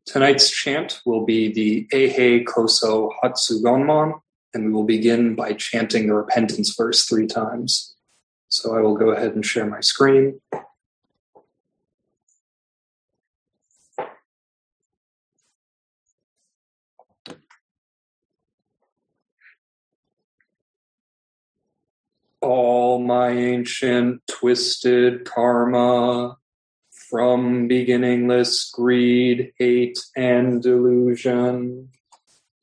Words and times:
Tonight's 0.04 0.50
chant 0.50 1.00
will 1.06 1.24
be 1.24 1.50
the 1.50 1.88
Eihei 1.94 2.46
Koso 2.46 3.12
Hatsuganmon, 3.24 4.20
and 4.56 4.64
we 4.64 4.72
will 4.72 4.84
begin 4.84 5.34
by 5.34 5.52
chanting 5.52 6.06
the 6.06 6.14
repentance 6.14 6.74
verse 6.74 7.04
three 7.04 7.26
times. 7.26 7.94
So 8.48 8.74
I 8.74 8.80
will 8.80 8.96
go 8.96 9.10
ahead 9.10 9.34
and 9.34 9.44
share 9.44 9.66
my 9.66 9.80
screen. 9.80 10.40
All 22.40 22.98
my 22.98 23.28
ancient 23.28 24.22
twisted 24.26 25.26
karma 25.26 26.38
from 27.10 27.68
beginningless 27.68 28.70
greed, 28.70 29.52
hate, 29.58 29.98
and 30.16 30.62
delusion, 30.62 31.90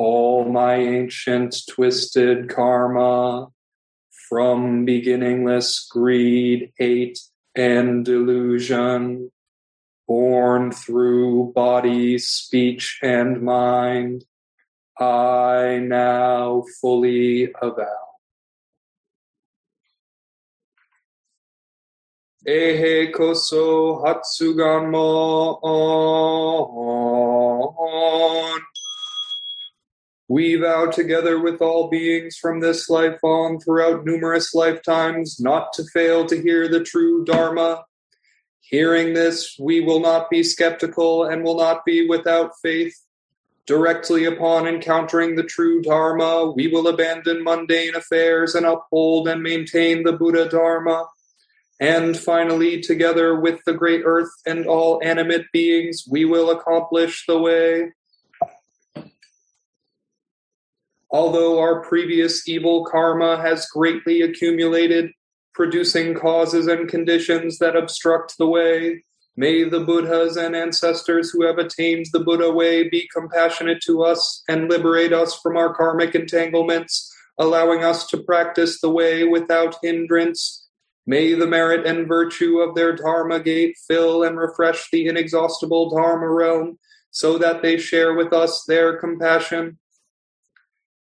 all 0.00 0.44
my 0.46 0.76
ancient 0.76 1.54
twisted 1.68 2.48
karma 2.48 3.48
from 4.30 4.86
beginningless 4.86 5.86
greed, 5.90 6.72
hate, 6.78 7.20
and 7.54 8.02
delusion, 8.02 9.30
born 10.08 10.72
through 10.72 11.52
body, 11.52 12.16
speech, 12.16 12.98
and 13.02 13.42
mind. 13.42 14.24
I 14.98 15.80
now 15.82 16.64
fully 16.80 17.52
avow. 17.60 18.06
Eihei 22.48 23.12
koso 23.12 24.02
hatsuganmon. 24.02 25.60
We 30.30 30.54
vow 30.54 30.86
together 30.86 31.40
with 31.40 31.60
all 31.60 31.88
beings 31.90 32.36
from 32.36 32.60
this 32.60 32.88
life 32.88 33.18
on 33.24 33.58
throughout 33.58 34.04
numerous 34.04 34.54
lifetimes 34.54 35.40
not 35.40 35.72
to 35.72 35.82
fail 35.92 36.24
to 36.26 36.40
hear 36.40 36.68
the 36.68 36.84
true 36.84 37.24
Dharma. 37.24 37.82
Hearing 38.60 39.14
this, 39.14 39.56
we 39.58 39.80
will 39.80 39.98
not 39.98 40.30
be 40.30 40.44
skeptical 40.44 41.24
and 41.24 41.42
will 41.42 41.56
not 41.56 41.84
be 41.84 42.06
without 42.06 42.52
faith. 42.62 42.94
Directly 43.66 44.24
upon 44.24 44.68
encountering 44.68 45.34
the 45.34 45.42
true 45.42 45.82
Dharma, 45.82 46.52
we 46.54 46.68
will 46.68 46.86
abandon 46.86 47.42
mundane 47.42 47.96
affairs 47.96 48.54
and 48.54 48.64
uphold 48.64 49.26
and 49.26 49.42
maintain 49.42 50.04
the 50.04 50.12
Buddha 50.12 50.48
Dharma. 50.48 51.08
And 51.80 52.16
finally, 52.16 52.80
together 52.80 53.34
with 53.40 53.64
the 53.64 53.74
great 53.74 54.02
earth 54.04 54.30
and 54.46 54.64
all 54.68 55.00
animate 55.02 55.46
beings, 55.52 56.04
we 56.08 56.24
will 56.24 56.52
accomplish 56.52 57.24
the 57.26 57.40
way. 57.40 57.94
Although 61.10 61.58
our 61.58 61.82
previous 61.82 62.48
evil 62.48 62.84
karma 62.84 63.36
has 63.40 63.66
greatly 63.66 64.22
accumulated, 64.22 65.10
producing 65.54 66.14
causes 66.14 66.66
and 66.66 66.88
conditions 66.88 67.58
that 67.58 67.76
obstruct 67.76 68.38
the 68.38 68.46
way, 68.46 69.04
may 69.36 69.64
the 69.64 69.80
Buddhas 69.80 70.36
and 70.36 70.54
ancestors 70.54 71.30
who 71.30 71.44
have 71.44 71.58
attained 71.58 72.06
the 72.12 72.20
Buddha 72.20 72.50
way 72.52 72.88
be 72.88 73.08
compassionate 73.12 73.82
to 73.86 74.02
us 74.02 74.42
and 74.48 74.70
liberate 74.70 75.12
us 75.12 75.38
from 75.40 75.56
our 75.56 75.74
karmic 75.74 76.14
entanglements, 76.14 77.12
allowing 77.38 77.82
us 77.82 78.06
to 78.06 78.22
practice 78.22 78.80
the 78.80 78.90
way 78.90 79.24
without 79.24 79.76
hindrance 79.82 80.60
May 81.10 81.34
the 81.34 81.48
merit 81.48 81.88
and 81.88 82.06
virtue 82.06 82.60
of 82.60 82.76
their 82.76 82.94
Dharma 82.94 83.40
gate 83.40 83.76
fill 83.88 84.22
and 84.22 84.38
refresh 84.38 84.92
the 84.92 85.08
inexhaustible 85.08 85.90
Dharma 85.90 86.28
realm, 86.28 86.78
so 87.10 87.36
that 87.36 87.62
they 87.62 87.78
share 87.78 88.14
with 88.14 88.32
us 88.32 88.62
their 88.68 88.96
compassion. 88.96 89.79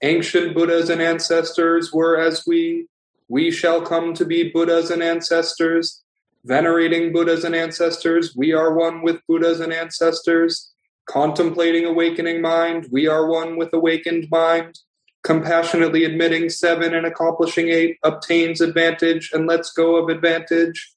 Ancient 0.03 0.55
Buddhas 0.55 0.91
and 0.91 1.03
ancestors 1.03 1.93
were 1.93 2.19
as 2.19 2.45
we. 2.47 2.87
We 3.29 3.51
shall 3.51 3.83
come 3.83 4.15
to 4.15 4.25
be 4.25 4.51
Buddhas 4.51 4.91
and 4.91 5.03
ancestors. 5.03 6.03
Venerating 6.45 7.13
Buddhas 7.13 7.45
and 7.45 7.55
ancestors, 7.55 8.35
we 8.35 8.53
are 8.55 8.73
one 8.75 9.03
with 9.03 9.21
Buddhas 9.27 9.61
and 9.61 9.73
ancestors. 9.73 10.73
Contemplating 11.05 11.85
awakening 11.85 12.41
mind, 12.41 12.89
we 12.91 13.07
are 13.07 13.27
one 13.27 13.59
with 13.59 13.73
awakened 13.75 14.29
mind 14.31 14.79
compassionately 15.23 16.05
admitting 16.05 16.49
seven 16.49 16.95
and 16.95 17.07
accomplishing 17.07 17.69
eight, 17.69 17.99
obtains 18.03 18.61
advantage 18.61 19.31
and 19.33 19.47
lets 19.47 19.71
go 19.73 19.97
of 19.97 20.09
advantage. 20.09 20.95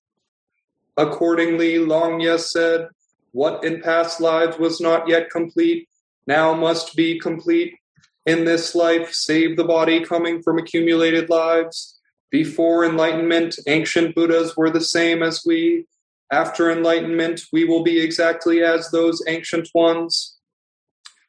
Accordingly, 0.96 1.80
Long 1.80 2.20
Longya 2.20 2.40
said, 2.40 2.88
What 3.32 3.64
in 3.64 3.82
past 3.82 4.22
lives 4.22 4.58
was 4.58 4.80
not 4.80 5.08
yet 5.08 5.30
complete, 5.30 5.90
now 6.28 6.54
must 6.54 6.96
be 6.96 7.20
complete. 7.20 7.76
In 8.32 8.46
this 8.46 8.74
life, 8.74 9.14
save 9.14 9.58
the 9.58 9.66
body 9.66 10.06
coming 10.06 10.42
from 10.42 10.58
accumulated 10.58 11.30
lives. 11.30 12.00
Before 12.30 12.86
enlightenment, 12.86 13.56
ancient 13.68 14.16
Buddhas 14.16 14.56
were 14.56 14.70
the 14.70 14.80
same 14.80 15.22
as 15.22 15.44
we. 15.46 15.88
After 16.32 16.72
enlightenment, 16.72 17.42
we 17.52 17.66
will 17.66 17.84
be 17.84 18.00
exactly 18.00 18.64
as 18.64 18.90
those 18.90 19.22
ancient 19.28 19.68
ones 19.74 20.38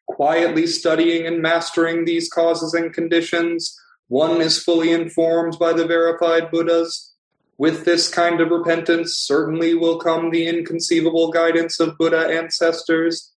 quietly 0.07 0.67
studying 0.67 1.27
and 1.27 1.41
mastering 1.41 2.05
these 2.05 2.29
causes 2.29 2.75
and 2.75 2.93
conditions, 2.93 3.79
one 4.09 4.41
is 4.41 4.63
fully 4.63 4.93
informed 4.93 5.59
by 5.59 5.73
the 5.73 5.87
verified 5.87 6.51
Buddhas. 6.51 7.15
With 7.59 7.85
this 7.85 8.09
kind 8.09 8.41
of 8.41 8.51
repentance, 8.51 9.17
certainly 9.17 9.75
will 9.75 9.99
come 9.99 10.31
the 10.31 10.47
inconceivable 10.49 11.31
guidance 11.31 11.81
of 11.81 11.97
Buddha 11.97 12.29
ancestors. 12.29 13.32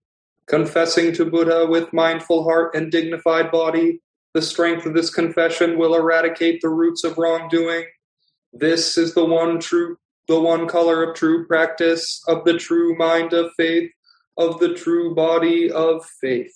Confessing 0.47 1.11
to 1.13 1.25
Buddha 1.25 1.65
with 1.65 1.91
mindful 1.91 2.43
heart 2.43 2.75
and 2.75 2.91
dignified 2.91 3.51
body, 3.51 4.01
the 4.35 4.41
strength 4.41 4.85
of 4.85 4.93
this 4.93 5.09
confession 5.09 5.77
will 5.77 5.95
eradicate 5.95 6.61
the 6.61 6.69
roots 6.69 7.03
of 7.03 7.17
wrongdoing. 7.17 7.85
This 8.53 8.97
is 8.97 9.15
the 9.15 9.25
one 9.25 9.59
true, 9.59 9.97
the 10.27 10.39
one 10.39 10.67
color 10.67 11.03
of 11.03 11.15
true 11.15 11.47
practice, 11.47 12.21
of 12.27 12.45
the 12.45 12.57
true 12.57 12.95
mind 12.95 13.33
of 13.33 13.51
faith, 13.57 13.91
of 14.37 14.59
the 14.59 14.73
true 14.73 15.15
body 15.15 15.71
of 15.71 16.05
faith. 16.21 16.53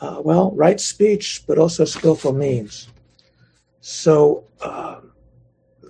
uh, 0.00 0.22
well, 0.24 0.52
right 0.52 0.80
speech, 0.80 1.42
but 1.48 1.58
also 1.58 1.84
skillful 1.84 2.32
means. 2.32 2.86
So, 3.80 4.44
uh, 4.60 5.00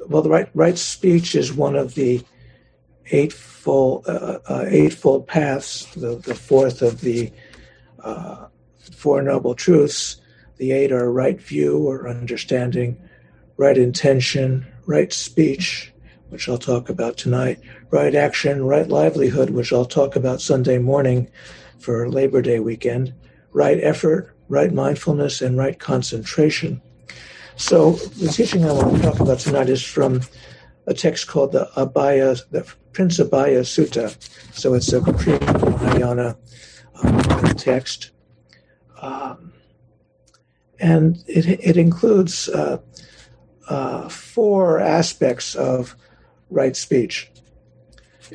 well, 0.09 0.23
the 0.23 0.31
right 0.31 0.49
right 0.55 0.79
speech 0.79 1.35
is 1.35 1.53
one 1.53 1.77
of 1.77 1.95
the 1.95 2.25
eightfold 3.11 4.07
uh, 4.09 4.39
uh 4.49 4.65
eightfold 4.67 5.27
paths. 5.27 5.85
The, 5.95 6.17
the 6.17 6.35
fourth 6.35 6.81
of 6.81 7.03
the 7.03 7.31
uh, 8.03 8.47
four 8.97 9.21
noble 9.21 9.55
truths. 9.55 10.23
The 10.57 10.73
eight 10.73 10.91
are 10.91 11.13
right 11.13 11.39
view 11.39 11.87
or 11.87 12.09
understanding, 12.09 12.97
right 13.59 13.77
intention, 13.77 14.67
right 14.87 15.13
speech, 15.13 15.92
which 16.33 16.49
I'll 16.49 16.57
talk 16.57 16.89
about 16.89 17.19
tonight, 17.19 17.61
right 17.91 18.15
action, 18.15 18.65
right 18.65 18.89
livelihood, 18.89 19.51
which 19.51 19.71
I'll 19.71 19.85
talk 19.85 20.17
about 20.17 20.41
Sunday 20.41 20.79
morning 20.79 21.31
for 21.79 22.09
Labor 22.09 22.41
Day 22.41 22.59
weekend, 22.59 23.13
right 23.53 23.79
effort, 23.83 24.35
right 24.49 24.73
mindfulness, 24.73 25.43
and 25.43 25.59
right 25.59 25.79
concentration. 25.79 26.81
So 27.57 27.93
the 27.93 28.29
teaching 28.29 28.65
I 28.65 28.73
want 28.73 28.97
to 28.97 29.03
talk 29.03 29.21
about 29.21 29.41
tonight 29.41 29.69
is 29.69 29.85
from 29.85 30.23
a 30.87 30.95
text 30.95 31.29
called 31.29 31.53
the 31.53 31.69
Abhaya, 31.77 32.41
the 32.51 32.67
Prince 32.95 33.19
Abhaya 33.19 33.61
Sutta. 33.61 34.17
So 34.55 34.73
it's 34.73 34.91
a 34.91 35.03
pre-Mahayana 35.03 36.39
um, 37.03 37.55
text. 37.57 38.11
Um, 39.03 39.53
and 40.81 41.23
it, 41.27 41.47
it 41.47 41.77
includes 41.77 42.49
uh, 42.49 42.79
uh, 43.69 44.09
four 44.09 44.81
aspects 44.81 45.55
of 45.55 45.95
right 46.53 46.77
speech. 46.77 47.31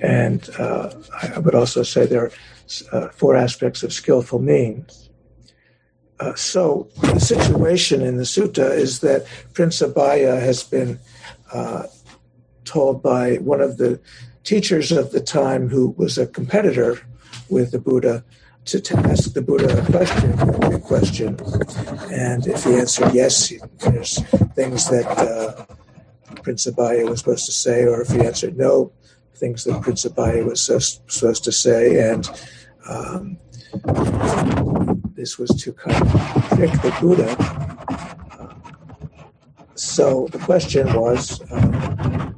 And 0.01 0.47
uh, 0.59 0.91
I 1.35 1.39
would 1.39 1.55
also 1.55 1.83
say 1.83 2.05
there 2.05 2.25
are 2.25 2.31
uh, 2.91 3.09
four 3.09 3.35
aspects 3.35 3.83
of 3.83 3.93
skillful 3.93 4.39
means. 4.39 5.09
Uh, 6.19 6.33
so 6.35 6.87
the 7.01 7.19
situation 7.19 8.01
in 8.01 8.17
the 8.17 8.23
sutta 8.23 8.75
is 8.75 9.01
that 9.01 9.25
Prince 9.53 9.81
Abhaya 9.81 10.39
has 10.39 10.63
been 10.63 10.99
uh, 11.53 11.83
told 12.65 13.01
by 13.01 13.35
one 13.35 13.61
of 13.61 13.77
the 13.77 13.99
teachers 14.43 14.91
of 14.91 15.11
the 15.11 15.21
time 15.21 15.69
who 15.69 15.89
was 15.97 16.17
a 16.17 16.27
competitor 16.27 16.99
with 17.49 17.71
the 17.71 17.79
Buddha 17.79 18.23
to, 18.65 18.81
to 18.81 18.97
ask 18.97 19.33
the 19.33 19.41
Buddha 19.41 19.81
a 19.81 19.85
question, 19.85 20.39
a 20.73 20.79
question. 20.79 21.37
And 22.11 22.45
if 22.47 22.63
he 22.63 22.75
answered 22.75 23.13
yes, 23.13 23.53
there's 23.79 24.19
things 24.55 24.89
that 24.89 25.05
uh, 25.07 25.65
Prince 26.47 26.65
Abhaya 26.65 27.09
was 27.09 27.19
supposed 27.19 27.45
to 27.47 27.51
say, 27.51 27.83
or 27.83 27.99
if 27.99 28.07
he 28.07 28.21
answered 28.21 28.57
no, 28.57 28.93
things 29.35 29.65
that 29.65 29.81
Prince 29.81 30.05
Abhaya 30.05 30.45
was 30.45 30.61
supposed 30.61 31.43
to 31.43 31.51
say. 31.51 32.09
And 32.09 32.25
um, 32.87 33.37
this 35.13 35.37
was 35.37 35.49
to 35.61 35.73
contradict 35.73 36.81
the 36.81 36.95
Buddha. 37.01 37.27
So 39.75 40.29
the 40.31 40.39
question 40.39 40.87
was 40.93 41.41
uh, 41.51 42.31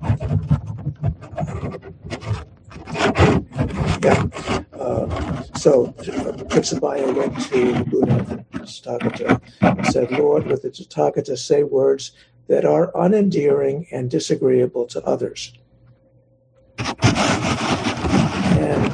yeah. 4.04 4.24
Uh, 4.74 5.44
so 5.54 5.94
uh, 6.00 6.44
Prince 6.46 6.74
Abhaya 6.74 7.14
went 7.16 7.40
to 7.52 7.74
the 7.74 7.84
Buddha, 7.84 8.46
Tathagata, 8.54 9.40
and 9.62 9.86
said, 9.86 10.10
Lord, 10.10 10.48
with 10.48 10.64
the 10.64 10.70
Tathagata 10.72 11.38
say 11.38 11.62
words 11.62 12.14
that 12.50 12.66
are 12.66 12.92
unendearing 12.94 13.88
and 13.92 14.10
disagreeable 14.10 14.88
to 14.88 15.02
others. 15.06 15.54
And 18.58 18.92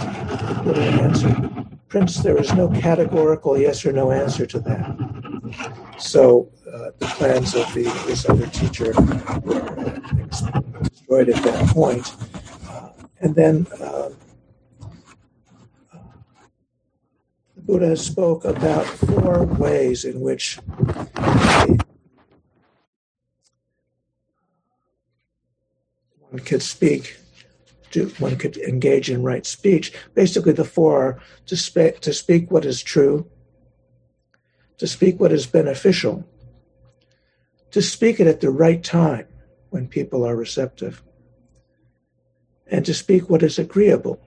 the 0.68 0.75
answered, 1.02 1.80
Prince, 1.88 2.18
there 2.18 2.38
is 2.38 2.54
no 2.54 2.68
categorical 2.69 3.57
yes 3.57 3.86
or 3.86 3.94
no 3.94 4.12
answer 4.12 4.46
to 4.46 4.60
that. 4.60 4.98
So 5.98 6.52
uh, 6.72 6.92
the 7.00 7.06
plans 7.06 7.56
of 7.56 7.74
the, 7.74 7.84
this 8.06 8.30
other 8.30 8.48
teacher 8.48 8.92
were 9.42 9.62
destroyed 10.90 11.30
at 11.30 11.42
that 11.44 11.69
point. 11.69 12.13
Uh, 12.69 12.90
and 13.22 13.34
then 13.36 13.66
uh, 13.80 14.10
the 17.56 17.62
Buddha 17.62 17.96
spoke 17.96 18.44
about 18.44 18.86
four 18.86 19.46
ways 19.46 20.04
in 20.04 20.19
which 20.19 20.60
one 26.36 26.44
could 26.44 26.62
speak, 26.62 27.18
to, 27.92 28.10
one 28.20 28.36
could 28.36 28.58
engage 28.58 29.10
in 29.10 29.24
right 29.24 29.46
speech. 29.46 29.94
Basically, 30.15 30.51
the 30.51 30.65
four 30.65 31.01
are 31.01 31.20
to, 31.46 31.56
spe- 31.56 32.01
to 32.01 32.12
speak 32.12 32.51
what 32.51 32.65
is 32.65 32.84
true, 32.84 33.25
to 34.77 34.86
speak 34.86 35.18
what 35.18 35.32
is 35.32 35.48
beneficial, 35.48 36.27
to 37.72 37.82
speak 37.82 38.20
it 38.20 38.27
at 38.27 38.42
the 38.42 38.50
right 38.50 38.84
time 38.84 39.27
when 39.70 39.88
people 39.88 40.25
are 40.25 40.36
receptive, 40.36 41.01
and 42.68 42.86
to 42.86 42.94
speak 42.94 43.30
what 43.30 43.42
is 43.42 43.58
agreeable. 43.58 44.20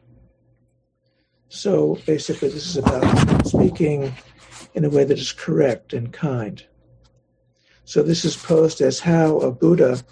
So 1.51 1.99
basically, 2.07 2.49
this 2.49 2.65
is 2.65 2.79
about 2.79 3.47
speaking 3.47 4.15
in 4.73 4.87
a 4.87 4.89
way 4.89 5.05
that 5.05 5.19
is 5.19 5.33
correct 5.33 5.93
and 5.93 6.11
kind. 6.11 6.65
So 7.85 8.03
this 8.03 8.25
is 8.25 8.35
posed 8.35 8.81
as 8.81 9.01
how 9.01 9.41
a 9.41 9.53
Buddha 9.53 10.03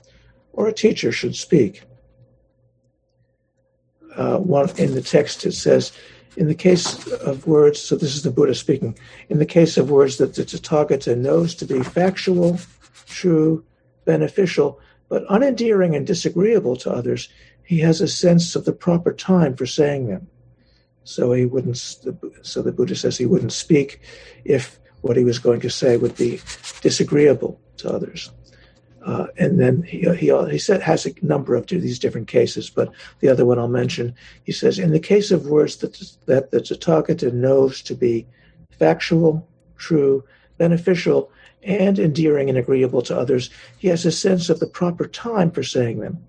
or 0.57 0.67
a 0.67 0.73
teacher 0.73 1.13
should 1.13 1.37
speak. 1.37 1.83
Uh, 4.17 4.39
one 4.39 4.69
in 4.79 4.95
the 4.95 5.03
text 5.03 5.45
it 5.45 5.53
says, 5.53 5.93
in 6.37 6.49
the 6.49 6.55
case 6.55 7.07
of 7.13 7.47
words, 7.47 7.81
so 7.81 7.97
this 7.97 8.15
is 8.15 8.23
the 8.23 8.31
Buddha 8.31 8.55
speaking, 8.55 8.99
in 9.29 9.39
the 9.39 9.47
case 9.47 9.77
of 9.77 9.91
words 9.91 10.17
that 10.19 10.35
the 10.35 10.43
Tathagata 10.43 11.17
knows 11.17 11.55
to 11.55 11.65
be 11.65 11.83
factual, 11.83 12.59
true, 13.07 13.65
beneficial, 14.05 14.81
but 15.09 15.27
unendearing 15.29 15.97
and 15.97 16.07
disagreeable 16.07 16.77
to 16.77 16.91
others, 16.91 17.29
he 17.63 17.79
has 17.81 18.01
a 18.01 18.09
sense 18.09 18.57
of 18.57 18.65
the 18.65 18.73
proper 18.73 19.13
time 19.13 19.57
for 19.57 19.67
saying 19.67 20.09
them. 20.09 20.29
So 21.05 21.33
he 21.33 21.47
wouldn't. 21.47 21.77
So 21.77 22.63
the 22.63 22.73
Buddha 22.73 22.97
says 22.97 23.17
he 23.17 23.27
wouldn't 23.27 23.53
speak 23.53 24.01
if 24.45 24.79
what 25.03 25.17
he 25.17 25.25
was 25.25 25.39
going 25.39 25.61
to 25.61 25.71
say 25.71 25.97
would 25.97 26.17
be 26.17 26.41
disagreeable 26.81 27.61
to 27.79 27.91
others. 27.91 28.31
Uh, 29.07 29.29
and 29.39 29.61
then 29.61 29.83
he, 29.85 30.01
he, 30.17 30.37
he 30.51 30.59
said, 30.59 30.83
has 30.83 31.07
a 31.07 31.13
number 31.23 31.55
of 31.55 31.69
these 31.69 31.99
different 32.01 32.27
cases, 32.27 32.69
but 32.69 32.91
the 33.21 33.29
other 33.29 33.45
one 33.45 33.57
I'll 33.57 33.69
mention, 33.69 34.13
he 34.43 34.51
says, 34.51 34.81
in 34.81 34.91
the 34.91 34.99
case 34.99 35.31
of 35.31 35.47
words 35.47 35.77
that, 35.77 35.93
that 36.27 36.51
the 36.51 36.59
Tathagata 36.59 37.33
knows 37.33 37.83
to 37.83 37.95
be 37.95 38.27
factual, 38.73 39.49
true, 39.79 40.25
beneficial, 40.59 41.31
and 41.63 42.01
endearing 42.01 42.49
and 42.49 42.59
agreeable 42.59 43.01
to 43.03 43.17
others, 43.17 43.49
he 43.79 43.87
has 43.87 44.05
a 44.05 44.11
sense 44.11 44.51
of 44.51 44.59
the 44.59 44.67
proper 44.67 45.07
time 45.07 45.53
for 45.53 45.63
saying 45.63 46.01
them. 46.01 46.27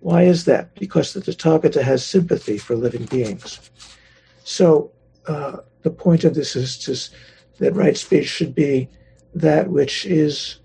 Why 0.00 0.24
is 0.24 0.44
that? 0.44 0.74
Because 0.74 1.14
the 1.14 1.20
Tathagata 1.22 1.82
has 1.82 2.04
sympathy 2.04 2.58
for 2.58 2.76
living 2.76 3.06
beings. 3.06 3.70
So 4.44 4.92
uh, 5.26 5.58
the 5.80 5.90
point 5.90 6.24
of 6.24 6.34
this 6.34 6.54
is 6.54 6.76
to 6.80 7.64
that 7.64 7.74
right 7.74 7.96
speech 7.96 8.28
should 8.28 8.54
be 8.54 8.90
that 9.34 9.70
which 9.70 10.04
is 10.04 10.60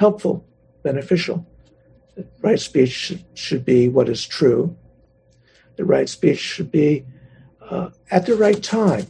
helpful, 0.00 0.44
beneficial. 0.82 1.46
Right 2.40 2.58
speech 2.58 2.90
should, 2.90 3.24
should 3.34 3.64
be 3.64 3.88
what 3.88 4.08
is 4.08 4.26
true. 4.26 4.74
The 5.76 5.84
right 5.84 6.08
speech 6.08 6.38
should 6.38 6.70
be 6.70 7.04
uh, 7.70 7.90
at 8.10 8.26
the 8.26 8.34
right 8.34 8.62
time, 8.62 9.06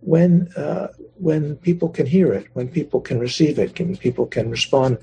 when 0.00 0.48
uh, 0.56 0.88
when 1.28 1.56
people 1.56 1.88
can 1.88 2.06
hear 2.06 2.32
it, 2.32 2.46
when 2.52 2.68
people 2.68 3.00
can 3.00 3.18
receive 3.18 3.58
it, 3.58 3.78
when 3.78 3.96
people 3.96 4.26
can 4.26 4.50
respond 4.50 4.98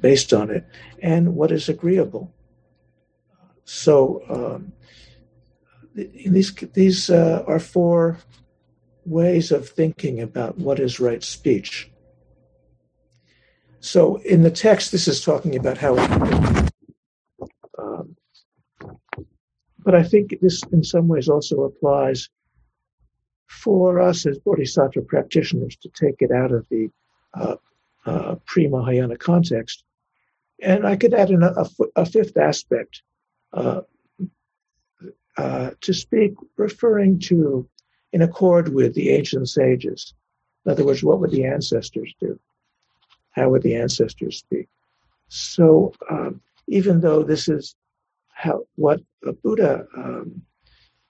based 0.00 0.32
on 0.32 0.50
it, 0.50 0.64
and 1.02 1.34
what 1.34 1.50
is 1.50 1.68
agreeable. 1.68 2.24
So 3.64 4.22
um, 4.28 4.72
these 6.34 6.52
these 6.74 7.10
uh, 7.10 7.44
are 7.46 7.58
four 7.58 8.18
ways 9.04 9.52
of 9.52 9.68
thinking 9.68 10.20
about 10.20 10.58
what 10.58 10.78
is 10.78 11.00
right 11.00 11.24
speech. 11.24 11.90
So 13.86 14.16
in 14.16 14.42
the 14.42 14.50
text, 14.50 14.90
this 14.90 15.06
is 15.06 15.20
talking 15.20 15.54
about 15.54 15.78
how. 15.78 15.96
Um, 17.78 18.16
but 19.78 19.94
I 19.94 20.02
think 20.02 20.40
this, 20.42 20.60
in 20.72 20.82
some 20.82 21.06
ways, 21.06 21.28
also 21.28 21.62
applies 21.62 22.28
for 23.46 24.00
us 24.00 24.26
as 24.26 24.40
Bodhisattva 24.40 25.02
practitioners 25.02 25.76
to 25.76 25.88
take 25.90 26.16
it 26.18 26.32
out 26.32 26.50
of 26.50 26.66
the 26.68 26.90
uh, 27.34 27.56
uh, 28.04 28.34
pre 28.44 28.66
Mahayana 28.66 29.16
context. 29.16 29.84
And 30.60 30.84
I 30.84 30.96
could 30.96 31.14
add 31.14 31.30
a, 31.30 31.68
a 31.94 32.04
fifth 32.04 32.36
aspect 32.36 33.02
uh, 33.52 33.82
uh, 35.36 35.70
to 35.82 35.94
speak, 35.94 36.32
referring 36.56 37.20
to 37.20 37.68
in 38.12 38.22
accord 38.22 38.74
with 38.74 38.94
the 38.94 39.10
ancient 39.10 39.48
sages. 39.48 40.12
In 40.64 40.72
other 40.72 40.84
words, 40.84 41.04
what 41.04 41.20
would 41.20 41.30
the 41.30 41.44
ancestors 41.44 42.12
do? 42.18 42.40
How 43.36 43.50
would 43.50 43.62
the 43.62 43.76
ancestors 43.76 44.38
speak? 44.38 44.68
So, 45.28 45.92
um, 46.10 46.40
even 46.68 47.00
though 47.00 47.22
this 47.22 47.48
is 47.48 47.76
how 48.32 48.64
what 48.76 49.00
the 49.22 49.34
Buddha 49.34 49.86
um, 49.96 50.42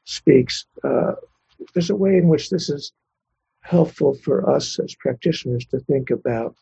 speaks, 0.05 0.67
uh, 0.85 1.13
there's 1.73 1.91
a 1.91 1.97
way 1.97 2.17
in 2.17 2.29
which 2.29 2.51
this 2.51 2.69
is 2.69 2.93
helpful 3.61 4.15
for 4.15 4.51
us 4.51 4.79
as 4.79 4.95
practitioners 4.97 5.65
to 5.67 5.81
think 5.81 6.11
about 6.11 6.55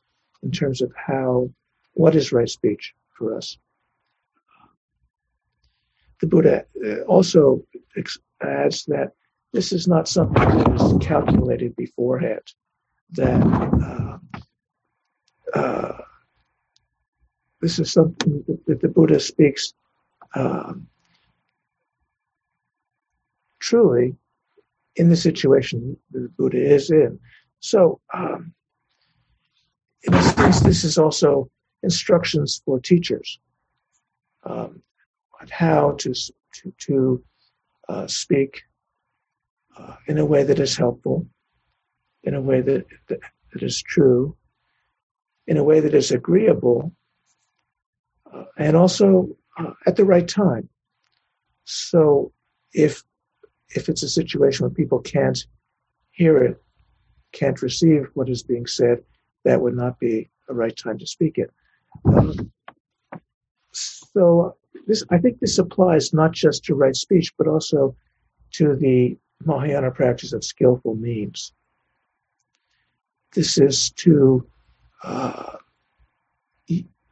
in 0.42 0.50
terms 0.50 0.80
of 0.82 0.92
how 0.96 1.50
what 1.94 2.14
is 2.14 2.32
right 2.32 2.48
speech 2.48 2.94
for 3.16 3.36
us. 3.36 3.58
The 6.20 6.26
Buddha 6.26 6.64
uh, 6.84 7.00
also 7.02 7.64
adds 8.42 8.84
that 8.86 9.12
this 9.52 9.72
is 9.72 9.86
not 9.86 10.08
something 10.08 10.42
that 10.42 10.80
is 10.80 11.06
calculated 11.06 11.76
beforehand. 11.76 12.42
That 13.10 13.42
uh, 13.42 14.13
uh, 15.52 15.98
this 17.60 17.78
is 17.78 17.92
something 17.92 18.44
that 18.66 18.80
the 18.80 18.88
Buddha 18.88 19.20
speaks 19.20 19.72
um, 20.34 20.86
truly 23.60 24.16
in 24.96 25.08
the 25.08 25.16
situation 25.16 25.96
the 26.10 26.28
Buddha 26.36 26.58
is 26.58 26.90
in. 26.90 27.18
So, 27.60 28.00
um, 28.12 28.52
in 30.02 30.14
a 30.14 30.22
sense, 30.22 30.60
this 30.60 30.84
is 30.84 30.98
also 30.98 31.50
instructions 31.82 32.60
for 32.64 32.78
teachers 32.78 33.38
um, 34.44 34.82
on 35.40 35.48
how 35.50 35.92
to 36.00 36.12
to, 36.12 36.72
to 36.78 37.24
uh, 37.88 38.06
speak 38.06 38.62
uh, 39.76 39.96
in 40.06 40.18
a 40.18 40.24
way 40.24 40.42
that 40.42 40.60
is 40.60 40.76
helpful, 40.76 41.26
in 42.22 42.34
a 42.34 42.40
way 42.40 42.60
that, 42.60 42.86
that, 43.08 43.20
that 43.52 43.62
is 43.62 43.82
true, 43.82 44.36
in 45.46 45.56
a 45.56 45.64
way 45.64 45.80
that 45.80 45.94
is 45.94 46.10
agreeable, 46.10 46.92
uh, 48.32 48.44
and 48.56 48.76
also 48.76 49.28
uh, 49.58 49.72
at 49.86 49.96
the 49.96 50.04
right 50.04 50.26
time. 50.26 50.68
So, 51.64 52.32
if 52.72 53.02
if 53.74 53.88
it's 53.88 54.02
a 54.02 54.08
situation 54.08 54.64
where 54.64 54.74
people 54.74 55.00
can't 55.00 55.44
hear 56.12 56.38
it, 56.38 56.62
can't 57.32 57.60
receive 57.62 58.06
what 58.14 58.28
is 58.28 58.42
being 58.42 58.66
said, 58.66 58.98
that 59.44 59.60
would 59.60 59.76
not 59.76 59.98
be 59.98 60.30
a 60.48 60.54
right 60.54 60.76
time 60.76 60.98
to 60.98 61.06
speak 61.06 61.38
it. 61.38 61.50
Um, 62.04 62.52
so 63.72 64.56
this, 64.86 65.04
I 65.10 65.18
think 65.18 65.40
this 65.40 65.58
applies 65.58 66.12
not 66.12 66.32
just 66.32 66.64
to 66.64 66.74
right 66.74 66.94
speech, 66.94 67.32
but 67.36 67.48
also 67.48 67.96
to 68.52 68.76
the 68.76 69.16
Mahayana 69.44 69.90
practice 69.90 70.32
of 70.32 70.44
skillful 70.44 70.94
means. 70.94 71.52
This 73.34 73.58
is 73.58 73.90
to 73.90 74.46
uh, 75.04 75.56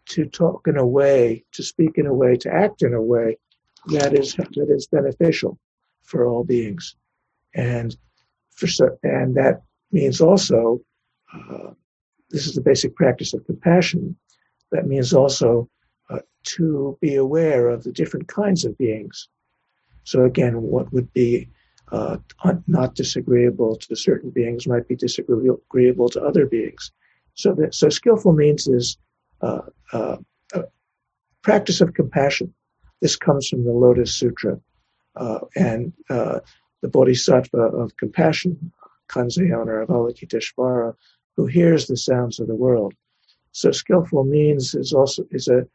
to 0.07 0.27
talk 0.27 0.67
in 0.67 0.77
a 0.77 0.87
way, 0.87 1.45
to 1.53 1.63
speak 1.63 1.97
in 1.97 2.07
a 2.07 2.15
way, 2.15 2.37
to 2.37 2.53
act 2.53 2.83
in 2.83 2.93
a 2.93 3.03
way 3.03 3.39
that 3.87 4.15
is 4.19 4.35
that 4.35 4.69
is 4.69 4.87
beneficial 4.87 5.59
for 6.03 6.27
all 6.27 6.45
beings, 6.45 6.97
and 7.55 7.97
for 8.51 8.69
and 9.03 9.35
that 9.35 9.63
means 9.91 10.21
also 10.21 10.81
uh, 11.35 11.71
this 12.31 12.47
is 12.47 12.55
the 12.55 12.61
basic 12.61 12.95
practice 12.95 13.35
of 13.35 13.45
compassion. 13.47 14.17
That 14.71 14.87
means 14.87 15.13
also 15.13 15.69
uh, 16.11 16.21
to 16.57 16.97
be 17.01 17.17
aware 17.17 17.69
of 17.69 17.85
the 17.85 17.93
different 17.93 18.29
kinds 18.29 18.65
of 18.65 18.77
beings. 18.79 19.29
So 20.05 20.25
again, 20.25 20.63
what 20.63 20.93
would 20.93 21.13
be 21.13 21.49
uh, 21.91 22.17
not 22.67 22.95
disagreeable 22.95 23.77
to 23.77 23.95
certain 23.95 24.31
beings 24.31 24.67
might 24.67 24.89
be 24.89 24.97
disagreeable 24.97 26.09
to 26.09 26.23
other 26.23 26.47
beings. 26.47 26.91
So 27.35 27.55
that 27.55 27.75
so 27.75 27.89
skillful 27.89 28.33
means 28.33 28.67
is 28.67 28.97
uh, 29.41 29.63
uh, 29.93 30.17
practice 31.43 31.81
of 31.81 31.95
compassion. 31.95 32.53
This 33.01 33.17
comes 33.17 33.49
from 33.49 33.65
the 33.65 33.73
Lotus 33.73 34.15
Sutra, 34.15 34.61
uh, 35.17 35.41
and 35.57 35.93
uh, 36.09 36.41
the 36.83 36.89
Bodhisattva 36.89 37.59
of 37.59 37.97
compassion, 37.97 38.73
Kanzeon 39.09 39.67
or 39.67 39.87
Avalokiteshvara, 39.87 40.95
who 41.37 41.47
hears 41.47 41.87
the 41.87 41.97
sounds 41.97 42.39
of 42.39 42.47
the 42.47 42.55
world. 42.55 42.95
So 43.53 43.71
skillful 43.73 44.25
means 44.25 44.75
is 44.75 44.93
also 44.93 45.25
is 45.31 45.49
a 45.49 45.67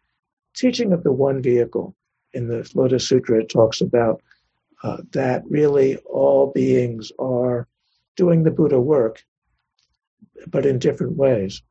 teaching 0.55 0.93
of 0.93 1.03
the 1.03 1.11
one 1.11 1.41
vehicle. 1.41 1.95
In 2.33 2.47
the 2.47 2.69
Lotus 2.75 3.07
Sutra, 3.07 3.39
it 3.39 3.49
talks 3.49 3.81
about 3.81 4.21
uh, 4.83 4.97
that 5.11 5.43
really 5.49 5.97
all 5.97 6.51
beings 6.51 7.11
are 7.19 7.67
doing 8.15 8.43
the 8.43 8.51
Buddha 8.51 8.79
work, 8.79 9.23
but 10.47 10.65
in 10.65 10.79
different 10.79 11.15
ways. 11.15 11.61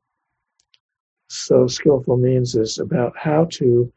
So 1.28 1.66
skillful 1.66 2.16
means 2.16 2.54
is 2.54 2.78
about 2.78 3.12
how 3.16 3.46
to 3.52 3.92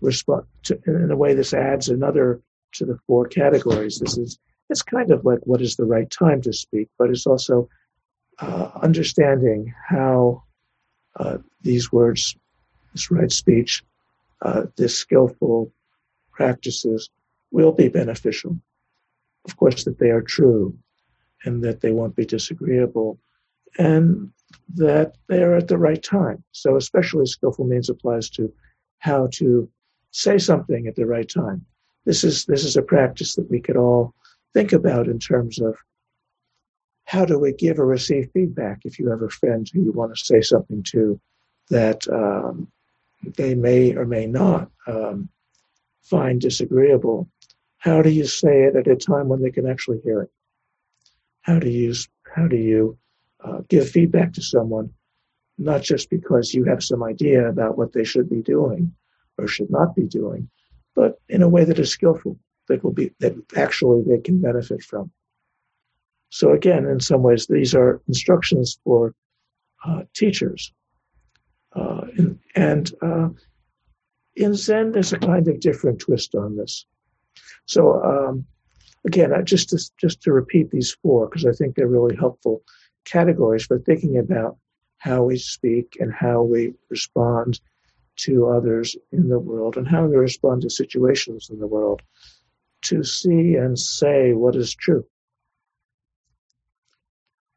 respond 0.00 0.44
to, 0.64 0.78
in 0.86 1.10
a 1.10 1.16
way 1.16 1.34
this 1.34 1.52
adds 1.52 1.88
another 1.88 2.40
to 2.74 2.84
the 2.84 2.98
four 3.06 3.26
categories. 3.26 3.98
This 3.98 4.16
is 4.16 4.38
it's 4.70 4.82
kind 4.82 5.10
of 5.10 5.24
like 5.24 5.40
what 5.44 5.62
is 5.62 5.76
the 5.76 5.86
right 5.86 6.10
time 6.10 6.42
to 6.42 6.52
speak, 6.52 6.88
but 6.98 7.10
it's 7.10 7.26
also 7.26 7.68
uh, 8.38 8.70
understanding 8.82 9.72
how 9.88 10.42
uh, 11.16 11.38
these 11.62 11.90
words, 11.90 12.36
this 12.92 13.10
right 13.10 13.32
speech, 13.32 13.82
uh, 14.42 14.64
this 14.76 14.96
skillful 14.96 15.72
practices 16.32 17.10
will 17.50 17.72
be 17.72 17.88
beneficial. 17.88 18.58
Of 19.46 19.56
course, 19.56 19.84
that 19.84 19.98
they 19.98 20.10
are 20.10 20.20
true 20.20 20.76
and 21.44 21.64
that 21.64 21.80
they 21.80 21.90
won't 21.90 22.14
be 22.14 22.26
disagreeable 22.26 23.18
and 23.78 24.30
that 24.74 25.16
they 25.28 25.42
are 25.42 25.54
at 25.54 25.68
the 25.68 25.78
right 25.78 26.02
time. 26.02 26.42
So, 26.52 26.76
especially 26.76 27.26
skillful 27.26 27.66
means 27.66 27.88
applies 27.88 28.28
to 28.30 28.52
how 28.98 29.28
to 29.34 29.68
say 30.10 30.38
something 30.38 30.86
at 30.86 30.96
the 30.96 31.06
right 31.06 31.28
time. 31.28 31.64
This 32.04 32.24
is 32.24 32.44
this 32.46 32.64
is 32.64 32.76
a 32.76 32.82
practice 32.82 33.34
that 33.34 33.50
we 33.50 33.60
could 33.60 33.76
all 33.76 34.14
think 34.54 34.72
about 34.72 35.08
in 35.08 35.18
terms 35.18 35.60
of 35.60 35.76
how 37.04 37.24
do 37.24 37.38
we 37.38 37.52
give 37.52 37.78
or 37.78 37.86
receive 37.86 38.30
feedback 38.32 38.80
if 38.84 38.98
you 38.98 39.08
have 39.10 39.22
a 39.22 39.30
friend 39.30 39.68
who 39.72 39.82
you 39.82 39.92
want 39.92 40.14
to 40.14 40.24
say 40.24 40.40
something 40.40 40.82
to 40.82 41.20
that 41.70 42.06
um, 42.08 42.68
they 43.36 43.54
may 43.54 43.94
or 43.94 44.04
may 44.04 44.26
not 44.26 44.70
um, 44.86 45.28
find 46.02 46.40
disagreeable. 46.40 47.28
How 47.78 48.02
do 48.02 48.10
you 48.10 48.26
say 48.26 48.64
it 48.64 48.76
at 48.76 48.88
a 48.88 48.96
time 48.96 49.28
when 49.28 49.42
they 49.42 49.50
can 49.50 49.66
actually 49.66 50.00
hear 50.04 50.22
it? 50.22 50.30
How 51.42 51.58
do 51.58 51.68
you 51.70 51.94
how 52.34 52.46
do 52.46 52.56
you 52.56 52.98
uh, 53.44 53.58
give 53.68 53.88
feedback 53.88 54.32
to 54.34 54.42
someone, 54.42 54.90
not 55.58 55.82
just 55.82 56.10
because 56.10 56.54
you 56.54 56.64
have 56.64 56.82
some 56.82 57.02
idea 57.02 57.48
about 57.48 57.78
what 57.78 57.92
they 57.92 58.04
should 58.04 58.28
be 58.28 58.42
doing 58.42 58.94
or 59.38 59.46
should 59.46 59.70
not 59.70 59.94
be 59.94 60.06
doing, 60.06 60.48
but 60.94 61.20
in 61.28 61.42
a 61.42 61.48
way 61.48 61.64
that 61.64 61.78
is 61.78 61.90
skillful, 61.90 62.38
that 62.68 62.82
will 62.82 62.92
be 62.92 63.12
that 63.20 63.34
actually 63.56 64.02
they 64.02 64.20
can 64.20 64.40
benefit 64.40 64.82
from. 64.82 65.10
So 66.30 66.52
again, 66.52 66.84
in 66.84 67.00
some 67.00 67.22
ways, 67.22 67.46
these 67.46 67.74
are 67.74 68.02
instructions 68.06 68.78
for 68.84 69.14
uh, 69.84 70.02
teachers 70.14 70.72
uh, 71.74 72.02
and, 72.16 72.38
and 72.54 72.92
uh, 73.02 73.28
in 74.36 74.54
Zen, 74.54 74.92
there's 74.92 75.12
a 75.12 75.18
kind 75.18 75.46
of 75.48 75.60
different 75.60 76.00
twist 76.00 76.34
on 76.34 76.56
this. 76.56 76.86
So 77.66 78.02
um, 78.02 78.46
again, 79.06 79.32
just 79.44 79.70
to, 79.70 79.78
just 80.00 80.22
to 80.22 80.32
repeat 80.32 80.70
these 80.70 80.96
four 81.02 81.28
because 81.28 81.46
I 81.46 81.52
think 81.52 81.74
they're 81.74 81.88
really 81.88 82.16
helpful. 82.16 82.62
Categories 83.10 83.64
for 83.64 83.78
thinking 83.78 84.18
about 84.18 84.56
how 84.98 85.22
we 85.22 85.38
speak 85.38 85.96
and 86.00 86.12
how 86.12 86.42
we 86.42 86.74
respond 86.90 87.60
to 88.16 88.48
others 88.48 88.96
in 89.12 89.28
the 89.28 89.38
world 89.38 89.76
and 89.76 89.86
how 89.86 90.04
we 90.04 90.16
respond 90.16 90.62
to 90.62 90.70
situations 90.70 91.48
in 91.50 91.58
the 91.60 91.66
world 91.66 92.02
to 92.82 93.02
see 93.02 93.54
and 93.54 93.78
say 93.78 94.32
what 94.32 94.56
is 94.56 94.74
true. 94.74 95.04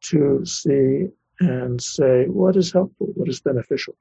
To 0.06 0.46
see 0.46 1.08
and 1.40 1.82
say 1.82 2.26
what 2.26 2.56
is 2.56 2.72
helpful, 2.72 3.08
what 3.16 3.30
is 3.30 3.42
beneficial. 3.42 3.96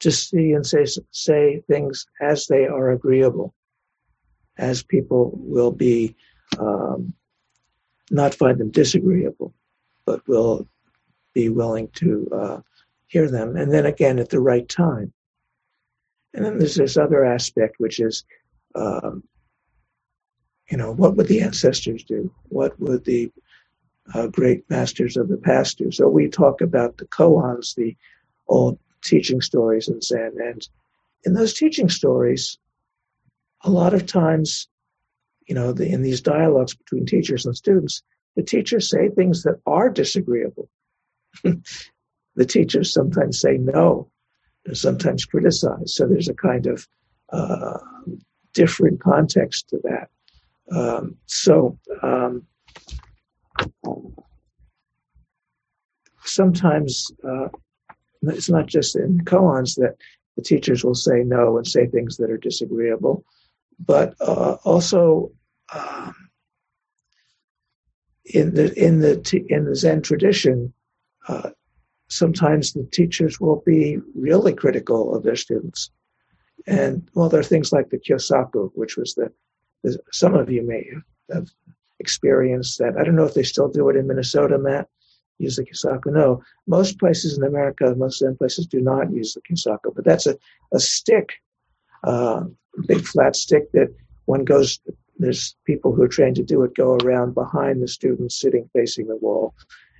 To 0.00 0.10
see 0.10 0.52
and 0.52 0.66
say, 0.66 0.84
say 1.10 1.62
things 1.68 2.06
as 2.20 2.46
they 2.46 2.66
are 2.66 2.90
agreeable, 2.90 3.54
as 4.58 4.82
people 4.82 5.32
will 5.34 5.72
be, 5.72 6.16
um, 6.58 7.12
not 8.10 8.34
find 8.34 8.58
them 8.58 8.70
disagreeable, 8.70 9.52
but 10.06 10.26
will 10.26 10.66
be 11.34 11.50
willing 11.50 11.88
to 11.88 12.28
uh, 12.34 12.60
hear 13.08 13.30
them. 13.30 13.56
And 13.56 13.70
then 13.70 13.84
again 13.84 14.18
at 14.18 14.30
the 14.30 14.40
right 14.40 14.66
time. 14.66 15.12
And 16.32 16.44
then 16.44 16.58
there's 16.58 16.76
this 16.76 16.96
other 16.96 17.24
aspect, 17.24 17.76
which 17.78 18.00
is, 18.00 18.24
um, 18.74 19.22
you 20.70 20.76
know, 20.76 20.92
what 20.92 21.16
would 21.16 21.28
the 21.28 21.42
ancestors 21.42 22.04
do? 22.04 22.30
What 22.48 22.78
would 22.80 23.04
the 23.04 23.30
uh, 24.14 24.28
great 24.28 24.68
masters 24.70 25.16
of 25.16 25.28
the 25.28 25.36
past 25.36 25.78
do? 25.78 25.90
So 25.90 26.08
we 26.08 26.28
talk 26.28 26.60
about 26.60 26.96
the 26.96 27.06
koans, 27.06 27.74
the 27.74 27.96
old 28.48 28.78
teaching 29.02 29.40
stories 29.40 29.88
in 29.88 30.00
Zen. 30.00 30.32
And 30.42 30.68
in 31.24 31.34
those 31.34 31.54
teaching 31.54 31.88
stories, 31.88 32.58
a 33.62 33.70
lot 33.70 33.94
of 33.94 34.06
times, 34.06 34.68
you 35.46 35.54
know, 35.54 35.72
the, 35.72 35.88
in 35.88 36.02
these 36.02 36.20
dialogues 36.20 36.74
between 36.74 37.06
teachers 37.06 37.46
and 37.46 37.56
students, 37.56 38.02
the 38.36 38.42
teachers 38.42 38.90
say 38.90 39.08
things 39.08 39.42
that 39.42 39.60
are 39.66 39.88
disagreeable. 39.88 40.68
the 41.42 42.44
teachers 42.46 42.92
sometimes 42.92 43.40
say 43.40 43.56
no, 43.56 44.10
and 44.66 44.76
sometimes 44.76 45.24
criticize. 45.24 45.94
So 45.94 46.06
there's 46.06 46.28
a 46.28 46.34
kind 46.34 46.66
of 46.66 46.86
uh, 47.32 47.78
different 48.52 49.00
context 49.00 49.68
to 49.70 49.80
that. 49.84 50.10
Um, 50.70 51.16
so 51.26 51.78
um, 52.02 52.46
sometimes 56.24 57.10
uh, 57.26 57.48
it's 58.22 58.50
not 58.50 58.66
just 58.66 58.96
in 58.96 59.20
koans 59.24 59.76
that 59.76 59.96
the 60.36 60.42
teachers 60.42 60.84
will 60.84 60.94
say 60.94 61.22
no 61.24 61.56
and 61.56 61.66
say 61.66 61.86
things 61.86 62.16
that 62.18 62.30
are 62.30 62.36
disagreeable, 62.36 63.24
but 63.78 64.14
uh, 64.20 64.56
also 64.64 65.30
um, 65.72 66.25
in 68.34 68.54
the 68.54 68.72
in 68.74 69.00
the 69.00 69.44
in 69.48 69.64
the 69.64 69.76
Zen 69.76 70.02
tradition, 70.02 70.72
uh, 71.28 71.50
sometimes 72.08 72.72
the 72.72 72.86
teachers 72.92 73.40
will 73.40 73.62
be 73.66 73.98
really 74.14 74.52
critical 74.52 75.14
of 75.14 75.22
their 75.22 75.36
students. 75.36 75.90
And 76.66 77.08
well, 77.14 77.28
there 77.28 77.40
are 77.40 77.44
things 77.44 77.72
like 77.72 77.90
the 77.90 77.98
Kyosaku, 77.98 78.70
which 78.74 78.96
was 78.96 79.14
the, 79.14 79.32
the 79.82 79.98
some 80.12 80.34
of 80.34 80.50
you 80.50 80.66
may 80.66 80.88
have 81.32 81.48
experienced 82.00 82.78
that. 82.78 82.96
I 82.98 83.04
don't 83.04 83.16
know 83.16 83.24
if 83.24 83.34
they 83.34 83.42
still 83.42 83.68
do 83.68 83.88
it 83.88 83.96
in 83.96 84.06
Minnesota, 84.06 84.58
Matt. 84.58 84.88
Use 85.38 85.56
the 85.56 85.64
Kyosaku. 85.64 86.12
No, 86.12 86.42
most 86.66 86.98
places 86.98 87.36
in 87.36 87.44
America, 87.44 87.94
most 87.96 88.18
Zen 88.18 88.36
places 88.36 88.66
do 88.66 88.80
not 88.80 89.12
use 89.12 89.34
the 89.34 89.42
Kyosaku, 89.42 89.94
but 89.94 90.04
that's 90.04 90.26
a, 90.26 90.36
a 90.72 90.80
stick, 90.80 91.34
uh, 92.04 92.44
big 92.86 93.06
flat 93.06 93.36
stick 93.36 93.70
that 93.72 93.94
one 94.24 94.44
goes. 94.44 94.80
There's 95.18 95.56
people 95.64 95.94
who 95.94 96.02
are 96.02 96.08
trained 96.08 96.36
to 96.36 96.42
do 96.42 96.62
it 96.64 96.74
go 96.74 96.96
around 96.96 97.34
behind 97.34 97.82
the 97.82 97.88
students 97.88 98.40
sitting 98.40 98.68
facing 98.72 99.06
the 99.06 99.16
wall, 99.16 99.54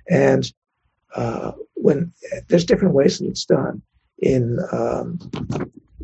and 0.09 0.51
uh, 1.15 1.51
when 1.73 2.11
there's 2.47 2.65
different 2.65 2.93
ways 2.93 3.19
that 3.19 3.27
it's 3.27 3.45
done. 3.45 3.81
In 4.19 4.57
um, 4.71 5.19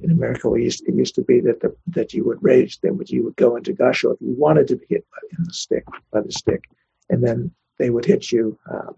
in 0.04 0.12
America, 0.12 0.48
we 0.48 0.64
used, 0.66 0.88
it 0.88 0.94
used 0.94 1.16
to 1.16 1.24
be 1.24 1.40
that 1.40 1.62
the, 1.62 1.76
that 1.88 2.14
you 2.14 2.24
would 2.26 2.44
rage, 2.44 2.80
then 2.82 3.00
you 3.08 3.24
would 3.24 3.36
go 3.38 3.56
into 3.56 3.74
gasho 3.74 4.14
if 4.14 4.22
you 4.22 4.36
wanted 4.38 4.68
to 4.68 4.76
be 4.76 4.86
hit 4.88 5.06
by, 5.10 5.18
in 5.38 5.46
the 5.46 5.54
stick 5.54 5.84
by 6.12 6.22
the 6.22 6.32
stick, 6.32 6.66
and 7.10 7.24
then 7.24 7.50
they 7.80 7.90
would 7.90 8.06
hit 8.06 8.32
you 8.32 8.56
um, 8.70 8.96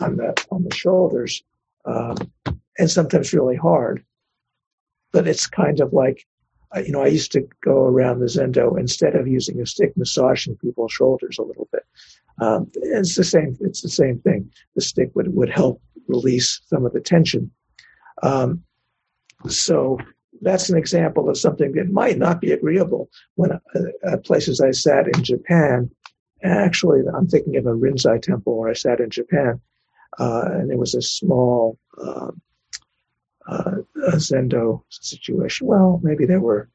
on 0.00 0.16
the 0.18 0.46
on 0.52 0.62
the 0.62 0.74
shoulders, 0.74 1.42
um, 1.84 2.16
and 2.78 2.88
sometimes 2.88 3.32
really 3.32 3.56
hard. 3.56 4.04
But 5.10 5.26
it's 5.26 5.48
kind 5.48 5.80
of 5.80 5.92
like, 5.92 6.26
you 6.76 6.92
know, 6.92 7.02
I 7.02 7.06
used 7.06 7.32
to 7.32 7.46
go 7.64 7.86
around 7.86 8.20
the 8.20 8.26
zendo 8.26 8.78
instead 8.78 9.14
of 9.14 9.26
using 9.26 9.60
a 9.60 9.66
stick, 9.66 9.96
massaging 9.96 10.56
people's 10.56 10.92
shoulders 10.92 11.38
a 11.38 11.42
little 11.42 11.68
bit. 11.72 11.82
Um, 12.40 12.70
it's 12.74 13.16
the 13.16 13.24
same. 13.24 13.56
It's 13.60 13.82
the 13.82 13.88
same 13.88 14.20
thing. 14.20 14.50
The 14.74 14.82
stick 14.82 15.10
would 15.14 15.34
would 15.34 15.50
help 15.50 15.82
release 16.06 16.60
some 16.66 16.86
of 16.86 16.92
the 16.92 17.00
tension. 17.00 17.50
Um, 18.22 18.62
so 19.48 19.98
that's 20.40 20.68
an 20.68 20.76
example 20.76 21.28
of 21.28 21.36
something 21.36 21.72
that 21.72 21.90
might 21.90 22.18
not 22.18 22.40
be 22.40 22.52
agreeable. 22.52 23.10
When 23.34 23.52
uh, 23.52 23.58
uh, 24.06 24.16
places 24.18 24.60
I 24.60 24.70
sat 24.70 25.06
in 25.08 25.24
Japan, 25.24 25.90
actually, 26.44 27.00
I'm 27.12 27.26
thinking 27.26 27.56
of 27.56 27.66
a 27.66 27.74
Rinzai 27.74 28.22
temple 28.22 28.58
where 28.58 28.70
I 28.70 28.74
sat 28.74 29.00
in 29.00 29.10
Japan, 29.10 29.60
uh, 30.18 30.48
and 30.52 30.70
it 30.70 30.78
was 30.78 30.94
a 30.94 31.02
small 31.02 31.78
um, 32.00 32.40
uh, 33.48 33.72
zendo 34.14 34.82
situation. 34.90 35.66
Well, 35.66 36.00
maybe 36.02 36.26
there 36.26 36.40
were 36.40 36.68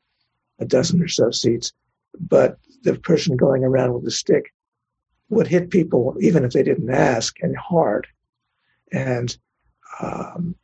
a 0.59 0.65
dozen 0.65 1.01
or 1.01 1.07
so 1.07 1.31
seats, 1.31 1.71
but 2.19 2.57
the 2.83 2.95
person 2.95 3.37
going 3.37 3.63
around 3.63 3.93
with 3.93 4.03
the 4.03 4.11
stick 4.11 4.53
would 5.29 5.47
hit 5.47 5.69
people 5.69 6.15
even 6.19 6.43
if 6.43 6.51
they 6.51 6.63
didn't 6.63 6.89
ask 6.89 7.37
and 7.41 7.55
hard. 7.57 8.07
And 8.91 9.35
um, 10.01 10.55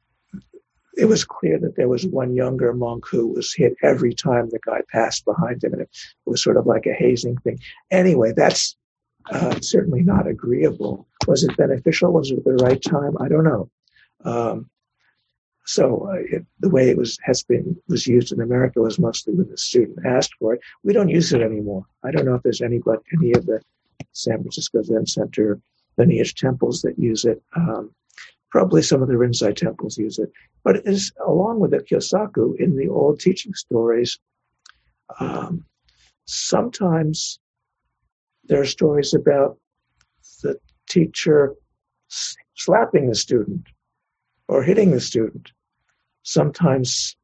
it 0.98 1.06
was 1.06 1.24
clear 1.24 1.58
that 1.60 1.76
there 1.76 1.88
was 1.88 2.06
one 2.06 2.36
younger 2.36 2.74
monk 2.74 3.08
who 3.08 3.28
was 3.28 3.54
hit 3.54 3.76
every 3.82 4.13
time 4.13 4.50
the 4.50 4.60
guy 4.65 4.82
passed 4.91 5.26
behind 5.26 5.63
him, 5.63 5.74
and 5.74 5.82
it 5.84 5.89
was 6.26 6.43
sort 6.43 6.58
of 6.58 6.65
like 6.65 6.86
a 6.86 6.93
hazing 6.93 7.38
thing. 7.38 7.60
Anyway, 7.89 8.34
that's 8.36 8.76
uh, 9.32 9.60
certainly 9.62 10.04
not 10.04 10.28
agreeable. 10.28 11.08
Was 11.28 11.43
it 11.43 11.56
beneficial? 11.58 12.12
Was 12.12 12.32
it 12.32 12.43
the 12.43 12.56
right 12.56 12.82
time? 12.82 13.15
I 13.19 13.28
don't 13.28 13.43
know. 13.43 13.69
Um, 14.26 14.69
so 15.70 16.10
uh, 16.12 16.18
it, 16.36 16.44
the 16.62 16.70
way 16.70 16.90
it 16.90 16.98
was 16.98 17.20
has 17.22 17.44
been 17.44 17.78
was 17.88 18.08
used 18.08 18.32
in 18.32 18.42
America 18.42 18.82
was 18.82 18.98
mostly 18.98 19.36
when 19.36 19.48
the 19.50 19.58
student 19.58 20.04
asked 20.04 20.34
for 20.40 20.56
it. 20.56 20.62
We 20.84 20.94
don't 20.94 21.10
use 21.10 21.32
it 21.32 21.44
anymore. 21.44 21.86
I 22.04 22.10
don't 22.10 22.26
know 22.26 22.34
if 22.34 22.42
there's 22.42 22.64
any 22.64 22.80
but 22.80 23.04
any 23.14 23.34
of 23.34 23.46
the 23.46 23.62
San 24.12 24.40
Francisco 24.42 24.82
Zen 24.82 25.06
Center 25.06 25.62
lineage 25.96 26.34
temples 26.34 26.82
that 26.82 26.98
use 26.98 27.24
it. 27.24 27.44
Um, 27.56 27.92
probably 28.50 28.82
some 28.82 29.04
of 29.04 29.10
the 29.10 29.14
Rinzai 29.14 29.56
temples 29.56 29.96
use 29.96 30.18
it. 30.18 30.32
But 30.64 30.78
it 30.78 30.88
is 30.88 31.12
along 31.28 31.60
with 31.60 31.70
the 31.70 31.78
Kyosaku 31.78 32.60
in 32.60 32.76
the 32.76 32.90
old 32.90 33.20
teaching 33.20 33.54
stories. 33.54 34.18
Um, 35.20 35.66
sometimes 36.26 37.40
there 38.46 38.60
are 38.60 38.66
stories 38.66 39.14
about 39.14 39.60
the 40.42 40.58
teacher 40.90 41.54
slapping 42.56 43.08
the 43.08 43.14
student 43.16 43.68
or 44.48 44.64
hitting 44.64 44.90
the 44.90 45.00
student. 45.00 45.52
Sometimes, 46.24 47.16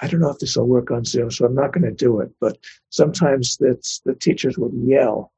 I 0.00 0.08
don't 0.08 0.20
know 0.20 0.30
if 0.30 0.38
this 0.38 0.56
will 0.56 0.66
work 0.66 0.90
on 0.90 1.04
Zoom, 1.04 1.30
so 1.30 1.44
I'm 1.44 1.54
not 1.54 1.72
going 1.72 1.84
to 1.84 1.92
do 1.92 2.20
it, 2.20 2.30
but 2.40 2.58
sometimes 2.90 3.56
the 3.58 4.16
teachers 4.20 4.56
would 4.58 4.72
yell 4.74 5.32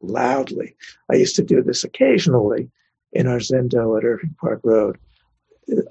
loudly. 0.00 0.76
I 1.10 1.16
used 1.16 1.36
to 1.36 1.42
do 1.42 1.62
this 1.62 1.84
occasionally 1.84 2.70
in 3.12 3.26
our 3.26 3.38
Zendo 3.38 3.98
at 3.98 4.04
Irving 4.04 4.34
Park 4.40 4.60
Road. 4.64 4.98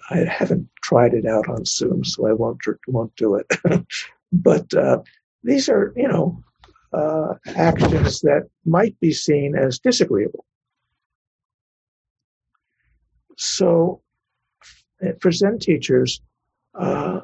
I 0.10 0.18
haven't 0.18 0.68
tried 0.84 1.14
it 1.14 1.26
out 1.26 1.48
on 1.48 1.66
Zoom, 1.66 2.04
so 2.04 2.28
I 2.28 2.34
won't 2.34 2.62
won't 2.88 3.16
do 3.16 3.36
it. 3.36 3.48
but 4.32 4.74
uh, 4.74 5.00
these 5.44 5.70
are, 5.70 5.94
you 5.96 6.08
know, 6.08 6.44
uh, 6.94 7.36
actions 7.56 8.22
that 8.22 8.50
might 8.66 9.00
be 9.00 9.14
seen 9.14 9.56
as 9.56 9.80
disagreeable. 9.80 10.46
So, 13.38 14.02
for 15.22 15.32
Zen 15.32 15.60
teachers, 15.60 16.22
uh, 16.76 17.22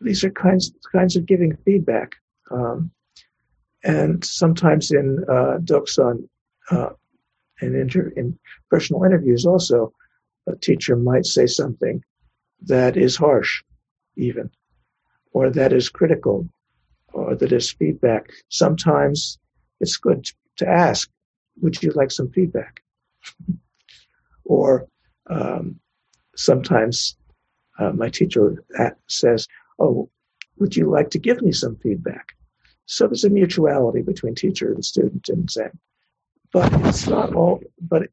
these 0.00 0.22
are 0.24 0.30
kinds 0.30 0.72
kinds 0.92 1.16
of 1.16 1.26
giving 1.26 1.56
feedback. 1.64 2.16
Um, 2.50 2.90
and 3.84 4.24
sometimes 4.24 4.90
in 4.90 5.24
uh, 5.28 5.58
Dokusan 5.62 6.28
uh, 6.70 6.90
and 7.60 7.74
inter- 7.74 8.12
in 8.16 8.38
personal 8.70 9.04
interviews 9.04 9.46
also, 9.46 9.92
a 10.46 10.56
teacher 10.56 10.96
might 10.96 11.26
say 11.26 11.46
something 11.46 12.02
that 12.62 12.96
is 12.96 13.16
harsh, 13.16 13.62
even, 14.16 14.50
or 15.32 15.50
that 15.50 15.72
is 15.72 15.88
critical, 15.88 16.48
or 17.12 17.34
that 17.36 17.52
is 17.52 17.70
feedback. 17.70 18.30
Sometimes 18.48 19.38
it's 19.80 19.96
good 19.96 20.28
to 20.56 20.68
ask, 20.68 21.08
would 21.60 21.80
you 21.82 21.92
like 21.92 22.10
some 22.10 22.30
feedback? 22.30 22.82
or 24.44 24.88
um, 25.30 25.78
sometimes 26.38 27.16
uh, 27.78 27.92
my 27.92 28.08
teacher 28.08 28.64
says, 29.08 29.46
oh, 29.78 30.08
would 30.58 30.76
you 30.76 30.90
like 30.90 31.10
to 31.10 31.18
give 31.18 31.42
me 31.42 31.52
some 31.52 31.76
feedback? 31.76 32.28
So 32.86 33.06
there's 33.06 33.24
a 33.24 33.30
mutuality 33.30 34.02
between 34.02 34.34
teacher 34.34 34.72
and 34.72 34.84
student 34.84 35.28
in 35.28 35.46
Zen. 35.48 35.72
but 36.52 36.72
it's 36.86 37.06
not 37.06 37.34
all. 37.34 37.60
But 37.80 38.08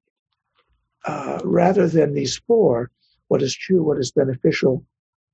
uh, 1.06 1.40
rather 1.44 1.88
than 1.88 2.14
these 2.14 2.38
four, 2.48 2.92
what 3.28 3.42
is 3.42 3.56
true, 3.56 3.84
what 3.84 4.00
is 4.00 4.12
beneficial, 4.12 4.84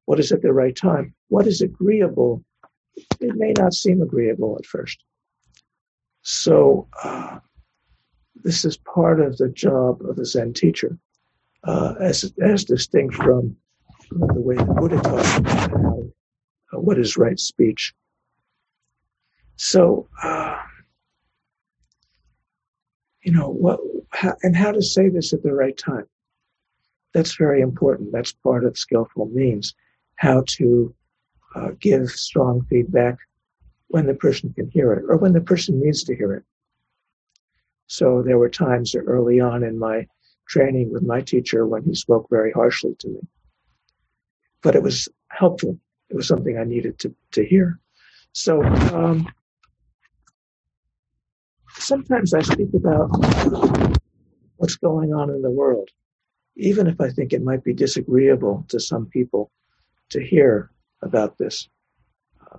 what 0.06 0.20
is 0.20 0.32
at 0.32 0.42
the 0.42 0.54
right 0.54 0.76
time, 0.76 1.14
what 1.30 1.48
is 1.48 1.62
agreeable, 1.62 2.44
it 3.20 3.36
may 3.36 3.54
not 3.58 3.74
seem 3.74 4.02
agreeable 4.02 4.58
at 4.60 4.66
first. 4.66 5.04
So 6.22 6.88
uh, 7.04 7.40
this 8.44 8.64
is 8.66 8.78
part 8.78 9.20
of 9.22 9.38
the 9.38 9.50
job 9.50 10.02
of 10.08 10.18
the 10.18 10.26
Zen 10.26 10.54
teacher, 10.54 10.98
uh, 11.64 11.96
as 12.00 12.32
as 12.42 12.64
distinct 12.64 13.16
from 13.16 13.56
the 14.10 14.42
way 14.42 14.56
the 14.56 14.66
Buddha 14.66 15.00
talks 15.02 15.38
about 15.38 16.04
uh, 16.74 16.80
what 16.80 17.00
is 17.00 17.18
right 17.18 17.40
speech. 17.40 17.94
So, 19.56 20.08
uh, 20.24 20.58
you 23.24 23.32
know, 23.32 23.50
what 23.50 23.80
how, 24.10 24.36
and 24.44 24.56
how 24.56 24.72
to 24.72 24.82
say 24.82 25.10
this 25.10 25.34
at 25.34 25.44
the 25.44 25.54
right 25.54 25.78
time. 25.78 26.06
That's 27.14 27.36
very 27.36 27.62
important. 27.62 28.12
That's 28.12 28.32
part 28.32 28.66
of 28.66 28.78
skillful 28.78 29.28
means. 29.28 29.74
How 30.16 30.44
to 30.48 30.94
uh, 31.56 31.72
give 31.80 32.10
strong 32.10 32.66
feedback 32.70 33.18
when 33.88 34.08
the 34.08 34.14
person 34.14 34.54
can 34.54 34.70
hear 34.70 34.94
it 34.94 35.04
or 35.08 35.18
when 35.18 35.34
the 35.34 35.42
person 35.42 35.80
needs 35.82 36.04
to 36.06 36.16
hear 36.16 36.34
it. 36.34 36.44
So 37.88 38.22
there 38.22 38.38
were 38.38 38.50
times 38.50 38.96
early 38.96 39.42
on 39.42 39.64
in 39.64 39.78
my 39.78 40.08
training 40.52 40.92
with 40.92 41.04
my 41.04 41.22
teacher 41.22 41.66
when 41.66 41.82
he 41.84 41.96
spoke 41.96 42.28
very 42.30 42.52
harshly 42.52 42.94
to 43.00 43.08
me. 43.08 43.22
But 44.62 44.76
it 44.76 44.84
was 44.84 45.08
helpful. 45.30 45.78
It 46.10 46.16
was 46.18 46.28
something 46.28 46.58
I 46.58 46.66
needed 46.66 47.00
to, 47.00 47.16
to 47.32 47.46
hear. 47.46 47.80
So 48.34 48.62
um, 48.64 49.28
sometimes 51.78 52.34
I 52.34 52.42
speak 52.42 52.74
about 52.76 53.10
what's 54.58 54.76
going 54.76 55.14
on 55.14 55.30
in 55.30 55.42
the 55.42 55.50
world, 55.50 55.90
even 56.58 56.86
if 56.86 57.00
I 57.00 57.10
think 57.10 57.32
it 57.32 57.44
might 57.50 57.64
be 57.64 57.74
disagreeable 57.74 58.66
to 58.68 58.80
some 58.80 59.06
people 59.06 59.52
to 60.10 60.22
hear 60.22 60.70
about 61.02 61.38
this. 61.38 61.70
Uh, 62.42 62.58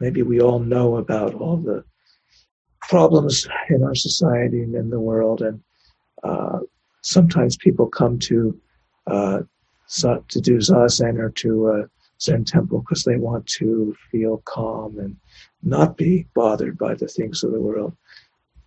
maybe 0.00 0.22
we 0.22 0.40
all 0.40 0.58
know 0.58 0.96
about 0.96 1.34
all 1.34 1.58
the 1.58 1.84
problems 2.82 3.46
in 3.68 3.84
our 3.84 3.94
society 3.94 4.62
and 4.62 4.74
in 4.74 4.90
the 4.90 4.98
world, 5.00 5.42
and 5.42 5.60
uh, 6.24 6.58
sometimes 7.02 7.56
people 7.56 7.86
come 7.86 8.18
to 8.18 8.58
uh, 9.06 9.40
to 10.28 10.40
do 10.40 10.58
zazen 10.58 11.18
or 11.18 11.30
to 11.30 11.68
a 11.68 11.88
Zen 12.20 12.44
temple 12.44 12.80
because 12.80 13.04
they 13.04 13.16
want 13.16 13.46
to 13.46 13.96
feel 14.10 14.42
calm 14.44 14.98
and 14.98 15.16
not 15.62 15.96
be 15.96 16.26
bothered 16.34 16.76
by 16.76 16.94
the 16.94 17.08
things 17.08 17.42
of 17.42 17.52
the 17.52 17.60
world. 17.60 17.96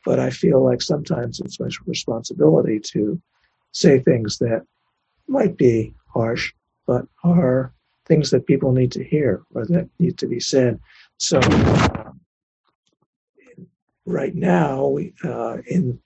But 0.05 0.19
I 0.19 0.31
feel 0.31 0.63
like 0.63 0.81
sometimes 0.81 1.39
it's 1.39 1.59
my 1.59 1.69
responsibility 1.85 2.79
to 2.91 3.21
say 3.71 3.99
things 3.99 4.37
that 4.39 4.65
might 5.27 5.55
be 5.57 5.93
harsh, 6.07 6.53
but 6.85 7.05
are 7.23 7.73
things 8.05 8.31
that 8.31 8.47
people 8.47 8.71
need 8.73 8.91
to 8.93 9.03
hear 9.03 9.43
or 9.53 9.65
that 9.67 9.89
need 9.99 10.17
to 10.17 10.27
be 10.27 10.39
said. 10.39 10.79
So, 11.17 11.39
um, 11.39 12.19
right 14.05 14.35
now, 14.35 14.87
we, 14.87 15.13
uh, 15.23 15.57
in 15.67 15.99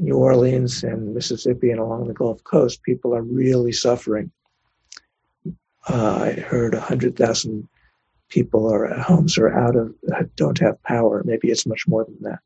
New 0.00 0.16
Orleans 0.16 0.82
and 0.82 1.14
Mississippi 1.14 1.70
and 1.70 1.78
along 1.78 2.08
the 2.08 2.14
Gulf 2.14 2.42
Coast, 2.44 2.82
people 2.82 3.14
are 3.14 3.22
really 3.22 3.72
suffering. 3.72 4.30
Uh, 5.88 6.34
I 6.36 6.40
heard 6.40 6.74
100,000 6.74 7.68
people 8.28 8.72
are 8.72 8.86
at 8.86 9.00
homes 9.00 9.38
are 9.38 9.56
out 9.56 9.76
of 9.76 9.94
don't 10.36 10.58
have 10.58 10.82
power. 10.82 11.22
Maybe 11.24 11.48
it's 11.48 11.66
much 11.66 11.86
more 11.86 12.04
than 12.04 12.16
that 12.22 12.38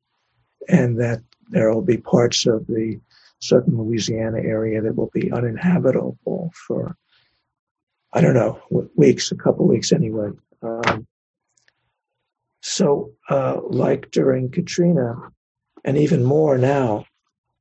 and 0.68 0.98
that 1.00 1.22
there 1.50 1.72
will 1.72 1.82
be 1.82 1.96
parts 1.96 2.46
of 2.46 2.66
the 2.66 2.98
southern 3.40 3.76
Louisiana 3.76 4.38
area 4.38 4.80
that 4.80 4.96
will 4.96 5.10
be 5.12 5.30
uninhabitable 5.30 6.50
for, 6.66 6.96
I 8.12 8.20
don't 8.20 8.34
know, 8.34 8.60
weeks, 8.96 9.30
a 9.30 9.36
couple 9.36 9.66
weeks 9.68 9.92
anyway. 9.92 10.30
Um, 10.62 11.06
so, 12.62 13.12
uh, 13.28 13.60
like 13.62 14.10
during 14.10 14.50
Katrina, 14.50 15.16
and 15.84 15.98
even 15.98 16.24
more 16.24 16.56
now, 16.56 17.04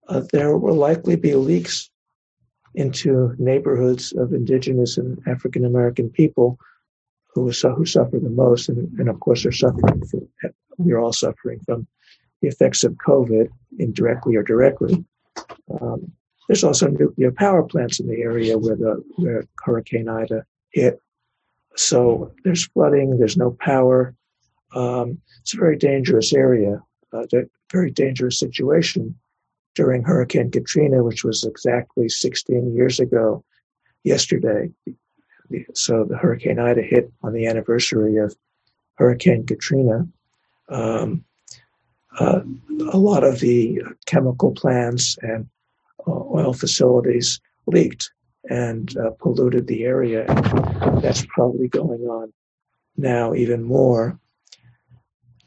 uh, 0.08 0.22
there 0.32 0.58
will 0.58 0.76
likely 0.76 1.16
be 1.16 1.36
leaks 1.36 1.90
into 2.76 3.36
neighborhoods 3.38 4.14
of 4.14 4.34
indigenous 4.34 4.98
and 4.98 5.22
African 5.28 5.66
American 5.66 6.10
people 6.10 6.58
who, 7.34 7.52
who 7.52 7.86
suffer 7.86 8.20
the 8.20 8.30
most. 8.30 8.70
And, 8.70 9.00
and 9.00 9.10
of 9.10 9.20
course, 9.20 9.44
they're 9.44 9.52
suffering 9.52 10.06
from, 10.06 10.28
we're 10.78 11.00
all 11.00 11.14
suffering 11.14 11.60
from 11.66 11.88
the 12.42 12.48
effects 12.48 12.84
of 12.84 12.94
COVID 12.94 13.50
indirectly 13.80 14.36
or 14.36 14.44
directly. 14.44 15.04
Um, 15.80 16.12
there's 16.48 16.64
also 16.64 16.88
nuclear 16.88 17.32
power 17.32 17.64
plants 17.64 18.00
in 18.00 18.08
the 18.08 18.22
area 18.22 18.58
where 18.58 18.76
the 18.76 19.02
where 19.16 19.46
Hurricane 19.60 20.10
Ida 20.10 20.46
hit. 20.72 21.00
So 21.76 22.34
there's 22.44 22.66
flooding. 22.68 23.18
There's 23.18 23.38
no 23.38 23.52
power. 23.52 24.14
Um, 24.76 25.20
it's 25.42 25.54
a 25.54 25.58
very 25.58 25.78
dangerous 25.78 26.34
area. 26.34 26.84
Uh, 27.14 27.26
very 27.72 27.92
dangerous 27.92 28.40
situation 28.40 29.16
during 29.76 30.04
Hurricane 30.04 30.52
Katrina, 30.52 31.04
which 31.04 31.24
was 31.24 31.44
exactly 31.44 32.10
16 32.10 32.76
years 32.76 33.00
ago 33.00 33.44
yesterday. 34.04 34.70
So 35.74 36.06
the 36.06 36.18
Hurricane 36.18 36.60
Ida 36.60 36.82
hit 36.82 37.12
on 37.22 37.34
the 37.34 37.48
anniversary 37.48 38.18
of 38.18 38.36
Hurricane 38.96 39.46
Katrina. 39.46 40.08
Um, 40.70 41.24
uh, 42.20 42.42
a 42.92 42.98
lot 42.98 43.24
of 43.24 43.40
the 43.40 43.82
chemical 44.06 44.52
plants 44.52 45.18
and 45.22 45.48
uh, 46.08 46.12
oil 46.12 46.54
facilities 46.54 47.40
leaked 47.66 48.12
and 48.50 48.96
uh, 48.98 49.12
polluted 49.20 49.68
the 49.68 49.84
area. 49.84 50.26
That's 51.02 51.26
probably 51.26 51.68
going 51.68 52.02
on 52.02 52.32
now 52.98 53.34
even 53.34 53.64
more. 53.64 54.20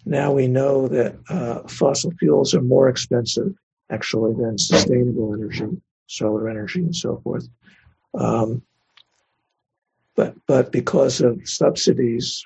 Now 0.05 0.33
we 0.33 0.47
know 0.49 0.89
that 0.89 1.17
uh, 1.29 1.67
fossil 1.69 2.13
fuels 2.19 2.55
are 2.55 2.63
more 2.63 2.89
expensive 2.89 3.55
actually 3.91 4.35
than 4.35 4.59
sustainable 4.59 5.35
energy, 5.35 5.81
solar 6.07 6.49
energy, 6.49 6.81
and 6.81 6.95
so 6.95 7.21
forth. 7.23 7.49
Um, 8.15 8.63
but 10.15 10.35
but 10.47 10.73
because 10.73 11.21
of 11.21 11.41
subsidies, 11.45 12.45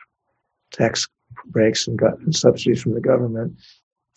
tax 0.73 1.09
breaks 1.47 1.87
and, 1.87 2.01
and 2.01 2.35
subsidies 2.35 2.83
from 2.83 2.95
the 2.95 3.01
government, 3.01 3.57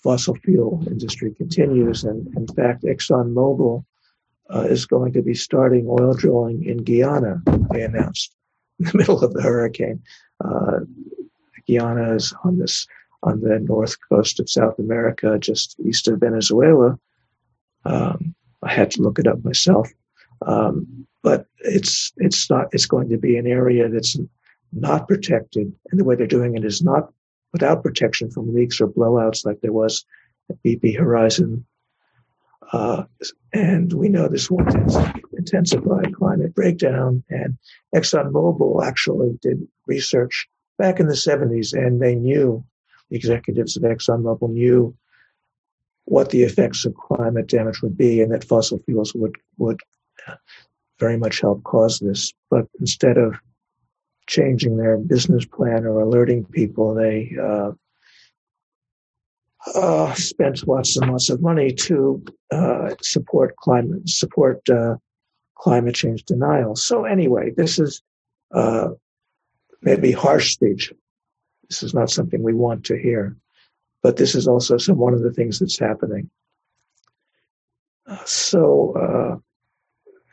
fossil 0.02 0.36
fuel 0.36 0.84
industry 0.88 1.34
continues. 1.34 2.04
And 2.04 2.28
in 2.36 2.48
fact, 2.48 2.84
ExxonMobil 2.84 3.86
uh, 4.54 4.62
is 4.62 4.86
going 4.86 5.14
to 5.14 5.22
be 5.22 5.34
starting 5.34 5.88
oil 5.88 6.14
drilling 6.14 6.64
in 6.66 6.84
Guyana, 6.84 7.42
they 7.72 7.84
announced 7.84 8.36
in 8.80 8.86
the 8.86 8.98
middle 8.98 9.24
of 9.24 9.34
the 9.34 9.42
hurricane. 9.42 10.02
Uh, 10.44 10.80
Guyana 11.68 12.16
is 12.16 12.34
on 12.44 12.60
this 12.60 12.86
on 13.24 13.40
the 13.40 13.58
north 13.60 13.96
coast 14.10 14.42
of 14.42 14.50
South 14.50 14.78
America, 14.80 15.40
just 15.40 15.80
east 15.86 16.10
of 16.10 16.20
Venezuela. 16.20 17.00
Um, 17.86 18.36
I 18.62 18.72
had 18.72 18.92
to 18.92 19.02
look 19.02 19.20
it 19.20 19.28
up 19.28 19.44
myself, 19.44 19.90
um, 20.46 21.06
but 21.22 21.48
it's 21.60 22.12
it's 22.18 22.50
not. 22.50 22.68
It's 22.72 22.86
going 22.86 23.10
to 23.10 23.18
be 23.18 23.38
an 23.38 23.48
area 23.48 23.90
that's 23.90 24.18
not 24.72 25.08
protected, 25.08 25.74
and 25.92 26.00
the 26.00 26.04
way 26.04 26.16
they're 26.16 26.28
doing 26.28 26.56
it 26.56 26.66
is 26.66 26.82
not 26.82 27.12
without 27.52 27.84
protection 27.84 28.32
from 28.32 28.54
leaks 28.54 28.82
or 28.82 28.88
blowouts 28.88 29.46
like 29.46 29.62
there 29.62 29.72
was 29.72 30.06
at 30.50 30.62
BP 30.64 30.98
Horizon. 30.98 31.66
Uh, 32.72 33.04
and 33.54 33.94
we 33.94 34.10
know 34.10 34.28
this 34.28 34.50
will 34.50 34.66
intensify 35.38 36.02
climate 36.18 36.56
breakdown. 36.56 37.24
And 37.30 37.58
ExxonMobil 37.96 38.84
actually 38.84 39.38
did 39.42 39.68
research 39.86 40.48
back 40.80 41.00
in 41.00 41.08
the 41.08 41.14
70s, 41.14 41.74
and 41.74 42.02
they 42.02 42.16
knew, 42.16 42.66
the 43.10 43.18
executives 43.18 43.78
of 43.78 43.84
ExxonMobil 43.84 44.50
knew 44.50 44.96
what 46.06 46.30
the 46.30 46.44
effects 46.44 46.86
of 46.86 46.96
climate 46.96 47.48
damage 47.48 47.82
would 47.82 47.98
be 47.98 48.22
and 48.22 48.32
that 48.32 48.44
fossil 48.44 48.80
fuels 48.86 49.14
would, 49.16 49.36
would 49.58 49.80
very 51.00 51.18
much 51.18 51.40
help 51.42 51.64
cause 51.64 52.00
this. 52.00 52.34
But 52.50 52.68
instead 52.80 53.18
of 53.18 53.36
changing 54.28 54.78
their 54.78 54.98
business 54.98 55.46
plan 55.46 55.86
or 55.86 56.00
alerting 56.02 56.46
people. 56.46 56.94
They 56.94 57.36
uh, 57.42 57.72
uh, 59.76 60.14
spent 60.14 60.68
lots 60.68 60.98
and 60.98 61.12
lots 61.12 61.30
of 61.30 61.42
money 61.42 61.72
to 61.72 62.24
uh, 62.52 62.96
support 63.02 63.56
climate 63.58 64.08
support 64.08 64.68
uh, 64.70 64.96
climate 65.58 65.96
change 65.96 66.24
denial. 66.24 66.76
So 66.76 67.06
anyway, 67.06 67.52
this 67.56 67.80
is 67.80 68.02
uh, 68.54 68.90
maybe 69.82 70.12
harsh 70.12 70.54
speech. 70.54 70.94
This 71.70 71.84
is 71.84 71.94
not 71.94 72.10
something 72.10 72.44
we 72.44 72.54
want 72.54 72.86
to 72.86 72.98
hear, 72.98 73.38
but 74.04 74.18
this 74.18 74.36
is 74.36 74.48
also 74.48 74.78
some 74.78 74.98
one 74.98 75.14
of 75.14 75.24
the 75.24 75.32
things 75.32 75.58
that's 75.58 75.80
happening. 75.80 76.30
so, 78.26 79.42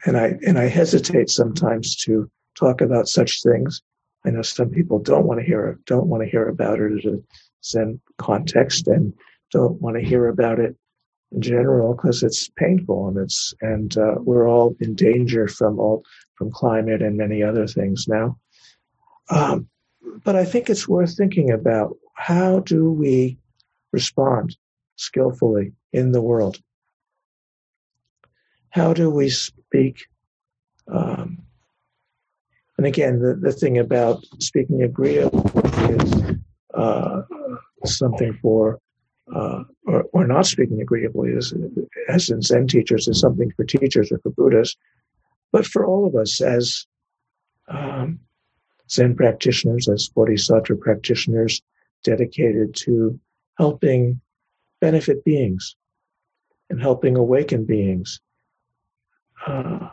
and 0.04 0.16
I 0.16 0.34
and 0.46 0.58
I 0.58 0.66
hesitate 0.66 1.30
sometimes 1.30 1.96
to 2.04 2.30
talk 2.58 2.80
about 2.80 3.08
such 3.08 3.42
things. 3.42 3.80
I 4.26 4.30
know 4.30 4.42
some 4.42 4.68
people 4.68 4.98
don't 4.98 5.26
want 5.26 5.40
to 5.40 5.46
hear 5.46 5.78
don't 5.86 6.08
want 6.08 6.22
to 6.22 6.28
hear 6.28 6.48
about 6.48 6.80
it 6.80 6.92
as 6.98 7.04
a 7.12 7.18
Zen 7.64 8.00
context 8.18 8.88
and 8.88 9.14
don't 9.52 9.80
want 9.80 9.96
to 9.96 10.02
hear 10.04 10.28
about 10.28 10.58
it 10.58 10.76
in 11.32 11.40
general 11.40 11.94
because 11.94 12.22
it's 12.22 12.48
painful 12.48 13.08
and 13.08 13.18
it's 13.18 13.54
and 13.60 13.96
uh, 13.96 14.16
we're 14.18 14.48
all 14.48 14.74
in 14.80 14.94
danger 14.94 15.46
from 15.46 15.78
all 15.78 16.02
from 16.34 16.50
climate 16.50 17.02
and 17.02 17.16
many 17.16 17.42
other 17.42 17.66
things 17.66 18.06
now. 18.08 18.36
Um, 19.30 19.68
but 20.24 20.34
I 20.34 20.44
think 20.44 20.68
it's 20.68 20.88
worth 20.88 21.16
thinking 21.16 21.50
about 21.50 21.96
how 22.14 22.60
do 22.60 22.90
we 22.90 23.38
respond 23.92 24.56
skillfully 24.96 25.72
in 25.92 26.12
the 26.12 26.20
world? 26.20 26.58
How 28.70 28.94
do 28.94 29.10
we 29.10 29.28
speak? 29.30 30.06
Um, 30.92 31.42
and 32.78 32.86
again, 32.86 33.20
the, 33.20 33.34
the 33.34 33.52
thing 33.52 33.78
about 33.78 34.24
speaking 34.38 34.82
agreeably 34.82 35.42
is 35.94 36.36
uh, 36.74 37.22
something 37.84 38.38
for 38.40 38.80
uh, 39.34 39.62
or, 39.86 40.04
or, 40.12 40.26
not 40.26 40.44
speaking 40.46 40.80
agreeably, 40.80 41.30
is, 41.30 41.54
as 42.08 42.30
in 42.30 42.42
Zen 42.42 42.66
teachers, 42.66 43.06
is 43.06 43.20
something 43.20 43.52
for 43.52 43.64
teachers 43.64 44.10
or 44.10 44.18
for 44.18 44.30
Buddhas, 44.30 44.76
but 45.52 45.64
for 45.64 45.86
all 45.86 46.04
of 46.04 46.16
us 46.16 46.40
as 46.40 46.86
um, 47.68 48.18
Zen 48.90 49.14
practitioners, 49.14 49.88
as 49.88 50.08
Bodhisattva 50.08 50.74
practitioners, 50.76 51.62
dedicated 52.02 52.74
to 52.74 53.20
helping 53.60 54.18
benefit 54.80 55.22
beings 55.22 55.76
and 56.70 56.80
helping 56.80 57.14
awaken 57.16 57.66
beings. 57.66 58.20
Uh, 59.46 59.90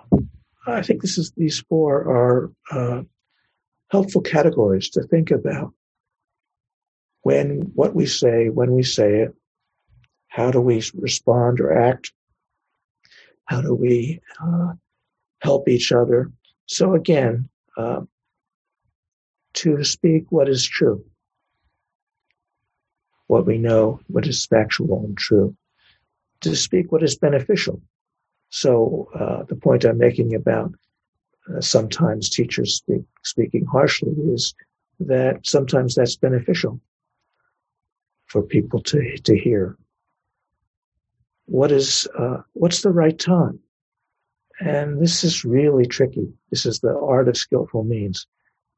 I 0.66 0.82
think 0.82 1.02
this 1.02 1.18
is 1.18 1.34
these 1.36 1.60
four 1.68 1.94
are 2.18 2.52
uh, 2.72 3.02
helpful 3.92 4.22
categories 4.22 4.90
to 4.92 5.04
think 5.04 5.32
about 5.32 5.74
when 7.24 7.72
what 7.76 7.94
we 7.94 8.06
say, 8.06 8.48
when 8.48 8.72
we 8.72 8.84
say 8.84 9.22
it, 9.24 9.34
how 10.30 10.50
do 10.50 10.62
we 10.62 10.82
respond 10.94 11.60
or 11.60 11.78
act, 11.78 12.14
how 13.46 13.62
do 13.62 13.74
we 13.74 14.22
uh, 14.42 14.72
help 15.42 15.68
each 15.68 15.92
other. 15.92 16.32
So 16.68 16.94
again, 16.94 17.50
uh, 17.76 18.02
to 19.56 19.84
speak 19.84 20.26
what 20.30 20.48
is 20.48 20.66
true, 20.66 21.04
what 23.28 23.46
we 23.46 23.58
know, 23.58 24.00
what 24.08 24.26
is 24.26 24.46
factual 24.46 25.04
and 25.06 25.18
true, 25.18 25.56
to 26.42 26.56
speak 26.56 26.92
what 26.92 27.04
is 27.04 27.18
beneficial. 27.18 27.82
So 28.50 29.10
uh, 29.14 29.44
the 29.44 29.56
point 29.56 29.84
I'm 29.84 29.98
making 29.98 30.34
about 30.34 30.74
uh, 31.54 31.62
sometimes 31.62 32.30
teachers 32.30 32.76
speak, 32.76 33.04
speaking 33.24 33.66
harshly 33.66 34.14
is 34.34 34.54
that 35.00 35.46
sometimes 35.46 35.96
that's 35.96 36.16
beneficial 36.16 36.80
for 38.26 38.42
people 38.42 38.82
to 38.84 39.18
to 39.18 39.38
hear. 39.38 39.78
What 41.46 41.72
is 41.72 42.08
uh, 42.18 42.42
what's 42.54 42.82
the 42.82 42.92
right 42.92 43.18
time? 43.18 43.60
And 44.60 45.00
this 45.00 45.24
is 45.24 45.46
really 45.46 45.86
tricky. 45.86 46.34
This 46.50 46.66
is 46.66 46.80
the 46.80 46.98
art 46.98 47.28
of 47.28 47.38
skillful 47.38 47.84
means. 47.84 48.26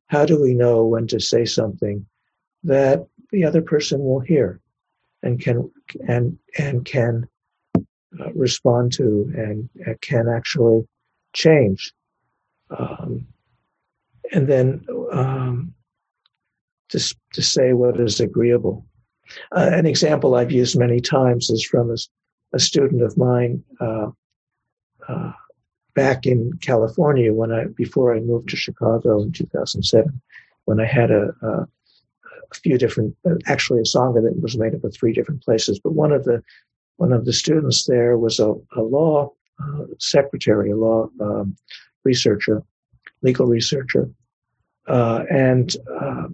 How 0.08 0.26
do 0.26 0.42
we 0.42 0.54
know 0.54 0.86
when 0.86 1.08
to 1.08 1.20
say 1.20 1.46
something 1.46 2.06
that 2.64 3.08
the 3.32 3.46
other 3.46 3.62
person 3.62 4.00
will 4.00 4.20
hear 4.20 4.60
and 5.24 5.40
can 5.40 5.70
and 6.08 6.38
and 6.58 6.86
can 6.86 7.28
uh, 8.20 8.32
respond 8.34 8.92
to 8.94 9.32
and 9.36 9.70
uh, 9.88 9.94
can 10.02 10.28
actually 10.28 10.88
change? 11.34 11.94
Um, 12.78 13.28
and 14.32 14.48
then 14.48 14.86
um, 15.12 15.74
to, 16.90 17.16
to 17.34 17.42
say 17.42 17.74
what 17.74 18.00
is 18.00 18.20
agreeable. 18.20 18.86
Uh, 19.52 19.70
an 19.74 19.86
example 19.86 20.36
I've 20.36 20.52
used 20.52 20.78
many 20.78 21.00
times 21.00 21.50
is 21.50 21.64
from 21.64 21.92
a, 21.92 21.98
a 22.54 22.60
student 22.60 23.04
of 23.04 23.18
mine 23.18 23.64
uh, 23.80 24.08
uh, 25.08 25.32
back 25.96 26.26
in 26.26 26.54
California 26.62 27.34
when 27.34 27.52
I 27.52 27.66
before 27.66 28.16
I 28.16 28.20
moved 28.20 28.50
to 28.50 28.56
Chicago 28.56 29.22
in 29.22 29.32
2007, 29.32 30.22
when 30.66 30.80
I 30.80 30.86
had 30.86 31.12
a, 31.12 31.32
a, 31.42 31.68
a 32.52 32.56
few 32.56 32.78
different, 32.78 33.16
actually 33.46 33.80
a 33.80 33.84
sangha 33.84 34.22
that 34.24 34.42
was 34.42 34.58
made 34.58 34.76
up 34.76 34.84
of 34.84 34.94
three 34.94 35.14
different 35.14 35.44
places. 35.44 35.80
But 35.80 35.94
one 35.94 36.12
of 36.12 36.24
the 36.26 36.44
one 36.98 37.14
of 37.14 37.26
the 37.26 37.34
students 37.34 37.86
there 37.86 38.18
was 38.18 38.40
a, 38.40 38.54
a 38.76 38.82
law 38.82 39.32
uh, 39.62 39.86
secretary, 40.00 40.72
a 40.72 40.76
law 40.76 41.08
um, 41.22 41.56
researcher, 42.04 42.62
legal 43.22 43.46
researcher, 43.46 44.10
uh, 44.88 45.24
and 45.32 45.76
uh, 46.02 46.28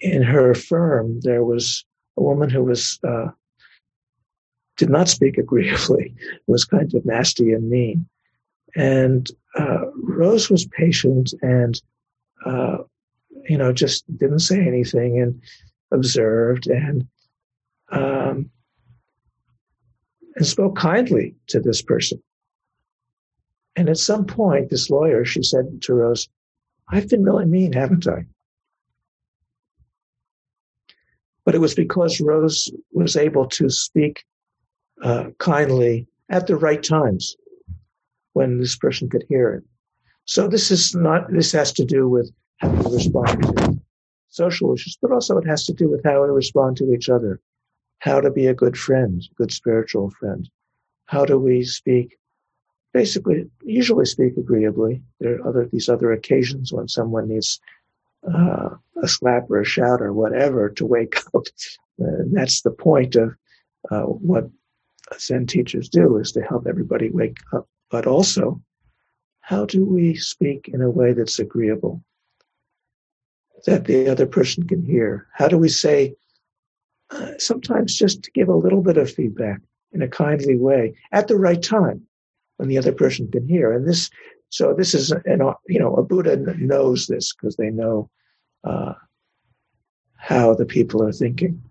in 0.00 0.22
her 0.22 0.54
firm 0.54 1.20
there 1.22 1.44
was 1.44 1.84
a 2.16 2.22
woman 2.22 2.50
who 2.50 2.62
was 2.62 2.98
uh, 3.06 3.28
did 4.80 4.90
not 4.90 5.08
speak 5.08 5.38
agreeably, 5.44 6.14
was 6.46 6.64
kind 6.64 6.92
of 6.94 7.04
nasty 7.04 7.52
and 7.52 7.68
mean. 7.68 8.06
And 8.74 9.30
uh, 9.58 9.86
Rose 9.94 10.50
was 10.50 10.66
patient 10.66 11.32
and, 11.42 11.80
uh, 12.46 12.78
you 13.48 13.56
know, 13.56 13.72
just 13.72 14.04
didn't 14.18 14.40
say 14.40 14.60
anything 14.60 15.20
and 15.20 15.40
observed 15.92 16.66
and 16.66 17.06
um, 17.90 18.50
and 20.36 20.46
spoke 20.46 20.76
kindly 20.76 21.34
to 21.48 21.60
this 21.60 21.82
person. 21.82 22.22
And 23.76 23.88
at 23.88 23.98
some 23.98 24.24
point, 24.24 24.70
this 24.70 24.90
lawyer, 24.90 25.24
she 25.24 25.42
said 25.42 25.82
to 25.82 25.94
Rose, 25.94 26.28
I've 26.88 27.08
been 27.08 27.24
really 27.24 27.46
mean, 27.46 27.72
haven't 27.72 28.06
I? 28.06 28.26
But 31.44 31.54
it 31.54 31.60
was 31.60 31.74
because 31.74 32.20
Rose 32.20 32.70
was 32.92 33.16
able 33.16 33.46
to 33.48 33.70
speak 33.70 34.24
uh, 35.02 35.30
kindly 35.38 36.06
at 36.28 36.46
the 36.46 36.56
right 36.56 36.82
times 36.82 37.36
when 38.32 38.58
this 38.58 38.76
person 38.76 39.08
could 39.08 39.24
hear 39.28 39.54
it. 39.54 39.64
So 40.26 40.46
this 40.46 40.70
is 40.70 40.94
not, 40.94 41.32
this 41.32 41.52
has 41.52 41.72
to 41.72 41.84
do 41.84 42.08
with 42.08 42.30
how 42.60 42.68
we 42.70 42.94
respond 42.94 43.42
to 43.42 43.80
social 44.28 44.72
issues, 44.74 44.98
but 45.00 45.12
also 45.12 45.38
it 45.38 45.46
has 45.46 45.64
to 45.66 45.72
do 45.72 45.88
with 45.88 46.02
how 46.04 46.22
we 46.22 46.28
respond 46.28 46.76
to 46.76 46.92
each 46.92 47.08
other, 47.08 47.40
how 47.98 48.20
to 48.20 48.30
be 48.30 48.46
a 48.46 48.54
good 48.54 48.78
friend, 48.78 49.22
good 49.36 49.52
spiritual 49.52 50.10
friend. 50.10 50.48
How 51.06 51.24
do 51.24 51.38
we 51.38 51.64
speak? 51.64 52.16
Basically, 52.92 53.48
usually 53.62 54.04
speak 54.04 54.36
agreeably. 54.36 55.02
There 55.20 55.36
are 55.36 55.48
other, 55.48 55.68
these 55.72 55.88
other 55.88 56.12
occasions 56.12 56.72
when 56.72 56.88
someone 56.88 57.28
needs 57.28 57.60
uh, 58.32 58.70
a 59.02 59.08
slap 59.08 59.50
or 59.50 59.60
a 59.60 59.64
shout 59.64 60.00
or 60.00 60.12
whatever 60.12 60.68
to 60.70 60.86
wake 60.86 61.16
up. 61.34 61.44
And 61.98 62.36
that's 62.36 62.62
the 62.62 62.70
point 62.70 63.16
of 63.16 63.34
uh, 63.90 64.02
what 64.02 64.48
Zen 65.18 65.46
teachers 65.46 65.88
do 65.88 66.18
is 66.18 66.32
to 66.32 66.42
help 66.42 66.66
everybody 66.66 67.10
wake 67.10 67.38
up 67.52 67.66
but 67.90 68.06
also 68.06 68.62
how 69.40 69.66
do 69.66 69.84
we 69.84 70.14
speak 70.14 70.70
in 70.72 70.80
a 70.80 70.90
way 70.90 71.12
that's 71.12 71.38
agreeable 71.38 72.02
that 73.66 73.84
the 73.84 74.08
other 74.08 74.26
person 74.26 74.66
can 74.66 74.84
hear 74.84 75.26
how 75.34 75.48
do 75.48 75.58
we 75.58 75.68
say 75.68 76.14
uh, 77.10 77.32
sometimes 77.38 77.96
just 77.96 78.22
to 78.22 78.30
give 78.32 78.48
a 78.48 78.56
little 78.56 78.82
bit 78.82 78.96
of 78.96 79.10
feedback 79.10 79.60
in 79.92 80.02
a 80.02 80.08
kindly 80.08 80.56
way 80.56 80.94
at 81.12 81.28
the 81.28 81.36
right 81.36 81.62
time 81.62 82.02
when 82.56 82.68
the 82.68 82.78
other 82.78 82.92
person 82.92 83.30
can 83.30 83.46
hear 83.48 83.72
and 83.72 83.86
this 83.88 84.10
so 84.50 84.74
this 84.74 84.94
is 84.94 85.10
an 85.10 85.40
you 85.68 85.78
know 85.78 85.94
a 85.94 86.02
buddha 86.02 86.36
knows 86.58 87.06
this 87.06 87.32
because 87.34 87.56
they 87.56 87.70
know 87.70 88.08
uh, 88.64 88.94
how 90.16 90.54
the 90.54 90.66
people 90.66 91.02
are 91.02 91.12
thinking 91.12 91.62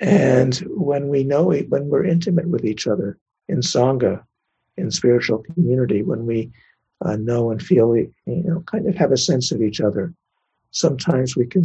and 0.00 0.56
when 0.68 1.08
we 1.08 1.24
know 1.24 1.50
it 1.50 1.68
when 1.70 1.88
we're 1.88 2.04
intimate 2.04 2.48
with 2.48 2.64
each 2.64 2.86
other 2.86 3.18
in 3.48 3.58
sangha 3.58 4.22
in 4.76 4.90
spiritual 4.90 5.38
community 5.54 6.02
when 6.02 6.24
we 6.24 6.50
uh, 7.04 7.16
know 7.16 7.50
and 7.50 7.62
feel, 7.62 7.96
you 7.96 8.12
know, 8.26 8.62
kind 8.66 8.88
of 8.88 8.94
have 8.94 9.12
a 9.12 9.16
sense 9.16 9.52
of 9.52 9.62
each 9.62 9.80
other. 9.80 10.12
Sometimes 10.70 11.36
we 11.36 11.46
can, 11.46 11.64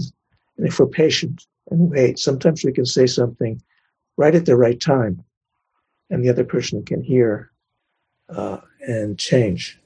and 0.58 0.68
if 0.68 0.80
we're 0.80 0.88
patient 0.88 1.46
and 1.70 1.90
wait, 1.90 2.20
sometimes 2.20 2.64
we 2.64 2.72
can 2.72 2.86
say 2.86 3.08
something 3.08 3.62
right 4.18 4.36
at 4.36 4.46
the 4.46 4.56
right 4.56 4.80
time, 4.80 5.24
and 6.10 6.24
the 6.24 6.30
other 6.30 6.44
person 6.44 6.84
can 6.84 7.02
hear 7.02 7.52
uh, 8.30 8.60
and 8.88 9.18
change. 9.18 9.80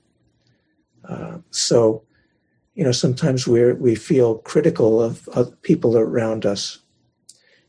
Uh, 1.08 1.38
so, 1.52 2.04
you 2.76 2.84
know, 2.84 2.92
sometimes 2.92 3.48
we 3.48 3.74
we 3.74 3.96
feel 3.96 4.40
critical 4.40 5.02
of, 5.02 5.28
of 5.30 5.60
people 5.62 5.98
around 5.98 6.46
us 6.46 6.80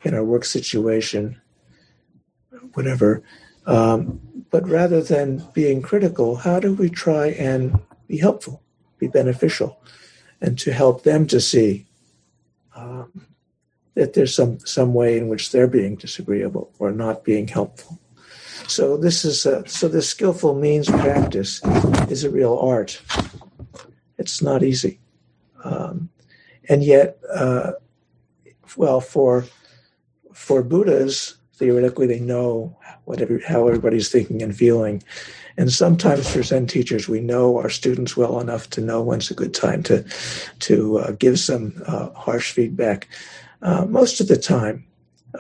in 0.03 0.15
our 0.15 0.25
work 0.25 0.45
situation, 0.45 1.41
whatever. 2.75 3.23
Um, 3.67 4.21
but 4.51 4.67
rather 4.67 5.03
than 5.03 5.47
being 5.53 5.83
critical, 5.83 6.37
how 6.37 6.59
do 6.59 6.73
we 6.73 6.89
try 6.89 7.29
and 7.29 7.79
be 8.07 8.17
helpful, 8.17 8.63
be 8.99 9.09
beneficial, 9.09 9.83
and 10.41 10.59
to 10.59 10.73
help 10.73 11.03
them 11.03 11.27
to 11.27 11.41
see 11.41 11.87
um, 12.75 13.27
that 13.95 14.15
there's 14.15 14.35
some 14.35 14.59
some 14.61 14.95
way 14.95 15.19
in 15.19 15.29
which 15.29 15.51
they're 15.51 15.67
being 15.67 15.97
disagreeable 15.97 16.73
or 16.79 16.93
not 16.93 17.25
being 17.25 17.49
helpful. 17.49 17.99
So 18.67 18.97
this 18.97 19.25
is 19.25 19.47
a, 19.47 19.67
so 19.67 19.89
the 19.89 20.03
skillful 20.03 20.55
means 20.55 20.89
practice 20.89 21.61
is 22.11 22.23
a 22.23 22.31
real 22.31 22.59
art. 22.59 23.01
It's 24.19 24.43
not 24.43 24.63
easy, 24.63 25.01
um, 25.65 26.11
and 26.69 26.85
yet, 26.85 27.19
uh, 27.33 27.73
well, 28.77 29.01
for 29.01 29.47
for 30.33 30.63
Buddhas, 30.63 31.37
theoretically 31.55 32.07
they 32.07 32.21
know 32.21 32.77
whatever 33.05 33.41
how 33.47 33.67
everybody's 33.67 34.11
thinking 34.11 34.43
and 34.43 34.57
feeling. 34.57 35.03
And 35.59 35.73
sometimes 35.73 36.31
for 36.31 36.45
Zen 36.45 36.69
teachers, 36.69 37.09
we 37.09 37.21
know 37.21 37.59
our 37.59 37.69
students 37.69 38.17
well 38.17 38.39
enough 38.39 38.71
to 38.71 38.81
know 38.81 39.03
when's 39.03 39.29
a 39.29 39.35
good 39.35 39.53
time 39.53 39.83
to 39.83 40.05
to 40.61 40.99
uh, 40.99 41.11
give 41.19 41.41
some 41.41 41.83
uh, 41.85 42.11
harsh 42.11 42.53
feedback. 42.53 43.09
Uh, 43.61 43.85
most 43.87 44.21
of 44.21 44.29
the 44.29 44.37
time, 44.37 44.87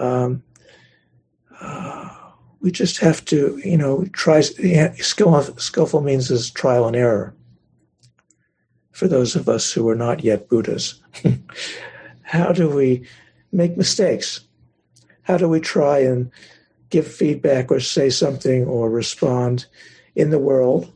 um, 0.00 0.42
uh, 1.60 2.10
we 2.60 2.72
just 2.72 2.98
have 2.98 3.24
to, 3.26 3.60
you 3.64 3.76
know, 3.76 4.06
try. 4.12 4.40
Skill, 4.40 5.40
skillful 5.56 6.00
means 6.00 6.32
is 6.32 6.50
trial 6.50 6.88
and 6.88 6.96
error. 6.96 7.32
For 8.90 9.06
those 9.06 9.36
of 9.36 9.48
us 9.48 9.72
who 9.72 9.88
are 9.88 9.94
not 9.94 10.24
yet 10.24 10.48
Buddhas, 10.48 11.00
how 12.22 12.50
do 12.50 12.68
we 12.68 13.06
make 13.52 13.76
mistakes? 13.76 14.40
How 15.22 15.36
do 15.36 15.48
we 15.48 15.60
try 15.60 16.00
and 16.00 16.28
give 16.90 17.06
feedback 17.06 17.70
or 17.70 17.78
say 17.78 18.10
something 18.10 18.64
or 18.64 18.90
respond 18.90 19.66
in 20.18 20.30
the 20.30 20.38
world 20.38 20.92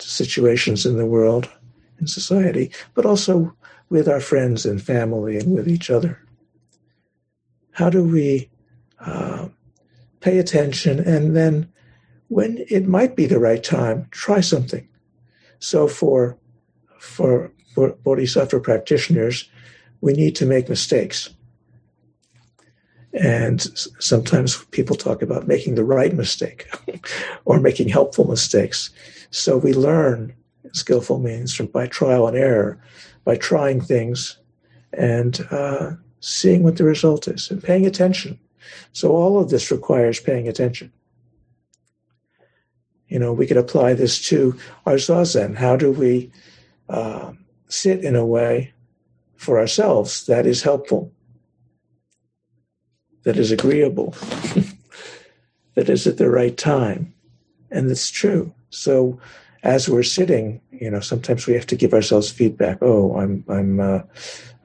situations 0.00 0.86
in 0.86 0.96
the 0.96 1.06
world, 1.06 1.48
in 2.00 2.06
society, 2.06 2.70
but 2.94 3.06
also 3.06 3.54
with 3.90 4.08
our 4.08 4.20
friends 4.20 4.66
and 4.66 4.82
family 4.82 5.38
and 5.38 5.54
with 5.54 5.68
each 5.68 5.90
other? 5.90 6.20
How 7.72 7.90
do 7.90 8.02
we 8.02 8.50
uh, 9.00 9.48
pay 10.20 10.38
attention 10.38 11.00
and 11.00 11.36
then, 11.36 11.70
when 12.28 12.64
it 12.68 12.86
might 12.88 13.14
be 13.16 13.26
the 13.26 13.38
right 13.38 13.62
time, 13.62 14.08
try 14.10 14.40
something? 14.40 14.88
So 15.58 15.88
for 15.88 16.38
for, 16.98 17.52
for 17.74 17.90
bodhisattva 18.02 18.60
practitioners, 18.60 19.50
we 20.00 20.14
need 20.14 20.34
to 20.36 20.46
make 20.46 20.70
mistakes. 20.70 21.28
And 23.14 23.60
sometimes 24.00 24.64
people 24.72 24.96
talk 24.96 25.22
about 25.22 25.46
making 25.46 25.76
the 25.76 25.84
right 25.84 26.12
mistake 26.12 26.68
or 27.44 27.60
making 27.60 27.88
helpful 27.88 28.26
mistakes. 28.26 28.90
So 29.30 29.56
we 29.56 29.72
learn 29.72 30.34
skillful 30.72 31.20
means 31.20 31.54
from 31.54 31.66
by 31.66 31.86
trial 31.86 32.26
and 32.26 32.36
error, 32.36 32.82
by 33.24 33.36
trying 33.36 33.80
things 33.80 34.36
and 34.92 35.46
uh, 35.50 35.92
seeing 36.20 36.64
what 36.64 36.76
the 36.76 36.84
result 36.84 37.28
is 37.28 37.50
and 37.50 37.62
paying 37.62 37.86
attention. 37.86 38.38
So 38.92 39.12
all 39.12 39.40
of 39.40 39.50
this 39.50 39.70
requires 39.70 40.18
paying 40.18 40.48
attention. 40.48 40.92
You 43.08 43.18
know, 43.20 43.32
we 43.32 43.46
could 43.46 43.56
apply 43.56 43.94
this 43.94 44.20
to 44.28 44.58
our 44.86 44.94
zazen. 44.94 45.54
How 45.54 45.76
do 45.76 45.92
we 45.92 46.32
uh, 46.88 47.32
sit 47.68 48.04
in 48.04 48.16
a 48.16 48.26
way 48.26 48.72
for 49.36 49.60
ourselves 49.60 50.26
that 50.26 50.46
is 50.46 50.62
helpful? 50.62 51.12
That 53.24 53.36
is 53.36 53.50
agreeable, 53.50 54.14
that 55.74 55.88
is 55.88 56.06
at 56.06 56.18
the 56.18 56.30
right 56.30 56.56
time, 56.56 57.12
and 57.70 57.90
it's 57.90 58.10
true. 58.10 58.52
So, 58.70 59.18
as 59.62 59.88
we're 59.88 60.02
sitting, 60.02 60.60
you 60.70 60.90
know, 60.90 61.00
sometimes 61.00 61.46
we 61.46 61.54
have 61.54 61.66
to 61.66 61.76
give 61.76 61.94
ourselves 61.94 62.30
feedback. 62.30 62.78
Oh, 62.80 63.16
I'm 63.16 63.44
I'm 63.48 63.80
uh, 63.80 64.00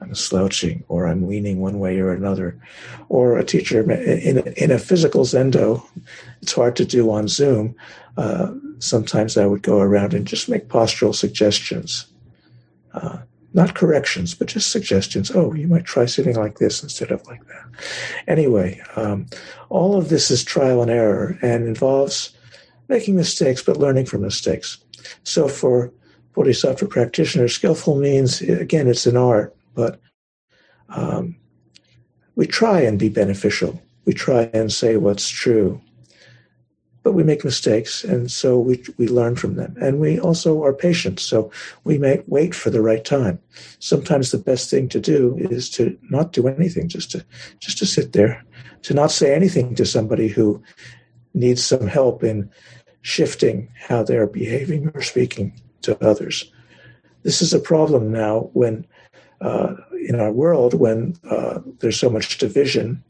I'm 0.00 0.14
slouching, 0.14 0.84
or 0.88 1.06
I'm 1.06 1.26
leaning 1.26 1.60
one 1.60 1.78
way 1.78 1.98
or 1.98 2.12
another, 2.12 2.60
or 3.08 3.38
a 3.38 3.44
teacher 3.44 3.90
in 3.90 4.38
in 4.38 4.70
a 4.70 4.78
physical 4.78 5.24
zendo. 5.24 5.82
It's 6.42 6.52
hard 6.52 6.76
to 6.76 6.84
do 6.84 7.10
on 7.10 7.28
Zoom. 7.28 7.74
Uh, 8.16 8.52
sometimes 8.78 9.36
I 9.36 9.46
would 9.46 9.62
go 9.62 9.80
around 9.80 10.14
and 10.14 10.26
just 10.26 10.48
make 10.48 10.68
postural 10.68 11.14
suggestions. 11.14 12.06
Uh, 12.92 13.18
not 13.52 13.74
corrections, 13.74 14.34
but 14.34 14.48
just 14.48 14.70
suggestions. 14.70 15.30
Oh, 15.34 15.52
you 15.54 15.66
might 15.66 15.84
try 15.84 16.06
sitting 16.06 16.36
like 16.36 16.58
this 16.58 16.82
instead 16.82 17.10
of 17.10 17.26
like 17.26 17.44
that. 17.46 17.64
Anyway, 18.28 18.80
um, 18.96 19.26
all 19.68 19.96
of 19.96 20.08
this 20.08 20.30
is 20.30 20.44
trial 20.44 20.82
and 20.82 20.90
error 20.90 21.38
and 21.42 21.66
involves 21.66 22.32
making 22.88 23.16
mistakes, 23.16 23.62
but 23.62 23.76
learning 23.76 24.06
from 24.06 24.22
mistakes. 24.22 24.78
So 25.24 25.48
for 25.48 25.92
Bodhisattva 26.34 26.86
practitioners, 26.86 27.54
skillful 27.54 27.96
means, 27.96 28.40
again, 28.40 28.86
it's 28.86 29.06
an 29.06 29.16
art, 29.16 29.56
but 29.74 30.00
um, 30.88 31.36
we 32.36 32.46
try 32.46 32.80
and 32.80 32.98
be 32.98 33.08
beneficial. 33.08 33.82
We 34.04 34.12
try 34.12 34.50
and 34.54 34.72
say 34.72 34.96
what's 34.96 35.28
true 35.28 35.80
but 37.02 37.12
we 37.12 37.24
make 37.24 37.44
mistakes 37.44 38.04
and 38.04 38.30
so 38.30 38.58
we, 38.58 38.82
we 38.98 39.08
learn 39.08 39.36
from 39.36 39.54
them. 39.54 39.74
And 39.80 40.00
we 40.00 40.20
also 40.20 40.62
are 40.64 40.72
patient 40.72 41.18
so 41.18 41.50
we 41.84 41.98
may 41.98 42.22
wait 42.26 42.54
for 42.54 42.70
the 42.70 42.82
right 42.82 43.04
time. 43.04 43.38
Sometimes 43.78 44.30
the 44.30 44.38
best 44.38 44.70
thing 44.70 44.88
to 44.90 45.00
do 45.00 45.36
is 45.38 45.70
to 45.70 45.96
not 46.10 46.32
do 46.32 46.46
anything 46.46 46.88
just 46.88 47.10
to 47.12 47.24
just 47.58 47.78
to 47.78 47.86
sit 47.86 48.12
there 48.12 48.44
to 48.82 48.94
not 48.94 49.10
say 49.10 49.34
anything 49.34 49.74
to 49.74 49.84
somebody 49.84 50.28
who 50.28 50.62
needs 51.34 51.64
some 51.64 51.86
help 51.86 52.22
in 52.22 52.50
shifting 53.02 53.68
how 53.88 54.02
they're 54.02 54.26
behaving 54.26 54.90
or 54.94 55.02
speaking 55.02 55.58
to 55.82 56.02
others. 56.04 56.50
This 57.22 57.42
is 57.42 57.52
a 57.52 57.58
problem 57.58 58.12
now 58.12 58.50
when 58.52 58.86
uh, 59.40 59.74
in 60.06 60.20
our 60.20 60.32
world 60.32 60.74
when 60.74 61.16
uh, 61.30 61.60
there's 61.78 61.98
so 61.98 62.10
much 62.10 62.38
division 62.38 63.02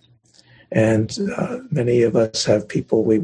and 0.73 1.17
uh, 1.37 1.59
many 1.71 2.03
of 2.03 2.17
us 2.17 2.45
have 2.45 2.69
people 2.69 3.05
we 3.05 3.21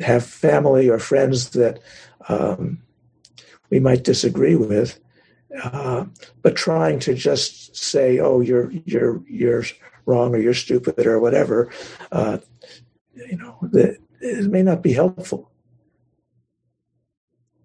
have 0.00 0.24
family 0.24 0.88
or 0.88 0.98
friends 0.98 1.50
that 1.50 1.80
um, 2.28 2.82
we 3.70 3.80
might 3.80 4.04
disagree 4.04 4.56
with, 4.56 4.98
uh, 5.62 6.04
but 6.42 6.56
trying 6.56 6.98
to 7.00 7.14
just 7.14 7.76
say, 7.76 8.18
"Oh, 8.18 8.40
you're 8.40 8.70
you're 8.84 9.22
you're 9.28 9.64
wrong 10.06 10.34
or 10.34 10.38
you're 10.38 10.54
stupid 10.54 11.06
or 11.06 11.20
whatever," 11.20 11.70
uh, 12.12 12.38
you 13.14 13.36
know, 13.36 13.58
it 13.72 14.50
may 14.50 14.62
not 14.62 14.82
be 14.82 14.92
helpful. 14.92 15.50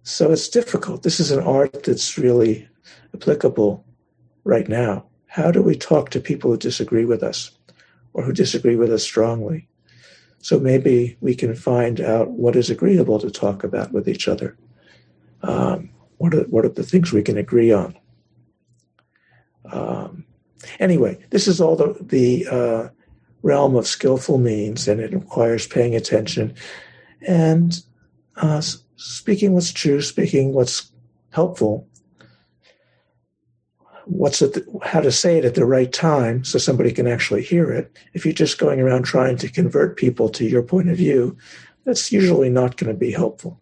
So 0.02 0.32
it's 0.32 0.48
difficult. 0.48 1.02
This 1.02 1.20
is 1.20 1.30
an 1.30 1.40
art 1.40 1.84
that's 1.84 2.18
really 2.18 2.68
applicable 3.14 3.84
right 4.44 4.68
now. 4.68 5.06
How 5.26 5.50
do 5.50 5.62
we 5.62 5.76
talk 5.76 6.10
to 6.10 6.20
people 6.20 6.50
who 6.50 6.56
disagree 6.56 7.04
with 7.04 7.22
us? 7.22 7.52
Or 8.12 8.22
who 8.22 8.32
disagree 8.32 8.76
with 8.76 8.92
us 8.92 9.02
strongly. 9.02 9.68
So 10.38 10.58
maybe 10.58 11.16
we 11.20 11.34
can 11.34 11.54
find 11.54 12.00
out 12.00 12.30
what 12.30 12.56
is 12.56 12.70
agreeable 12.70 13.18
to 13.18 13.30
talk 13.30 13.62
about 13.62 13.92
with 13.92 14.08
each 14.08 14.26
other. 14.26 14.56
Um, 15.42 15.90
what 16.18 16.34
are 16.34 16.44
what 16.44 16.64
are 16.64 16.70
the 16.70 16.82
things 16.82 17.12
we 17.12 17.22
can 17.22 17.38
agree 17.38 17.72
on? 17.72 17.96
Um, 19.70 20.24
anyway, 20.78 21.18
this 21.30 21.46
is 21.46 21.60
all 21.60 21.76
the 21.76 21.96
the 22.00 22.46
uh, 22.50 22.88
realm 23.42 23.76
of 23.76 23.86
skillful 23.86 24.38
means, 24.38 24.88
and 24.88 25.00
it 25.00 25.12
requires 25.12 25.66
paying 25.66 25.94
attention 25.94 26.54
and 27.26 27.82
uh, 28.36 28.62
speaking 28.96 29.52
what's 29.52 29.72
true, 29.72 30.00
speaking 30.00 30.52
what's 30.52 30.90
helpful, 31.30 31.86
what's 34.10 34.42
it, 34.42 34.58
how 34.82 35.00
to 35.00 35.12
say 35.12 35.38
it 35.38 35.44
at 35.44 35.54
the 35.54 35.64
right 35.64 35.92
time 35.92 36.42
so 36.42 36.58
somebody 36.58 36.90
can 36.90 37.06
actually 37.06 37.42
hear 37.42 37.70
it. 37.70 37.96
If 38.12 38.24
you're 38.24 38.34
just 38.34 38.58
going 38.58 38.80
around 38.80 39.04
trying 39.04 39.36
to 39.38 39.48
convert 39.48 39.96
people 39.96 40.28
to 40.30 40.44
your 40.44 40.62
point 40.62 40.90
of 40.90 40.96
view, 40.96 41.36
that's 41.84 42.10
usually 42.10 42.50
not 42.50 42.76
going 42.76 42.92
to 42.92 42.98
be 42.98 43.12
helpful. 43.12 43.60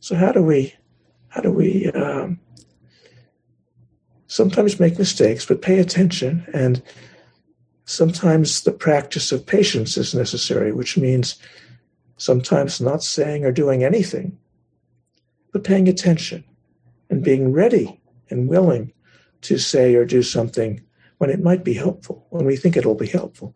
So 0.00 0.16
how 0.16 0.32
do 0.32 0.42
we, 0.42 0.74
how 1.28 1.42
do 1.42 1.52
we 1.52 1.90
um, 1.92 2.40
sometimes 4.26 4.80
make 4.80 4.98
mistakes, 4.98 5.46
but 5.46 5.62
pay 5.62 5.78
attention 5.78 6.44
and 6.52 6.82
sometimes 7.84 8.62
the 8.62 8.72
practice 8.72 9.30
of 9.30 9.46
patience 9.46 9.96
is 9.96 10.14
necessary, 10.14 10.72
which 10.72 10.96
means 10.96 11.36
sometimes 12.16 12.80
not 12.80 13.02
saying 13.02 13.44
or 13.44 13.52
doing 13.52 13.84
anything, 13.84 14.38
but 15.52 15.64
paying 15.64 15.88
attention 15.88 16.44
and 17.08 17.22
being 17.22 17.52
ready 17.52 18.00
and 18.28 18.48
willing 18.48 18.92
to 19.42 19.58
say 19.58 19.94
or 19.94 20.04
do 20.04 20.22
something 20.22 20.82
when 21.18 21.30
it 21.30 21.42
might 21.42 21.64
be 21.64 21.74
helpful, 21.74 22.26
when 22.30 22.46
we 22.46 22.56
think 22.56 22.76
it'll 22.76 22.94
be 22.94 23.06
helpful. 23.06 23.54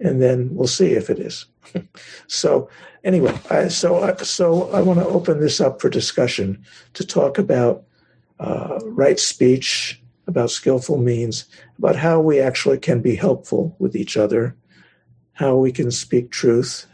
And 0.00 0.20
then 0.20 0.54
we'll 0.54 0.66
see 0.66 0.92
if 0.92 1.10
it 1.10 1.18
is. 1.18 1.46
so, 2.26 2.68
anyway, 3.04 3.38
I, 3.50 3.68
so, 3.68 4.02
I, 4.02 4.16
so 4.16 4.70
I 4.70 4.80
want 4.80 4.98
to 5.00 5.06
open 5.06 5.40
this 5.40 5.60
up 5.60 5.80
for 5.80 5.90
discussion 5.90 6.62
to 6.94 7.06
talk 7.06 7.38
about 7.38 7.84
uh, 8.38 8.78
right 8.84 9.18
speech, 9.18 10.00
about 10.26 10.50
skillful 10.50 10.98
means, 10.98 11.44
about 11.78 11.96
how 11.96 12.20
we 12.20 12.40
actually 12.40 12.78
can 12.78 13.00
be 13.00 13.14
helpful 13.14 13.76
with 13.78 13.94
each 13.94 14.16
other, 14.16 14.56
how 15.32 15.56
we 15.56 15.72
can 15.72 15.90
speak 15.90 16.30
truth, 16.30 16.86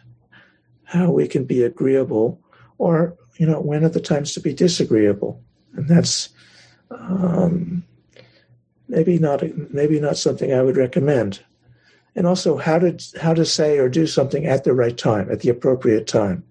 how 0.85 1.11
we 1.11 1.29
can 1.29 1.45
be 1.45 1.62
agreeable, 1.62 2.41
or, 2.79 3.16
you 3.39 3.47
know, 3.47 3.61
when 3.61 3.85
are 3.85 3.89
the 3.89 4.01
times 4.01 4.33
to 4.35 4.41
be 4.41 4.53
disagreeable? 4.53 5.43
And 5.74 5.89
that's 5.89 6.29
um, 6.91 7.85
maybe 8.89 9.18
not 9.18 9.43
maybe 9.72 10.01
not 10.01 10.16
something 10.16 10.53
I 10.53 10.62
would 10.62 10.76
recommend. 10.76 11.41
And 12.14 12.26
also 12.26 12.57
how 12.57 12.78
to 12.78 12.99
how 13.20 13.34
to 13.34 13.45
say 13.45 13.78
or 13.78 13.89
do 13.89 14.07
something 14.07 14.47
at 14.47 14.64
the 14.64 14.72
right 14.72 14.97
time, 14.97 15.30
at 15.30 15.41
the 15.41 15.51
appropriate 15.51 16.07
time. 16.07 16.45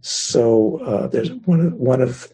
So 0.00 0.78
uh, 0.78 1.06
there's 1.06 1.30
one 1.44 1.60
of 1.60 1.72
one 1.74 2.02
of 2.02 2.28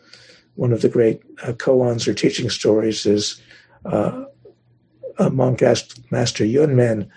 one 0.54 0.72
of 0.72 0.82
the 0.82 0.88
great 0.88 1.22
uh, 1.42 1.52
koans 1.52 2.08
or 2.08 2.14
teaching 2.14 2.50
stories 2.50 3.06
is 3.06 3.40
uh, 3.84 4.24
a 5.18 5.30
monk 5.30 5.62
asked 5.62 6.00
Master 6.10 6.44
Yunmen, 6.44 7.08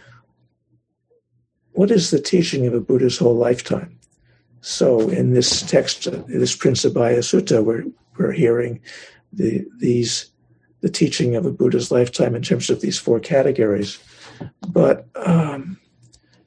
what 1.71 1.89
is 1.89 2.11
the 2.11 2.19
teaching 2.19 2.67
of 2.67 2.73
a 2.73 2.81
Buddha's 2.81 3.17
whole 3.17 3.35
lifetime? 3.35 3.97
So 4.61 5.09
in 5.09 5.33
this 5.33 5.61
text, 5.61 6.07
this 6.27 6.55
Principia 6.55 7.19
Sutta, 7.19 7.63
we're, 7.63 7.83
we're 8.17 8.31
hearing 8.31 8.79
the, 9.31 9.65
these, 9.77 10.31
the 10.83 10.89
teaching 10.89 11.37
of 11.37 11.45
a 11.45 11.51
Buddha's 11.51 11.91
lifetime 11.91 12.35
in 12.35 12.41
terms 12.41 12.69
of 12.69 12.81
these 12.81 12.99
four 12.99 13.17
categories. 13.17 13.99
But 14.67 15.07
um, 15.15 15.79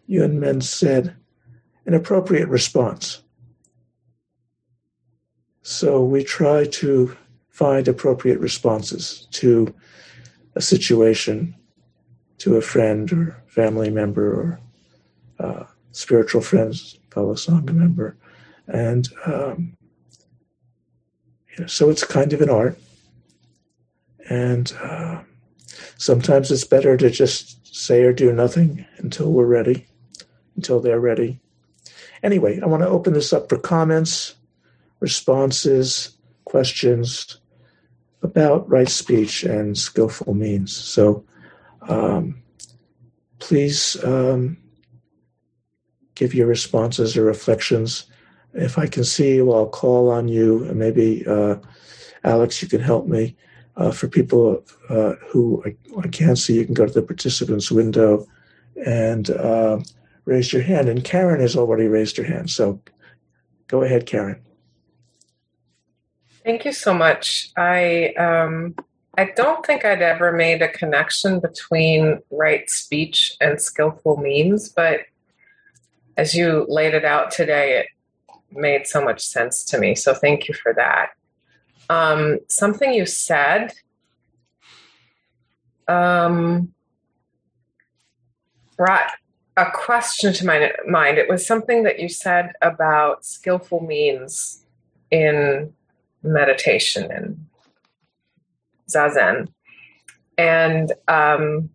Yunmen 0.06 0.62
said, 0.62 1.16
an 1.86 1.94
appropriate 1.94 2.48
response. 2.48 3.22
So 5.62 6.04
we 6.04 6.22
try 6.22 6.66
to 6.66 7.16
find 7.48 7.88
appropriate 7.88 8.38
responses 8.38 9.26
to 9.30 9.74
a 10.54 10.60
situation, 10.60 11.56
to 12.38 12.56
a 12.56 12.60
friend 12.60 13.10
or 13.12 13.42
family 13.46 13.88
member 13.88 14.28
or 14.28 14.60
uh, 15.38 15.64
spiritual 15.92 16.42
friends, 16.42 16.98
fellow 17.10 17.34
Sangha 17.34 17.72
member. 17.72 18.18
And 18.68 19.08
um, 19.24 19.78
you 21.52 21.60
know, 21.60 21.66
so 21.66 21.88
it's 21.88 22.04
kind 22.04 22.34
of 22.34 22.42
an 22.42 22.50
art. 22.50 22.78
And 24.28 24.72
uh, 24.82 25.22
sometimes 25.98 26.50
it's 26.50 26.64
better 26.64 26.96
to 26.96 27.10
just 27.10 27.74
say 27.74 28.02
or 28.02 28.12
do 28.12 28.32
nothing 28.32 28.84
until 28.98 29.32
we're 29.32 29.46
ready, 29.46 29.86
until 30.56 30.80
they're 30.80 31.00
ready. 31.00 31.40
Anyway, 32.22 32.60
I 32.60 32.66
want 32.66 32.82
to 32.82 32.88
open 32.88 33.12
this 33.12 33.32
up 33.32 33.48
for 33.48 33.58
comments, 33.58 34.34
responses, 35.00 36.16
questions 36.44 37.38
about 38.22 38.68
right 38.68 38.88
speech 38.88 39.44
and 39.44 39.76
skillful 39.76 40.34
means. 40.34 40.74
So 40.74 41.24
um, 41.82 42.42
please 43.38 44.02
um, 44.02 44.56
give 46.14 46.34
your 46.34 46.46
responses 46.46 47.16
or 47.16 47.24
reflections. 47.24 48.06
If 48.54 48.78
I 48.78 48.86
can 48.86 49.04
see 49.04 49.34
you, 49.36 49.52
I'll 49.52 49.68
call 49.68 50.10
on 50.10 50.28
you. 50.28 50.64
And 50.64 50.78
maybe, 50.78 51.24
uh, 51.26 51.56
Alex, 52.24 52.62
you 52.62 52.68
can 52.68 52.80
help 52.80 53.06
me. 53.06 53.36
Uh, 53.76 53.90
for 53.90 54.08
people 54.08 54.64
uh, 54.88 55.12
who 55.28 55.62
I, 55.66 55.76
I, 55.98 56.08
can't 56.08 56.38
see, 56.38 56.54
you 56.54 56.64
can 56.64 56.72
go 56.72 56.86
to 56.86 56.92
the 56.92 57.02
participants 57.02 57.70
window 57.70 58.26
and 58.86 59.28
uh, 59.28 59.80
raise 60.24 60.50
your 60.50 60.62
hand. 60.62 60.88
And 60.88 61.04
Karen 61.04 61.40
has 61.40 61.56
already 61.56 61.86
raised 61.86 62.16
her 62.16 62.24
hand. 62.24 62.48
So 62.48 62.80
go 63.68 63.82
ahead, 63.82 64.06
Karen. 64.06 64.40
Thank 66.42 66.64
you 66.64 66.72
so 66.72 66.94
much. 66.94 67.50
I 67.56 68.14
um, 68.14 68.76
I 69.18 69.32
don't 69.34 69.64
think 69.66 69.84
I'd 69.84 70.02
ever 70.02 70.30
made 70.30 70.62
a 70.62 70.68
connection 70.68 71.40
between 71.40 72.20
right 72.30 72.68
speech 72.70 73.36
and 73.40 73.60
skillful 73.60 74.18
means, 74.18 74.68
but 74.68 75.00
as 76.16 76.34
you 76.34 76.66
laid 76.68 76.94
it 76.94 77.04
out 77.04 77.30
today, 77.30 77.80
it 77.80 77.86
made 78.56 78.86
so 78.86 79.02
much 79.02 79.24
sense 79.24 79.64
to 79.64 79.78
me. 79.78 79.94
So 79.94 80.14
thank 80.14 80.48
you 80.48 80.54
for 80.54 80.72
that. 80.74 81.10
Um, 81.88 82.38
something 82.48 82.92
you 82.92 83.06
said 83.06 83.72
um, 85.88 86.72
brought 88.76 89.10
a 89.56 89.70
question 89.70 90.32
to 90.34 90.46
my 90.46 90.72
mind. 90.86 91.18
It 91.18 91.28
was 91.28 91.46
something 91.46 91.84
that 91.84 91.98
you 91.98 92.08
said 92.08 92.52
about 92.60 93.24
skillful 93.24 93.80
means 93.80 94.64
in 95.10 95.72
meditation 96.22 97.10
and 97.10 97.46
zazen. 98.90 99.48
And 100.36 100.92
um, 101.08 101.70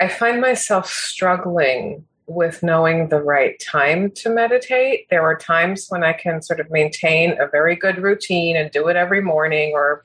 I 0.00 0.08
find 0.08 0.40
myself 0.40 0.90
struggling 0.90 2.06
with 2.26 2.62
knowing 2.62 3.08
the 3.08 3.22
right 3.22 3.58
time 3.60 4.10
to 4.10 4.28
meditate. 4.30 5.08
There 5.10 5.22
are 5.22 5.36
times 5.36 5.86
when 5.88 6.02
I 6.02 6.12
can 6.12 6.42
sort 6.42 6.60
of 6.60 6.70
maintain 6.70 7.40
a 7.40 7.46
very 7.46 7.76
good 7.76 7.98
routine 7.98 8.56
and 8.56 8.70
do 8.70 8.88
it 8.88 8.96
every 8.96 9.22
morning 9.22 9.72
or 9.74 10.04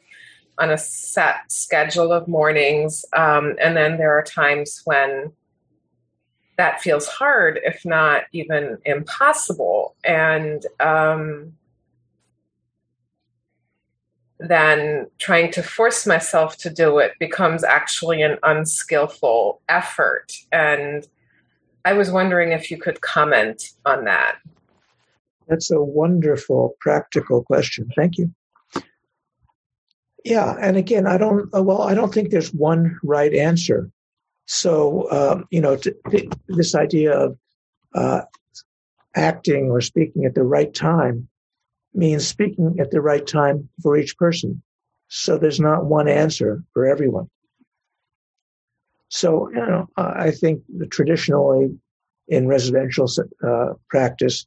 on 0.57 0.69
a 0.69 0.77
set 0.77 1.51
schedule 1.51 2.11
of 2.11 2.27
mornings. 2.27 3.03
Um, 3.13 3.55
and 3.59 3.75
then 3.75 3.97
there 3.97 4.17
are 4.17 4.23
times 4.23 4.81
when 4.85 5.31
that 6.57 6.81
feels 6.81 7.07
hard, 7.07 7.59
if 7.63 7.83
not 7.85 8.23
even 8.33 8.77
impossible. 8.85 9.95
And 10.03 10.63
um, 10.79 11.53
then 14.39 15.07
trying 15.17 15.51
to 15.53 15.63
force 15.63 16.05
myself 16.05 16.57
to 16.57 16.69
do 16.69 16.99
it 16.99 17.13
becomes 17.19 17.63
actually 17.63 18.21
an 18.21 18.37
unskillful 18.43 19.61
effort. 19.67 20.33
And 20.51 21.07
I 21.85 21.93
was 21.93 22.11
wondering 22.11 22.51
if 22.51 22.69
you 22.69 22.77
could 22.77 23.01
comment 23.01 23.63
on 23.85 24.05
that. 24.05 24.37
That's 25.47 25.71
a 25.71 25.81
wonderful 25.81 26.75
practical 26.79 27.43
question. 27.43 27.89
Thank 27.95 28.17
you. 28.17 28.33
Yeah, 30.23 30.55
and 30.61 30.77
again, 30.77 31.07
I 31.07 31.17
don't. 31.17 31.53
Uh, 31.53 31.63
well, 31.63 31.81
I 31.81 31.95
don't 31.95 32.13
think 32.13 32.29
there's 32.29 32.53
one 32.53 32.99
right 33.03 33.33
answer. 33.33 33.89
So, 34.45 35.09
um, 35.11 35.45
you 35.49 35.61
know, 35.61 35.77
to, 35.77 35.95
this 36.47 36.75
idea 36.75 37.17
of 37.17 37.37
uh, 37.95 38.21
acting 39.15 39.71
or 39.71 39.81
speaking 39.81 40.25
at 40.25 40.35
the 40.35 40.43
right 40.43 40.73
time 40.73 41.27
means 41.93 42.27
speaking 42.27 42.77
at 42.79 42.91
the 42.91 43.01
right 43.01 43.25
time 43.25 43.67
for 43.81 43.97
each 43.97 44.17
person. 44.17 44.61
So 45.07 45.37
there's 45.37 45.59
not 45.59 45.85
one 45.85 46.07
answer 46.07 46.63
for 46.73 46.85
everyone. 46.85 47.29
So, 49.11 49.49
you 49.49 49.57
know, 49.57 49.89
I 49.97 50.31
think 50.31 50.63
traditionally 50.89 51.77
in 52.29 52.47
residential 52.47 53.09
uh, 53.45 53.73
practice, 53.89 54.45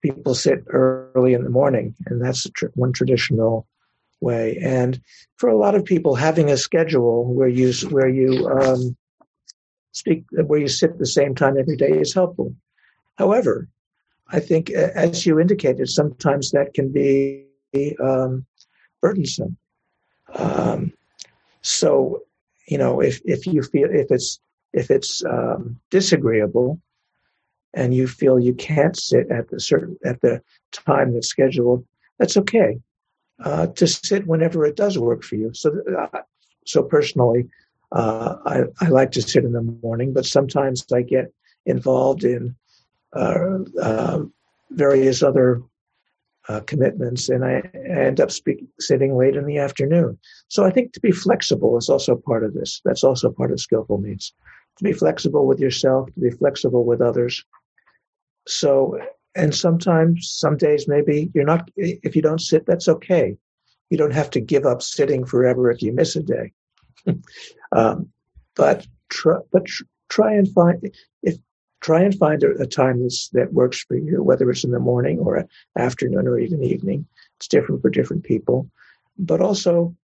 people 0.00 0.34
sit 0.34 0.64
early 0.68 1.34
in 1.34 1.44
the 1.44 1.50
morning, 1.50 1.94
and 2.06 2.22
that's 2.22 2.46
one 2.74 2.94
traditional 2.94 3.66
way. 4.22 4.58
And 4.62 4.98
for 5.36 5.50
a 5.50 5.58
lot 5.58 5.74
of 5.74 5.84
people, 5.84 6.14
having 6.14 6.50
a 6.50 6.56
schedule 6.56 7.26
where 7.34 7.46
you 7.46 7.74
where 7.90 8.08
you 8.08 8.48
um, 8.48 8.96
speak 9.92 10.24
where 10.30 10.60
you 10.60 10.68
sit 10.68 10.92
at 10.92 10.98
the 10.98 11.06
same 11.06 11.34
time 11.34 11.58
every 11.58 11.76
day 11.76 12.00
is 12.00 12.14
helpful. 12.14 12.54
However, 13.16 13.68
I 14.28 14.40
think, 14.40 14.70
as 14.70 15.26
you 15.26 15.38
indicated, 15.38 15.90
sometimes 15.90 16.52
that 16.52 16.72
can 16.72 16.90
be 16.90 17.44
um, 18.02 18.46
burdensome. 19.02 19.58
Um, 20.34 20.94
so 21.60 22.22
you 22.66 22.78
know, 22.78 23.00
if 23.00 23.20
if 23.24 23.46
you 23.46 23.62
feel 23.62 23.88
if 23.90 24.10
it's 24.10 24.40
if 24.72 24.90
it's 24.90 25.24
um, 25.24 25.78
disagreeable, 25.90 26.80
and 27.74 27.94
you 27.94 28.08
feel 28.08 28.40
you 28.40 28.54
can't 28.54 28.96
sit 28.96 29.30
at 29.30 29.48
the 29.50 29.60
certain 29.60 29.96
at 30.04 30.20
the 30.20 30.42
time 30.72 31.12
that's 31.12 31.28
scheduled, 31.28 31.84
that's 32.18 32.36
okay. 32.36 32.78
Uh, 33.44 33.66
to 33.66 33.86
sit 33.86 34.26
whenever 34.26 34.64
it 34.64 34.76
does 34.76 34.98
work 34.98 35.22
for 35.22 35.34
you. 35.36 35.52
So, 35.52 35.78
uh, 35.98 36.22
so 36.64 36.82
personally, 36.82 37.46
uh, 37.92 38.36
I, 38.46 38.62
I 38.80 38.88
like 38.88 39.12
to 39.12 39.22
sit 39.22 39.44
in 39.44 39.52
the 39.52 39.60
morning, 39.60 40.14
but 40.14 40.24
sometimes 40.24 40.86
I 40.90 41.02
get 41.02 41.30
involved 41.66 42.24
in 42.24 42.56
uh, 43.12 43.58
uh, 43.80 44.22
various 44.70 45.22
other 45.22 45.62
uh, 46.48 46.60
commitments, 46.60 47.28
and 47.28 47.44
I 47.44 47.62
end 47.74 48.20
up 48.20 48.30
speak, 48.30 48.64
sitting 48.78 49.16
late 49.16 49.36
in 49.36 49.46
the 49.46 49.58
afternoon. 49.58 50.18
So 50.48 50.64
I 50.64 50.70
think 50.70 50.92
to 50.92 51.00
be 51.00 51.10
flexible 51.10 51.76
is 51.76 51.88
also 51.88 52.16
part 52.16 52.44
of 52.44 52.54
this. 52.54 52.80
That's 52.84 53.04
also 53.04 53.30
part 53.30 53.50
of 53.52 53.60
skillful 53.60 53.98
means. 53.98 54.32
To 54.78 54.84
be 54.84 54.92
flexible 54.92 55.46
with 55.46 55.58
yourself, 55.58 56.12
to 56.14 56.20
be 56.20 56.30
flexible 56.30 56.84
with 56.84 57.00
others. 57.00 57.44
So, 58.46 58.98
and 59.34 59.54
sometimes, 59.54 60.30
some 60.30 60.56
days, 60.56 60.86
maybe 60.86 61.30
you're 61.34 61.44
not. 61.44 61.70
If 61.76 62.14
you 62.14 62.22
don't 62.22 62.40
sit, 62.40 62.66
that's 62.66 62.88
okay. 62.88 63.36
You 63.90 63.98
don't 63.98 64.14
have 64.14 64.30
to 64.30 64.40
give 64.40 64.66
up 64.66 64.82
sitting 64.82 65.24
forever 65.24 65.70
if 65.70 65.82
you 65.82 65.92
miss 65.92 66.16
a 66.16 66.22
day. 66.22 66.52
um, 67.76 68.08
but 68.54 68.86
but 69.50 69.64
tr- 69.64 69.84
try 70.08 70.32
and 70.34 70.48
find 70.52 70.92
if 71.22 71.36
try 71.86 72.02
and 72.02 72.18
find 72.18 72.42
a, 72.42 72.50
a 72.60 72.66
time 72.66 73.00
that's, 73.00 73.28
that 73.28 73.52
works 73.52 73.84
for 73.84 73.96
you, 73.96 74.20
whether 74.20 74.50
it's 74.50 74.64
in 74.64 74.72
the 74.72 74.80
morning 74.80 75.20
or 75.20 75.46
afternoon 75.78 76.26
or 76.26 76.36
even 76.36 76.60
evening. 76.64 77.06
It's 77.36 77.46
different 77.46 77.80
for 77.80 77.90
different 77.90 78.24
people. 78.24 78.68
But 79.16 79.40
also, 79.40 79.94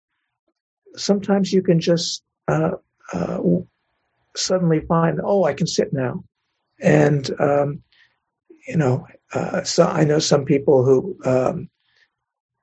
sometimes 0.95 1.53
you 1.53 1.61
can 1.61 1.80
just 1.80 2.22
uh, 2.47 2.76
uh, 3.12 3.41
suddenly 4.37 4.78
find, 4.87 5.20
oh, 5.24 5.43
I 5.43 5.55
can 5.55 5.66
sit 5.66 5.93
now. 5.93 6.22
And, 6.80 7.28
um, 7.41 7.83
you 8.68 8.76
know, 8.76 9.09
uh, 9.35 9.64
so 9.64 9.85
I 9.85 10.05
know 10.05 10.20
some 10.20 10.45
people 10.45 10.85
who, 10.85 11.18
um, 11.24 11.68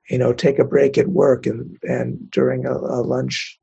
you 0.08 0.16
know, 0.16 0.32
take 0.32 0.58
a 0.58 0.64
break 0.64 0.96
at 0.96 1.08
work 1.08 1.44
and, 1.44 1.76
and 1.82 2.30
during 2.30 2.64
a, 2.64 2.72
a 2.72 3.04
lunch 3.04 3.58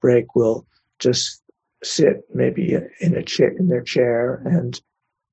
break 0.00 0.36
will 0.36 0.68
just 1.00 1.42
sit 1.82 2.22
maybe 2.34 2.76
in 3.00 3.16
a 3.16 3.22
chair 3.22 3.50
in 3.50 3.68
their 3.68 3.82
chair 3.82 4.42
and 4.44 4.80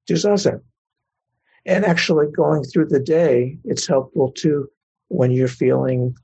do 0.05 0.13
zazen. 0.13 0.61
And 1.65 1.83
actually, 1.83 2.27
going 2.31 2.63
through 2.63 2.89
the 2.89 2.99
day, 2.99 3.57
it's 3.63 3.87
helpful 3.87 4.31
to 4.37 4.69
when 5.07 5.31
you're 5.31 5.47
feeling 5.47 6.15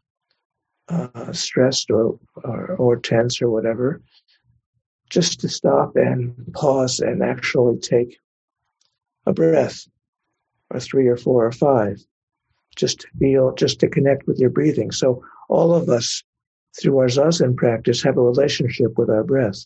uh, 0.87 1.31
stressed 1.31 1.89
or, 1.89 2.19
or, 2.43 2.75
or 2.75 2.97
tense 2.97 3.41
or 3.41 3.49
whatever, 3.49 4.01
just 5.09 5.39
to 5.39 5.49
stop 5.49 5.95
and 5.95 6.35
pause 6.53 6.99
and 6.99 7.23
actually 7.23 7.79
take 7.79 8.17
a 9.25 9.33
breath, 9.33 9.87
or 10.69 10.79
three 10.79 11.07
or 11.07 11.17
four 11.17 11.45
or 11.45 11.51
five, 11.51 11.99
just 12.75 13.01
to 13.01 13.07
feel, 13.19 13.53
just 13.55 13.79
to 13.79 13.87
connect 13.87 14.27
with 14.27 14.37
your 14.39 14.49
breathing. 14.49 14.91
So 14.91 15.23
all 15.49 15.73
of 15.73 15.89
us, 15.89 16.23
through 16.79 16.99
our 16.99 17.07
zazen 17.07 17.55
practice, 17.55 18.03
have 18.03 18.17
a 18.17 18.21
relationship 18.21 18.97
with 18.97 19.09
our 19.09 19.23
breath. 19.23 19.65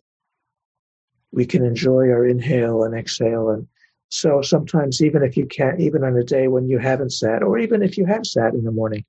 We 1.35 1.45
can 1.45 1.65
enjoy 1.65 2.09
our 2.09 2.25
inhale 2.25 2.83
and 2.83 2.95
exhale. 2.95 3.49
And 3.49 3.67
so 4.09 4.41
sometimes, 4.41 5.03
even 5.03 5.21
if 5.21 5.35
you 5.35 5.45
can't, 5.45 5.81
even 5.81 6.03
on 6.03 6.15
a 6.15 6.23
day 6.23 6.47
when 6.47 6.69
you 6.69 6.79
haven't 6.79 7.11
sat, 7.11 7.43
or 7.43 7.59
even 7.59 7.83
if 7.83 7.97
you 7.97 8.05
have 8.05 8.25
sat 8.25 8.53
in 8.53 8.63
the 8.63 8.71
morning, 8.71 9.03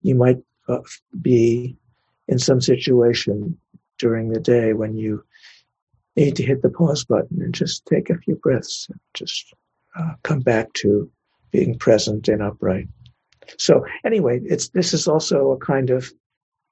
you 0.00 0.14
might 0.14 0.38
uh, 0.68 0.80
be 1.20 1.76
in 2.28 2.38
some 2.38 2.60
situation 2.60 3.58
during 3.98 4.30
the 4.30 4.40
day 4.40 4.72
when 4.72 4.96
you 4.96 5.22
need 6.16 6.34
to 6.36 6.42
hit 6.42 6.62
the 6.62 6.70
pause 6.70 7.04
button 7.04 7.42
and 7.42 7.54
just 7.54 7.84
take 7.86 8.08
a 8.08 8.18
few 8.18 8.36
breaths 8.36 8.86
and 8.88 8.98
just 9.12 9.54
uh, 9.98 10.14
come 10.22 10.40
back 10.40 10.72
to 10.72 11.10
being 11.50 11.78
present 11.78 12.28
and 12.28 12.42
upright. 12.42 12.88
So 13.58 13.84
anyway, 14.04 14.40
it's 14.44 14.68
this 14.70 14.94
is 14.94 15.06
also 15.06 15.52
a 15.52 15.58
kind 15.58 15.90
of 15.90 16.10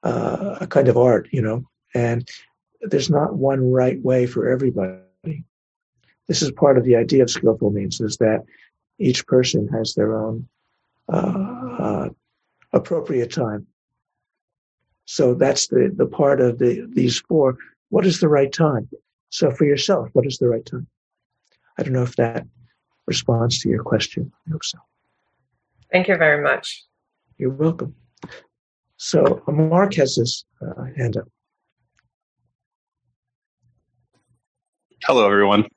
uh, 0.03 0.57
a 0.61 0.67
kind 0.67 0.87
of 0.87 0.97
art, 0.97 1.29
you 1.31 1.41
know, 1.41 1.63
and 1.93 2.27
there's 2.91 3.09
not 3.09 3.35
one 3.35 3.71
right 3.71 4.01
way 4.01 4.25
for 4.25 4.49
everybody. 4.49 5.43
This 6.27 6.41
is 6.41 6.51
part 6.51 6.77
of 6.77 6.83
the 6.83 6.95
idea 6.95 7.23
of 7.23 7.29
skillful 7.29 7.71
means 7.71 8.01
is 8.01 8.17
that 8.17 8.43
each 8.97 9.25
person 9.27 9.67
has 9.69 9.93
their 9.93 10.17
own 10.17 10.47
uh, 11.11 11.75
uh 11.79 12.09
appropriate 12.73 13.31
time. 13.31 13.67
So 15.05 15.33
that's 15.33 15.67
the 15.67 15.93
the 15.95 16.07
part 16.07 16.41
of 16.41 16.57
the 16.59 16.87
these 16.93 17.19
four. 17.19 17.57
What 17.89 18.05
is 18.05 18.19
the 18.19 18.29
right 18.29 18.51
time? 18.51 18.89
So 19.29 19.51
for 19.51 19.65
yourself, 19.65 20.09
what 20.13 20.25
is 20.25 20.37
the 20.37 20.47
right 20.47 20.65
time? 20.65 20.87
I 21.77 21.83
don't 21.83 21.93
know 21.93 22.03
if 22.03 22.15
that 22.15 22.47
responds 23.05 23.59
to 23.59 23.69
your 23.69 23.83
question. 23.83 24.31
I 24.47 24.51
hope 24.51 24.63
so. 24.63 24.79
Thank 25.91 26.07
you 26.07 26.17
very 26.17 26.41
much. 26.41 26.85
You're 27.37 27.51
welcome. 27.51 27.95
So 28.97 29.43
Mark 29.47 29.93
has 29.95 30.15
his 30.15 30.45
uh, 30.61 30.85
hand 30.97 31.17
up. 31.17 31.27
Hello, 35.07 35.23
everyone. 35.27 35.67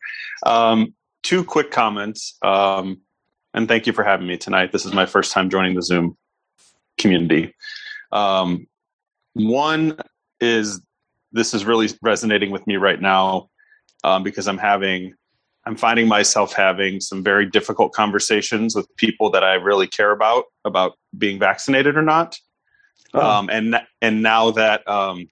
Um, 0.47 0.95
two 1.23 1.45
quick 1.45 1.71
comments, 1.71 2.39
um, 2.41 3.03
and 3.53 3.69
thank 3.69 3.87
you 3.87 3.93
for 3.93 4.03
having 4.03 4.27
me 4.27 4.39
tonight. 4.39 4.73
This 4.73 4.87
is 4.87 4.95
my 4.95 5.05
first 5.05 5.33
time 5.33 5.51
joining 5.51 5.75
the 5.75 5.83
Zoom 5.83 6.17
community. 6.97 7.55
Um, 8.11 8.67
one 9.35 9.99
is 10.41 10.81
this 11.31 11.53
is 11.53 11.67
really 11.67 11.91
resonating 12.01 12.51
with 12.51 12.67
me 12.67 12.77
right 12.77 12.99
now 12.99 13.51
um, 14.03 14.23
because 14.23 14.49
I'm 14.49 14.57
having 14.57 15.13
I'm 15.67 15.77
finding 15.77 16.09
myself 16.09 16.55
having 16.55 16.99
some 16.99 17.23
very 17.23 17.45
difficult 17.45 17.93
conversations 17.93 18.75
with 18.75 18.89
people 18.97 19.31
that 19.33 19.45
I 19.45 19.57
really 19.57 19.89
care 19.89 20.11
about 20.11 20.45
about 20.65 20.93
being 21.19 21.39
vaccinated 21.39 21.99
or 21.99 22.03
not. 22.03 22.39
Oh. 23.13 23.21
Um, 23.21 23.51
and 23.51 23.79
and 24.01 24.23
now 24.23 24.53
that 24.53 24.89
um, 24.89 25.29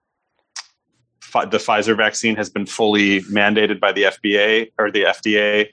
the 1.32 1.58
Pfizer 1.58 1.96
vaccine 1.96 2.36
has 2.36 2.50
been 2.50 2.66
fully 2.66 3.20
mandated 3.22 3.80
by 3.80 3.92
the 3.92 4.04
FBA 4.04 4.72
or 4.78 4.90
the 4.90 5.04
FDA, 5.04 5.68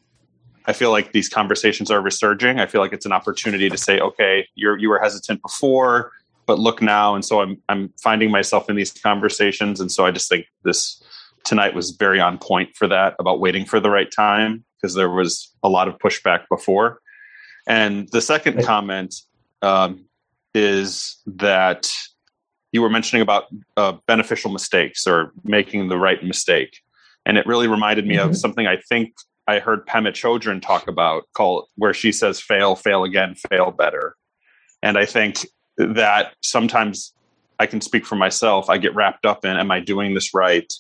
I 0.65 0.73
feel 0.73 0.91
like 0.91 1.11
these 1.11 1.29
conversations 1.29 1.91
are 1.91 2.01
resurging. 2.01 2.59
I 2.59 2.65
feel 2.65 2.81
like 2.81 2.93
it's 2.93 3.05
an 3.05 3.11
opportunity 3.11 3.69
to 3.69 3.77
say, 3.77 3.99
okay, 3.99 4.47
you're 4.55 4.77
you 4.77 4.89
were 4.89 4.99
hesitant 4.99 5.41
before, 5.41 6.11
but 6.45 6.59
look 6.59 6.81
now. 6.81 7.15
And 7.15 7.25
so 7.25 7.41
I'm 7.41 7.61
I'm 7.69 7.93
finding 8.01 8.31
myself 8.31 8.69
in 8.69 8.75
these 8.75 8.91
conversations, 8.91 9.79
and 9.79 9.91
so 9.91 10.05
I 10.05 10.11
just 10.11 10.29
think 10.29 10.45
this 10.63 11.03
tonight 11.43 11.73
was 11.73 11.91
very 11.91 12.21
on 12.21 12.37
point 12.37 12.75
for 12.75 12.87
that 12.87 13.15
about 13.19 13.39
waiting 13.41 13.65
for 13.65 13.79
the 13.79 13.89
right 13.89 14.11
time 14.11 14.63
because 14.77 14.95
there 14.95 15.09
was 15.09 15.51
a 15.63 15.69
lot 15.69 15.87
of 15.87 15.97
pushback 15.97 16.45
before. 16.49 16.99
And 17.67 18.09
the 18.09 18.21
second 18.21 18.63
comment 18.63 19.15
um, 19.61 20.05
is 20.53 21.17
that 21.25 21.89
you 22.73 22.81
were 22.81 22.89
mentioning 22.89 23.21
about 23.21 23.45
uh, 23.77 23.93
beneficial 24.07 24.51
mistakes 24.51 25.07
or 25.07 25.31
making 25.45 25.87
the 25.87 25.97
right 25.97 26.21
mistake. 26.23 26.81
And 27.25 27.37
it 27.37 27.47
really 27.47 27.69
reminded 27.69 28.05
me 28.05 28.17
mm-hmm. 28.17 28.31
of 28.31 28.37
something 28.37 28.67
I 28.67 28.77
think 28.89 29.13
I 29.47 29.59
heard 29.59 29.87
Pema 29.87 30.09
Chodron 30.09 30.61
talk 30.61 30.89
about 30.89 31.23
called 31.33 31.67
where 31.75 31.93
she 31.93 32.11
says 32.11 32.41
fail, 32.41 32.75
fail 32.75 33.05
again, 33.05 33.35
fail 33.49 33.71
better. 33.71 34.15
And 34.81 34.97
I 34.97 35.05
think 35.05 35.45
that 35.77 36.33
sometimes 36.43 37.13
I 37.59 37.65
can 37.65 37.79
speak 37.79 38.05
for 38.05 38.17
myself. 38.17 38.69
I 38.69 38.77
get 38.77 38.95
wrapped 38.95 39.25
up 39.25 39.45
in 39.45 39.55
am 39.55 39.71
I 39.71 39.79
doing 39.79 40.13
this 40.13 40.33
right? 40.33 40.71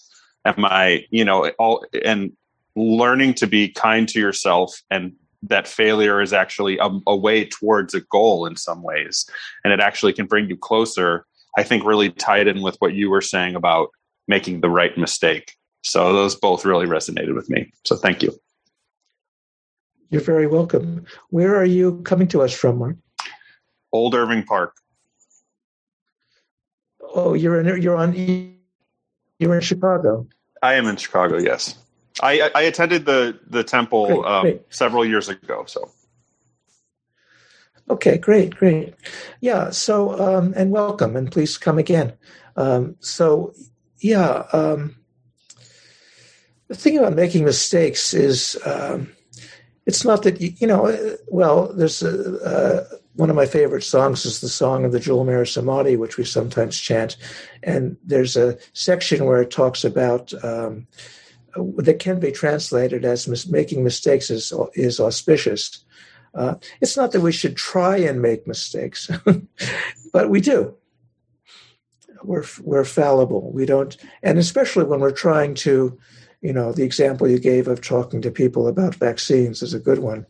am 0.45 0.65
i 0.65 1.05
you 1.09 1.23
know 1.25 1.47
all 1.59 1.85
and 2.03 2.31
learning 2.75 3.33
to 3.33 3.47
be 3.47 3.69
kind 3.69 4.07
to 4.09 4.19
yourself 4.19 4.81
and 4.89 5.13
that 5.45 5.67
failure 5.67 6.21
is 6.21 6.31
actually 6.31 6.77
a, 6.77 6.89
a, 7.05 7.15
way 7.15 7.43
towards 7.43 7.93
a 7.93 7.99
goal 7.99 8.45
in 8.45 8.55
some 8.55 8.81
ways 8.81 9.29
and 9.63 9.73
it 9.73 9.79
actually 9.79 10.13
can 10.13 10.25
bring 10.25 10.49
you 10.49 10.57
closer 10.57 11.25
i 11.57 11.63
think 11.63 11.83
really 11.83 12.09
tied 12.09 12.47
in 12.47 12.61
with 12.61 12.75
what 12.79 12.93
you 12.93 13.09
were 13.09 13.21
saying 13.21 13.55
about 13.55 13.89
making 14.27 14.61
the 14.61 14.69
right 14.69 14.97
mistake 14.97 15.55
so 15.83 16.13
those 16.13 16.35
both 16.35 16.65
really 16.65 16.85
resonated 16.85 17.35
with 17.35 17.49
me 17.49 17.71
so 17.85 17.95
thank 17.95 18.21
you 18.21 18.33
you're 20.09 20.21
very 20.21 20.47
welcome 20.47 21.05
where 21.29 21.55
are 21.55 21.65
you 21.65 22.01
coming 22.03 22.27
to 22.27 22.41
us 22.41 22.53
from 22.53 22.77
mark 22.77 22.95
old 23.91 24.15
irving 24.15 24.43
park 24.43 24.75
oh 27.15 27.33
you're 27.33 27.59
in 27.59 27.81
you're 27.81 27.97
on 27.97 28.13
you're 29.43 29.55
in 29.55 29.61
Chicago. 29.61 30.27
I 30.61 30.75
am 30.75 30.87
in 30.87 30.95
Chicago. 30.95 31.37
Yes, 31.37 31.75
I, 32.21 32.49
I 32.55 32.61
attended 32.63 33.05
the 33.05 33.39
the 33.47 33.63
temple 33.63 34.07
great, 34.07 34.25
um, 34.25 34.41
great. 34.43 34.61
several 34.69 35.05
years 35.05 35.29
ago. 35.29 35.65
So. 35.67 35.91
Okay, 37.89 38.17
great, 38.17 38.55
great. 38.55 38.93
Yeah. 39.41 39.69
So, 39.71 40.19
um, 40.19 40.53
and 40.55 40.71
welcome, 40.71 41.15
and 41.15 41.31
please 41.31 41.57
come 41.57 41.77
again. 41.77 42.13
Um, 42.55 42.95
so, 42.99 43.53
yeah. 43.99 44.45
Um, 44.53 44.95
the 46.67 46.75
thing 46.75 46.97
about 46.97 47.13
making 47.13 47.43
mistakes 47.43 48.13
is 48.13 48.57
um, 48.65 49.11
it's 49.85 50.05
not 50.05 50.23
that 50.23 50.39
you, 50.39 50.53
you 50.57 50.67
know. 50.67 51.17
Well, 51.27 51.73
there's 51.73 52.01
a, 52.01 52.87
one 53.15 53.29
of 53.29 53.35
my 53.35 53.45
favorite 53.45 53.83
songs 53.83 54.25
is 54.25 54.41
the 54.41 54.49
song 54.49 54.85
of 54.85 54.91
the 54.91 54.99
Jewel 54.99 55.23
Mirror 55.23 55.45
Samadhi, 55.45 55.97
which 55.97 56.17
we 56.17 56.23
sometimes 56.23 56.79
chant. 56.79 57.17
And 57.61 57.97
there's 58.03 58.35
a 58.35 58.57
section 58.73 59.25
where 59.25 59.41
it 59.41 59.51
talks 59.51 59.83
about 59.83 60.33
um, 60.43 60.87
that 61.77 61.99
can 61.99 62.19
be 62.19 62.31
translated 62.31 63.05
as 63.05 63.27
mis- 63.27 63.47
making 63.47 63.83
mistakes 63.83 64.31
is, 64.31 64.51
is 64.73 64.99
auspicious. 64.99 65.83
Uh, 66.33 66.55
it's 66.81 66.97
not 66.97 67.11
that 67.11 67.21
we 67.21 67.31
should 67.31 67.55
try 67.55 67.97
and 67.97 68.21
make 68.21 68.47
mistakes, 68.47 69.09
but 70.13 70.29
we 70.29 70.41
do. 70.41 70.75
We're 72.23 72.45
we're 72.61 72.85
fallible. 72.85 73.51
We 73.51 73.65
don't, 73.65 73.95
and 74.23 74.39
especially 74.39 74.85
when 74.85 75.01
we're 75.01 75.11
trying 75.11 75.55
to, 75.55 75.97
you 76.41 76.53
know, 76.53 76.71
the 76.71 76.83
example 76.83 77.27
you 77.27 77.39
gave 77.39 77.67
of 77.67 77.81
talking 77.81 78.21
to 78.21 78.31
people 78.31 78.67
about 78.67 78.95
vaccines 78.95 79.61
is 79.61 79.73
a 79.73 79.79
good 79.79 79.99
one 79.99 80.25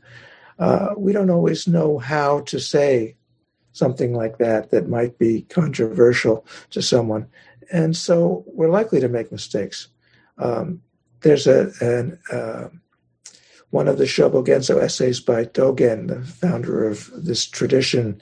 uh, 0.60 0.90
we 0.98 1.14
don't 1.14 1.30
always 1.30 1.68
know 1.68 1.98
how 1.98 2.42
to 2.42 2.60
say 2.60 3.16
something 3.72 4.14
like 4.14 4.38
that 4.38 4.70
that 4.72 4.88
might 4.88 5.18
be 5.18 5.42
controversial 5.44 6.46
to 6.70 6.82
someone. 6.82 7.28
And 7.72 7.96
so 7.96 8.44
we're 8.48 8.70
likely 8.70 9.00
to 9.00 9.10
make 9.10 9.32
mistakes. 9.32 9.88
Um, 10.38 10.82
there's 11.22 11.48
a 11.48 11.72
an, 11.82 12.20
uh, 12.32 12.68
one 13.74 13.88
of 13.88 13.98
the 13.98 14.04
Shobogenzo 14.04 14.80
essays 14.80 15.20
by 15.20 15.46
Dogen, 15.46 16.08
the 16.08 16.22
founder 16.22 16.88
of 16.88 17.10
this 17.16 17.44
tradition 17.44 18.22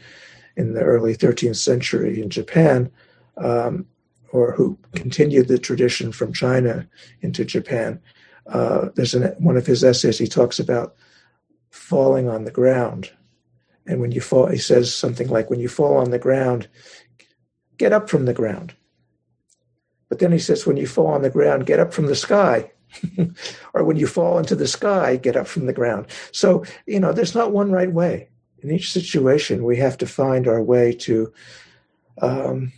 in 0.55 0.73
the 0.73 0.79
early 0.79 1.13
13th 1.13 1.57
century 1.57 2.21
in 2.21 2.29
Japan, 2.29 2.89
um, 3.35 3.85
or 4.31 4.53
who 4.53 4.77
continued 4.95 5.49
the 5.49 5.59
tradition 5.59 6.13
from 6.13 6.31
China 6.31 6.87
into 7.19 7.43
Japan. 7.43 7.99
Uh, 8.47 8.87
there's 8.95 9.13
an, 9.13 9.23
one 9.39 9.57
of 9.57 9.65
his 9.65 9.83
essays 9.83 10.17
he 10.17 10.25
talks 10.25 10.57
about 10.57 10.95
falling 11.69 12.29
on 12.29 12.45
the 12.45 12.51
ground. 12.51 13.11
And 13.85 13.99
when 13.99 14.13
you 14.13 14.21
fall, 14.21 14.47
he 14.47 14.57
says 14.57 14.95
something 14.95 15.27
like, 15.27 15.49
when 15.49 15.59
you 15.59 15.67
fall 15.67 15.97
on 15.97 16.11
the 16.11 16.19
ground, 16.19 16.69
get 17.77 17.91
up 17.91 18.09
from 18.09 18.23
the 18.23 18.33
ground. 18.33 18.73
But 20.07 20.19
then 20.19 20.31
he 20.31 20.39
says, 20.39 20.65
when 20.65 20.77
you 20.77 20.87
fall 20.87 21.07
on 21.07 21.23
the 21.23 21.29
ground, 21.29 21.65
get 21.65 21.81
up 21.81 21.91
from 21.91 22.05
the 22.05 22.15
sky. 22.15 22.71
or 23.73 23.83
when 23.83 23.97
you 23.97 24.07
fall 24.07 24.37
into 24.37 24.55
the 24.55 24.67
sky, 24.67 25.15
get 25.15 25.35
up 25.35 25.47
from 25.47 25.65
the 25.65 25.73
ground. 25.73 26.07
So, 26.31 26.63
you 26.85 26.99
know, 26.99 27.13
there's 27.13 27.35
not 27.35 27.51
one 27.51 27.71
right 27.71 27.91
way. 27.91 28.29
In 28.59 28.71
each 28.71 28.91
situation, 28.91 29.63
we 29.63 29.77
have 29.77 29.97
to 29.99 30.05
find 30.05 30.47
our 30.47 30.61
way 30.61 30.93
to, 30.93 31.33
um, 32.21 32.71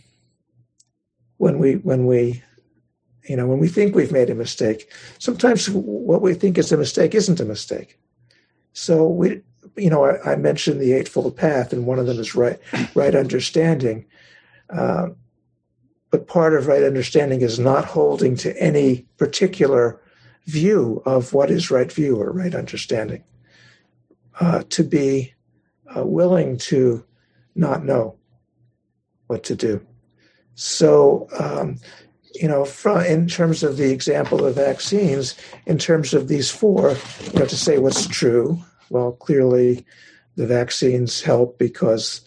when 1.36 1.58
we, 1.58 1.74
when 1.76 2.06
we, 2.06 2.42
you 3.28 3.36
know, 3.36 3.46
when 3.46 3.58
we 3.58 3.68
think 3.68 3.94
we've 3.94 4.12
made 4.12 4.30
a 4.30 4.34
mistake, 4.34 4.90
sometimes 5.18 5.68
what 5.70 6.22
we 6.22 6.34
think 6.34 6.58
is 6.58 6.72
a 6.72 6.76
mistake 6.76 7.14
isn't 7.14 7.40
a 7.40 7.44
mistake. 7.44 7.98
So 8.72 9.06
we, 9.06 9.42
you 9.76 9.90
know, 9.90 10.04
I, 10.04 10.32
I, 10.32 10.36
mentioned 10.36 10.80
the 10.80 10.92
Eightfold 10.92 11.36
Path, 11.36 11.72
and 11.72 11.86
one 11.86 11.98
of 11.98 12.06
them 12.06 12.18
is 12.18 12.34
right, 12.34 12.58
right 12.94 13.14
understanding. 13.14 14.04
Uh, 14.70 15.08
but 16.10 16.28
part 16.28 16.54
of 16.54 16.66
right 16.66 16.82
understanding 16.82 17.40
is 17.40 17.58
not 17.58 17.84
holding 17.84 18.36
to 18.36 18.56
any 18.62 19.06
particular 19.16 20.00
view 20.46 21.02
of 21.06 21.32
what 21.32 21.50
is 21.50 21.70
right 21.70 21.90
view 21.90 22.20
or 22.20 22.30
right 22.32 22.54
understanding, 22.54 23.24
uh, 24.40 24.62
to 24.68 24.82
be 24.84 25.34
uh, 25.96 26.04
willing 26.04 26.56
to 26.58 27.04
not 27.54 27.84
know 27.84 28.16
what 29.26 29.44
to 29.44 29.54
do. 29.54 29.80
So, 30.54 31.28
um, 31.38 31.78
you 32.34 32.48
know, 32.48 32.64
from, 32.64 33.04
in 33.04 33.28
terms 33.28 33.62
of 33.62 33.76
the 33.76 33.90
example 33.90 34.44
of 34.44 34.56
vaccines, 34.56 35.34
in 35.66 35.78
terms 35.78 36.14
of 36.14 36.28
these 36.28 36.50
four, 36.50 36.96
you 37.32 37.38
know, 37.38 37.46
to 37.46 37.56
say 37.56 37.78
what's 37.78 38.06
true, 38.06 38.58
well, 38.90 39.12
clearly 39.12 39.84
the 40.36 40.46
vaccines 40.46 41.22
help 41.22 41.58
because 41.58 42.20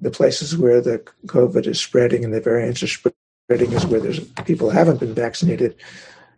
the 0.00 0.10
places 0.10 0.56
where 0.56 0.80
the 0.80 0.98
COVID 1.26 1.66
is 1.66 1.80
spreading 1.80 2.24
and 2.24 2.34
the 2.34 2.40
variants 2.40 2.82
are 2.82 2.86
spreading 2.86 3.72
is 3.72 3.86
where 3.86 4.00
there's 4.00 4.20
people 4.44 4.70
haven't 4.70 5.00
been 5.00 5.14
vaccinated. 5.14 5.74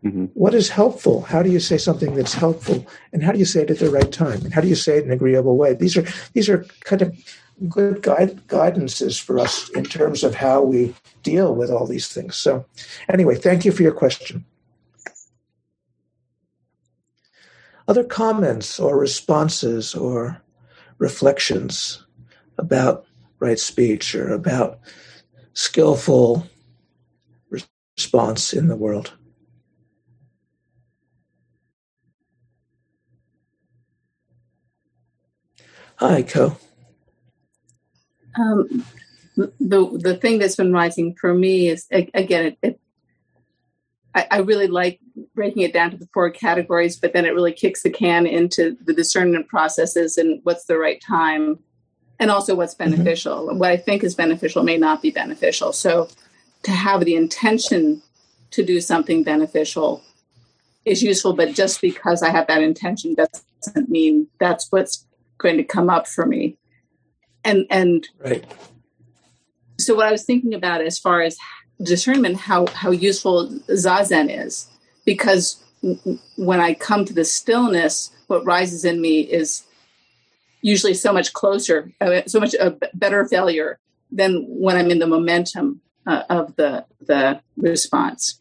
Mm-hmm. 0.04 0.26
What 0.34 0.54
is 0.54 0.68
helpful? 0.68 1.22
How 1.22 1.42
do 1.42 1.50
you 1.50 1.58
say 1.58 1.76
something 1.76 2.14
that's 2.14 2.34
helpful, 2.34 2.86
and 3.12 3.22
how 3.22 3.32
do 3.32 3.38
you 3.38 3.44
say 3.44 3.62
it 3.62 3.70
at 3.70 3.78
the 3.78 3.90
right 3.90 4.12
time? 4.12 4.44
And 4.44 4.54
how 4.54 4.60
do 4.60 4.68
you 4.68 4.76
say 4.76 4.98
it 4.98 5.04
in 5.04 5.10
an 5.10 5.16
agreeable 5.16 5.56
way? 5.56 5.74
These 5.74 5.96
are 5.96 6.06
these 6.34 6.48
are 6.48 6.64
kind 6.84 7.02
of 7.02 7.16
good 7.68 8.02
guide, 8.02 8.46
guidances 8.46 9.20
for 9.20 9.40
us 9.40 9.68
in 9.70 9.82
terms 9.82 10.22
of 10.22 10.36
how 10.36 10.62
we 10.62 10.94
deal 11.24 11.54
with 11.54 11.70
all 11.70 11.86
these 11.86 12.06
things. 12.06 12.36
So, 12.36 12.64
anyway, 13.08 13.34
thank 13.34 13.64
you 13.64 13.72
for 13.72 13.82
your 13.82 13.92
question. 13.92 14.44
Other 17.88 18.04
comments 18.04 18.78
or 18.78 18.98
responses 18.98 19.94
or 19.94 20.40
reflections 20.98 22.04
about 22.58 23.06
right 23.40 23.58
speech 23.58 24.14
or 24.14 24.32
about 24.32 24.78
skillful 25.54 26.46
response 27.50 28.52
in 28.52 28.68
the 28.68 28.76
world? 28.76 29.12
Hi, 35.98 36.22
Ko. 36.22 36.56
Um, 38.38 38.84
the 39.36 39.98
the 40.00 40.16
thing 40.16 40.38
that's 40.38 40.54
been 40.54 40.72
rising 40.72 41.16
for 41.16 41.34
me 41.34 41.68
is 41.68 41.86
again, 41.90 42.46
it, 42.46 42.58
it 42.62 42.80
I, 44.14 44.26
I, 44.30 44.38
really 44.38 44.68
like 44.68 45.00
breaking 45.34 45.62
it 45.62 45.72
down 45.72 45.90
to 45.90 45.96
the 45.96 46.08
four 46.14 46.30
categories, 46.30 46.96
but 46.96 47.12
then 47.12 47.24
it 47.24 47.34
really 47.34 47.52
kicks 47.52 47.82
the 47.82 47.90
can 47.90 48.26
into 48.26 48.76
the 48.84 48.94
discernment 48.94 49.48
processes 49.48 50.18
and 50.18 50.40
what's 50.44 50.66
the 50.66 50.78
right 50.78 51.00
time, 51.00 51.58
and 52.20 52.30
also 52.30 52.54
what's 52.54 52.76
mm-hmm. 52.76 52.90
beneficial. 52.90 53.48
Mm-hmm. 53.48 53.58
What 53.58 53.70
I 53.70 53.76
think 53.76 54.04
is 54.04 54.14
beneficial 54.14 54.62
may 54.62 54.78
not 54.78 55.02
be 55.02 55.10
beneficial. 55.10 55.72
So, 55.72 56.08
to 56.62 56.70
have 56.70 57.04
the 57.04 57.16
intention 57.16 58.02
to 58.52 58.64
do 58.64 58.80
something 58.80 59.24
beneficial 59.24 60.04
is 60.84 61.02
useful, 61.02 61.32
but 61.32 61.54
just 61.54 61.80
because 61.80 62.22
I 62.22 62.30
have 62.30 62.46
that 62.46 62.62
intention 62.62 63.16
doesn't 63.16 63.88
mean 63.88 64.28
that's 64.38 64.70
what's 64.70 65.04
going 65.38 65.56
to 65.56 65.64
come 65.64 65.88
up 65.88 66.06
for 66.06 66.26
me 66.26 66.56
and 67.44 67.66
and 67.70 68.08
right. 68.18 68.44
So 69.78 69.94
what 69.94 70.06
I 70.06 70.12
was 70.12 70.24
thinking 70.24 70.54
about 70.54 70.80
as 70.80 70.98
far 70.98 71.22
as 71.22 71.36
discernment, 71.82 72.36
how 72.36 72.66
how 72.68 72.90
useful 72.90 73.48
zazen 73.70 74.28
is, 74.44 74.68
because 75.04 75.62
when 76.36 76.60
I 76.60 76.74
come 76.74 77.04
to 77.04 77.14
the 77.14 77.24
stillness, 77.24 78.10
what 78.26 78.44
rises 78.44 78.84
in 78.84 79.00
me 79.00 79.20
is 79.20 79.64
usually 80.60 80.94
so 80.94 81.12
much 81.12 81.32
closer, 81.32 81.92
uh, 82.00 82.22
so 82.26 82.40
much 82.40 82.54
a 82.54 82.76
better 82.94 83.26
failure 83.26 83.78
than 84.10 84.44
when 84.48 84.76
I'm 84.76 84.90
in 84.90 84.98
the 84.98 85.06
momentum 85.06 85.80
uh, 86.06 86.24
of 86.28 86.56
the 86.56 86.84
the 87.00 87.40
response. 87.56 88.40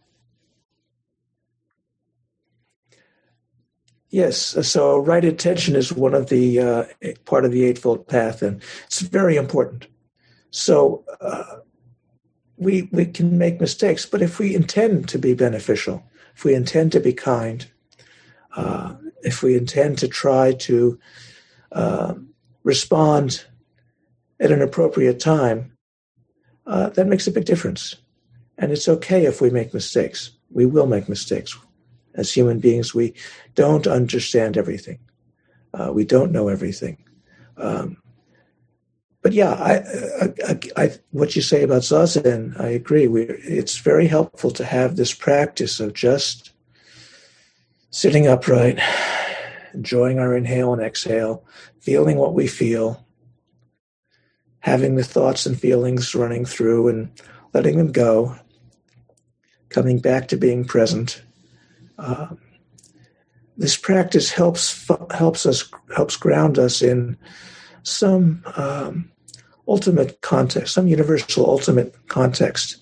Yes, 4.17 4.67
so 4.67 4.97
right 4.97 5.23
attention 5.23 5.75
is 5.75 5.93
one 5.93 6.15
of 6.15 6.29
the 6.29 6.59
uh, 6.59 6.85
part 7.25 7.45
of 7.45 7.51
the 7.51 7.63
Eightfold 7.65 8.07
Path, 8.07 8.41
and 8.41 8.63
it's 8.87 9.01
very 9.01 9.35
important. 9.35 9.85
So 10.49 11.05
uh, 11.21 11.57
we 12.57 12.89
we 12.91 13.05
can 13.05 13.37
make 13.37 13.61
mistakes, 13.61 14.07
but 14.07 14.23
if 14.23 14.39
we 14.39 14.55
intend 14.55 15.07
to 15.09 15.19
be 15.19 15.35
beneficial, 15.35 16.03
if 16.35 16.43
we 16.43 16.55
intend 16.55 16.93
to 16.93 16.99
be 16.99 17.13
kind, 17.13 17.69
uh, 18.55 18.95
if 19.21 19.43
we 19.43 19.55
intend 19.55 19.99
to 19.99 20.07
try 20.07 20.53
to 20.53 20.97
uh, 21.73 22.15
respond 22.63 23.45
at 24.39 24.51
an 24.51 24.63
appropriate 24.63 25.19
time, 25.19 25.77
uh, 26.65 26.89
that 26.89 27.05
makes 27.05 27.27
a 27.27 27.31
big 27.31 27.45
difference. 27.45 27.97
And 28.57 28.71
it's 28.71 28.89
okay 28.89 29.27
if 29.27 29.41
we 29.41 29.51
make 29.51 29.75
mistakes. 29.75 30.31
We 30.49 30.65
will 30.65 30.87
make 30.87 31.07
mistakes 31.07 31.55
as 32.17 32.33
human 32.33 32.59
beings, 32.59 32.93
we 32.93 33.13
don't 33.55 33.87
understand 33.87 34.57
everything. 34.57 34.99
Uh, 35.73 35.91
we 35.93 36.03
don't 36.03 36.31
know 36.31 36.49
everything. 36.49 36.97
Um, 37.57 37.97
but 39.21 39.33
yeah, 39.33 39.53
I, 39.53 40.25
I, 40.47 40.59
I, 40.83 40.91
what 41.11 41.35
you 41.35 41.41
say 41.41 41.63
about 41.63 41.81
zazen, 41.81 42.59
I 42.59 42.67
agree. 42.67 43.07
We, 43.07 43.23
it's 43.23 43.77
very 43.77 44.07
helpful 44.07 44.51
to 44.51 44.65
have 44.65 44.95
this 44.95 45.13
practice 45.13 45.79
of 45.79 45.93
just 45.93 46.51
sitting 47.89 48.27
upright, 48.27 48.79
enjoying 49.73 50.19
our 50.19 50.35
inhale 50.35 50.73
and 50.73 50.81
exhale, 50.81 51.43
feeling 51.79 52.17
what 52.17 52.33
we 52.33 52.47
feel, 52.47 53.05
having 54.59 54.95
the 54.95 55.03
thoughts 55.03 55.45
and 55.45 55.59
feelings 55.59 56.15
running 56.15 56.45
through 56.45 56.87
and 56.87 57.21
letting 57.53 57.77
them 57.77 57.91
go, 57.91 58.35
coming 59.69 59.99
back 59.99 60.27
to 60.29 60.37
being 60.37 60.63
present, 60.63 61.21
uh, 61.97 62.27
this 63.57 63.75
practice 63.75 64.31
helps 64.31 64.87
helps 65.11 65.45
us 65.45 65.69
helps 65.95 66.15
ground 66.15 66.59
us 66.59 66.81
in 66.81 67.17
some 67.83 68.43
um, 68.55 69.11
ultimate 69.67 70.21
context, 70.21 70.73
some 70.73 70.87
universal 70.87 71.49
ultimate 71.49 71.95
context. 72.07 72.77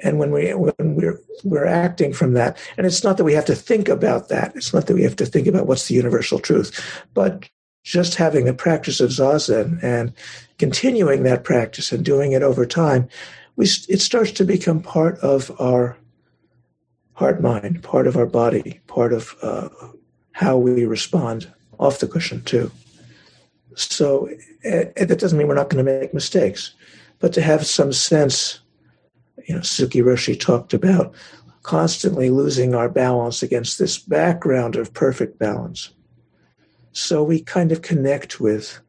And 0.00 0.18
when 0.18 0.32
we 0.32 0.52
when 0.52 0.96
we're 0.96 1.20
we're 1.44 1.66
acting 1.66 2.12
from 2.12 2.34
that, 2.34 2.58
and 2.76 2.86
it's 2.86 3.04
not 3.04 3.16
that 3.16 3.24
we 3.24 3.34
have 3.34 3.44
to 3.46 3.54
think 3.54 3.88
about 3.88 4.28
that. 4.28 4.54
It's 4.56 4.74
not 4.74 4.86
that 4.86 4.94
we 4.94 5.04
have 5.04 5.16
to 5.16 5.26
think 5.26 5.46
about 5.46 5.66
what's 5.66 5.88
the 5.88 5.94
universal 5.94 6.38
truth, 6.38 7.04
but 7.14 7.48
just 7.84 8.14
having 8.14 8.46
the 8.46 8.54
practice 8.54 9.00
of 9.00 9.10
zazen 9.10 9.82
and 9.82 10.12
continuing 10.58 11.22
that 11.22 11.44
practice 11.44 11.92
and 11.92 12.04
doing 12.04 12.32
it 12.32 12.42
over 12.42 12.66
time, 12.66 13.08
we 13.56 13.66
it 13.88 14.00
starts 14.00 14.32
to 14.32 14.44
become 14.44 14.80
part 14.80 15.18
of 15.18 15.52
our 15.60 15.96
heart 17.14 17.40
mind, 17.40 17.82
part 17.82 18.06
of 18.06 18.16
our 18.16 18.26
body, 18.26 18.80
part 18.86 19.12
of 19.12 19.34
uh, 19.42 19.68
how 20.32 20.56
we 20.56 20.84
respond 20.84 21.52
off 21.78 22.00
the 22.00 22.08
cushion, 22.08 22.42
too. 22.42 22.70
So 23.76 24.28
it, 24.62 24.94
that 24.94 25.18
doesn't 25.18 25.38
mean 25.38 25.48
we're 25.48 25.54
not 25.54 25.70
going 25.70 25.84
to 25.84 26.00
make 26.00 26.14
mistakes, 26.14 26.74
but 27.18 27.32
to 27.32 27.42
have 27.42 27.66
some 27.66 27.92
sense, 27.92 28.60
you 29.48 29.54
know, 29.54 29.62
Suzuki 29.62 30.00
Roshi 30.00 30.38
talked 30.38 30.74
about 30.74 31.14
constantly 31.62 32.30
losing 32.30 32.74
our 32.74 32.88
balance 32.88 33.42
against 33.42 33.78
this 33.78 33.98
background 33.98 34.76
of 34.76 34.92
perfect 34.92 35.38
balance. 35.38 35.90
So 36.92 37.22
we 37.24 37.40
kind 37.40 37.72
of 37.72 37.82
connect 37.82 38.38
with 38.38 38.80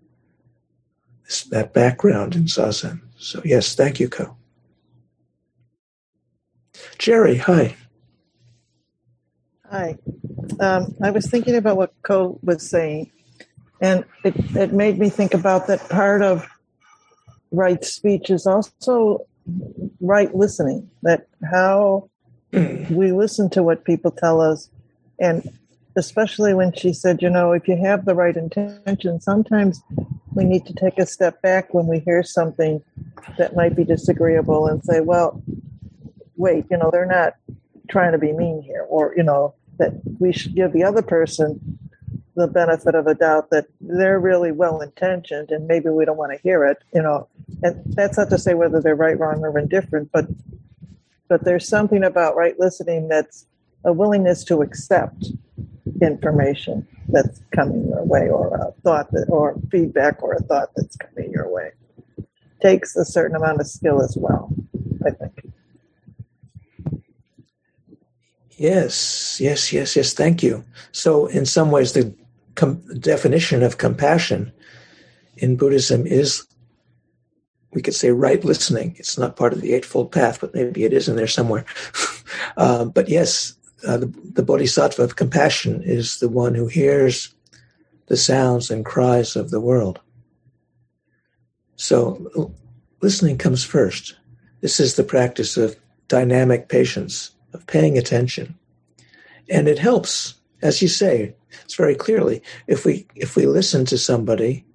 this, 1.24 1.44
that 1.46 1.74
background 1.74 2.36
in 2.36 2.44
Zazen. 2.44 3.02
So, 3.18 3.42
yes, 3.44 3.76
thank 3.76 4.00
you, 4.00 4.10
Ko. 4.10 4.36
Jerry, 6.98 7.38
hi. 7.38 7.76
Hi. 9.76 9.98
Um, 10.62 10.96
I 11.04 11.12
was 11.12 11.30
thinking 11.30 11.54
about 11.54 11.76
what 11.76 11.94
Ko 12.02 12.40
was 12.42 12.66
saying, 12.70 13.12
and 13.82 14.06
it, 14.24 14.34
it 14.56 14.72
made 14.72 14.98
me 14.98 15.10
think 15.10 15.34
about 15.34 15.68
that 15.68 15.90
part 15.90 16.22
of 16.22 16.48
right 17.52 17.84
speech 17.84 18.30
is 18.30 18.48
also 18.48 19.28
right 20.00 20.34
listening, 20.34 20.90
that 21.04 21.28
how 21.52 22.10
we 22.54 23.12
listen 23.12 23.50
to 23.50 23.64
what 23.64 23.84
people 23.84 24.12
tell 24.12 24.40
us. 24.40 24.70
And 25.20 25.46
especially 25.98 26.54
when 26.54 26.72
she 26.72 26.94
said, 26.94 27.22
you 27.22 27.30
know, 27.30 27.52
if 27.52 27.68
you 27.68 27.76
have 27.76 28.06
the 28.06 28.16
right 28.16 28.38
intention, 28.38 29.20
sometimes 29.20 29.84
we 30.36 30.46
need 30.46 30.66
to 30.68 30.74
take 30.74 30.98
a 31.00 31.06
step 31.06 31.42
back 31.42 31.74
when 31.74 31.88
we 31.88 32.00
hear 32.00 32.24
something 32.24 32.82
that 33.38 33.58
might 33.58 33.76
be 33.76 33.84
disagreeable 33.84 34.68
and 34.68 34.82
say, 34.86 35.02
well, 35.02 35.44
wait, 36.38 36.64
you 36.72 36.78
know, 36.78 36.90
they're 36.94 37.06
not 37.06 37.34
trying 37.90 38.14
to 38.14 38.18
be 38.18 38.32
mean 38.32 38.62
here, 38.62 38.86
or, 38.88 39.14
you 39.18 39.24
know, 39.24 39.54
that 39.78 39.94
we 40.20 40.32
should 40.32 40.56
give 40.56 40.74
the 40.74 40.84
other 40.84 41.02
person 41.02 41.80
the 42.36 42.48
benefit 42.48 42.96
of 42.96 43.08
a 43.08 43.16
doubt 43.16 43.50
that 43.50 43.66
they're 43.80 44.20
really 44.20 44.52
well 44.52 44.82
intentioned 44.82 45.52
and 45.52 45.68
maybe 45.68 45.90
we 45.90 46.04
don't 46.06 46.18
want 46.18 46.34
to 46.34 46.42
hear 46.44 46.66
it, 46.66 46.78
you 46.94 47.02
know. 47.02 47.28
And 47.64 47.82
that's 47.96 48.18
not 48.18 48.30
to 48.30 48.38
say 48.38 48.54
whether 48.54 48.82
they're 48.82 48.96
right, 48.96 49.18
wrong, 49.18 49.42
or 49.42 49.58
indifferent, 49.58 50.12
but 50.12 50.28
but 51.28 51.44
there's 51.44 51.68
something 51.68 52.04
about 52.04 52.36
right 52.36 52.60
listening 52.60 53.08
that's 53.08 53.48
a 53.84 53.94
willingness 53.94 54.44
to 54.46 54.62
accept 54.62 55.28
information 56.02 56.88
that's 57.08 57.42
coming 57.52 57.88
your 57.88 58.04
way 58.04 58.30
or 58.30 58.56
a 58.56 58.72
thought 58.82 59.12
that 59.12 59.28
or 59.30 59.56
feedback 59.72 60.22
or 60.22 60.34
a 60.34 60.42
thought 60.44 60.70
that's 60.76 60.98
coming 60.98 61.32
your 61.32 61.52
way. 61.52 61.72
Takes 62.62 62.96
a 62.96 63.06
certain 63.06 63.36
amount 63.36 63.60
of 63.60 63.68
skill 63.68 64.02
as 64.02 64.18
well, 64.18 64.52
I 65.06 65.12
think. 65.12 65.54
Yes, 68.58 69.40
yes, 69.42 69.74
yes, 69.74 69.96
yes. 69.96 70.14
Thank 70.14 70.42
you. 70.42 70.64
So, 70.92 71.28
in 71.28 71.46
some 71.46 71.72
ways, 71.72 71.92
the 71.92 72.16
com- 72.56 72.82
definition 73.00 73.64
of 73.64 73.78
compassion 73.78 74.52
in 75.38 75.58
Buddhism 75.58 76.08
is, 76.08 76.48
we 77.74 77.82
could 77.82 77.96
say, 77.96 78.12
right 78.12 78.44
listening. 78.46 78.96
It's 78.98 79.18
not 79.18 79.36
part 79.36 79.52
of 79.52 79.60
the 79.60 79.74
Eightfold 79.74 80.12
Path, 80.12 80.40
but 80.40 80.54
maybe 80.54 80.86
it 80.86 80.94
is 80.94 81.10
in 81.10 81.18
there 81.18 81.28
somewhere. 81.28 81.66
uh, 82.58 82.86
but 82.86 83.10
yes, 83.10 83.56
uh, 83.86 83.98
the, 83.98 84.14
the 84.34 84.44
Bodhisattva 84.44 85.04
of 85.04 85.18
compassion 85.18 85.82
is 85.84 86.20
the 86.20 86.30
one 86.30 86.56
who 86.56 86.68
hears 86.68 87.36
the 88.08 88.18
sounds 88.18 88.72
and 88.72 88.86
cries 88.86 89.36
of 89.36 89.52
the 89.52 89.60
world. 89.60 90.00
So, 91.76 92.54
listening 93.02 93.38
comes 93.38 93.66
first. 93.66 94.16
This 94.62 94.80
is 94.80 94.96
the 94.96 95.04
practice 95.04 95.58
of 95.58 95.76
dynamic 96.08 96.70
patience 96.70 97.32
of 97.56 97.66
paying 97.68 97.98
attention. 97.98 98.56
And 99.50 99.68
it 99.68 99.80
helps, 99.80 100.36
as 100.62 100.82
you 100.82 100.88
say, 100.88 101.34
it's 101.64 101.76
very 101.76 101.96
clearly, 101.96 102.44
if 102.68 102.86
we 102.86 103.08
if 103.16 103.36
we 103.36 103.46
listen 103.46 103.86
to 103.86 103.98
somebody, 103.98 104.66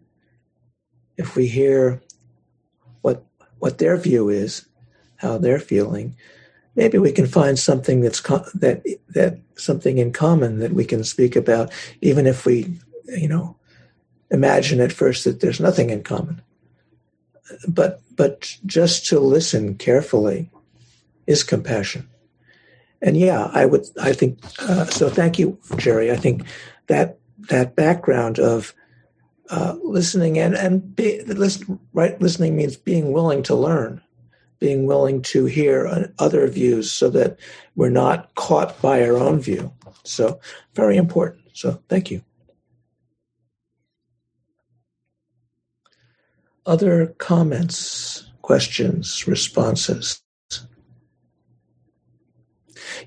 if 1.16 1.36
we 1.36 1.46
hear 1.46 2.00
what 3.02 3.24
what 3.58 3.78
their 3.78 3.96
view 3.96 4.28
is, 4.30 4.66
how 5.16 5.36
they're 5.38 5.60
feeling, 5.60 6.16
maybe 6.74 6.98
we 6.98 7.12
can 7.12 7.26
find 7.26 7.58
something 7.58 8.00
that's 8.00 8.22
that 8.54 8.82
that 9.10 9.38
something 9.56 9.98
in 9.98 10.12
common 10.12 10.58
that 10.60 10.72
we 10.72 10.84
can 10.84 11.04
speak 11.04 11.36
about, 11.36 11.70
even 12.00 12.26
if 12.26 12.46
we, 12.46 12.78
you 13.08 13.28
know, 13.28 13.56
imagine 14.30 14.80
at 14.80 14.92
first 14.92 15.24
that 15.24 15.40
there's 15.40 15.60
nothing 15.60 15.90
in 15.90 16.02
common. 16.02 16.40
But 17.68 18.00
but 18.16 18.56
just 18.64 19.06
to 19.06 19.20
listen 19.20 19.74
carefully 19.74 20.50
is 21.26 21.42
compassion 21.42 22.09
and 23.02 23.16
yeah, 23.16 23.50
I 23.52 23.66
would. 23.66 23.86
I 24.00 24.12
think 24.12 24.38
uh, 24.60 24.84
so. 24.86 25.08
Thank 25.08 25.38
you, 25.38 25.58
Jerry. 25.76 26.10
I 26.10 26.16
think 26.16 26.44
that 26.88 27.18
that 27.48 27.76
background 27.76 28.38
of 28.38 28.74
uh, 29.50 29.76
listening 29.82 30.38
and 30.38 30.54
and 30.54 30.94
be, 30.94 31.22
listen, 31.22 31.80
right 31.92 32.20
listening 32.20 32.56
means 32.56 32.76
being 32.76 33.12
willing 33.12 33.42
to 33.44 33.54
learn, 33.54 34.00
being 34.58 34.86
willing 34.86 35.22
to 35.22 35.46
hear 35.46 36.12
other 36.18 36.46
views, 36.48 36.90
so 36.90 37.08
that 37.10 37.38
we're 37.74 37.90
not 37.90 38.34
caught 38.34 38.80
by 38.82 39.02
our 39.02 39.16
own 39.16 39.40
view. 39.40 39.72
So 40.04 40.40
very 40.74 40.96
important. 40.96 41.44
So 41.54 41.82
thank 41.88 42.10
you. 42.10 42.22
Other 46.66 47.08
comments, 47.18 48.30
questions, 48.42 49.26
responses. 49.26 50.22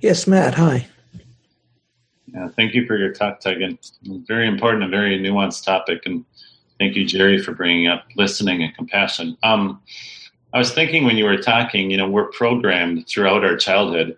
Yes, 0.01 0.27
Matt. 0.27 0.55
Hi. 0.55 0.87
Yeah, 2.33 2.49
thank 2.49 2.73
you 2.73 2.85
for 2.85 2.97
your 2.97 3.13
talk, 3.13 3.41
Taigen. 3.41 3.77
Very 4.27 4.47
important 4.47 4.83
and 4.83 4.91
very 4.91 5.19
nuanced 5.19 5.63
topic, 5.63 6.01
and 6.05 6.25
thank 6.79 6.95
you, 6.95 7.05
Jerry, 7.05 7.41
for 7.41 7.53
bringing 7.53 7.87
up 7.87 8.05
listening 8.15 8.63
and 8.63 8.73
compassion. 8.75 9.37
Um, 9.43 9.81
I 10.53 10.57
was 10.57 10.73
thinking 10.73 11.03
when 11.03 11.17
you 11.17 11.25
were 11.25 11.37
talking, 11.37 11.91
you 11.91 11.97
know, 11.97 12.09
we're 12.09 12.29
programmed 12.29 13.07
throughout 13.07 13.43
our 13.43 13.55
childhood 13.55 14.17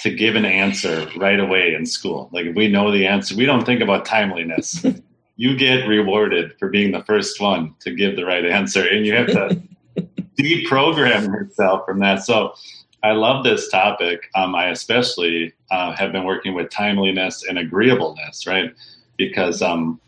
to 0.00 0.10
give 0.10 0.34
an 0.34 0.46
answer 0.46 1.06
right 1.16 1.38
away 1.38 1.74
in 1.74 1.84
school. 1.84 2.30
Like 2.32 2.46
if 2.46 2.56
we 2.56 2.68
know 2.68 2.90
the 2.90 3.06
answer, 3.06 3.36
we 3.36 3.44
don't 3.44 3.64
think 3.64 3.82
about 3.82 4.06
timeliness. 4.06 4.84
you 5.36 5.56
get 5.56 5.86
rewarded 5.86 6.52
for 6.58 6.68
being 6.68 6.92
the 6.92 7.04
first 7.04 7.40
one 7.40 7.74
to 7.80 7.94
give 7.94 8.16
the 8.16 8.24
right 8.24 8.44
answer, 8.44 8.86
and 8.86 9.06
you 9.06 9.14
have 9.14 9.26
to 9.28 9.62
deprogram 10.38 11.26
yourself 11.26 11.84
from 11.86 12.00
that. 12.00 12.24
So 12.24 12.54
I 13.02 13.12
love 13.12 13.44
this 13.44 13.68
topic. 13.68 14.30
Um, 14.34 14.54
I 14.54 14.70
especially 14.70 15.54
uh, 15.70 15.92
have 15.92 16.12
been 16.12 16.24
working 16.24 16.54
with 16.54 16.70
timeliness 16.70 17.44
and 17.48 17.58
agreeableness, 17.58 18.46
right? 18.46 18.74
Because 19.16 19.62
um, 19.62 20.00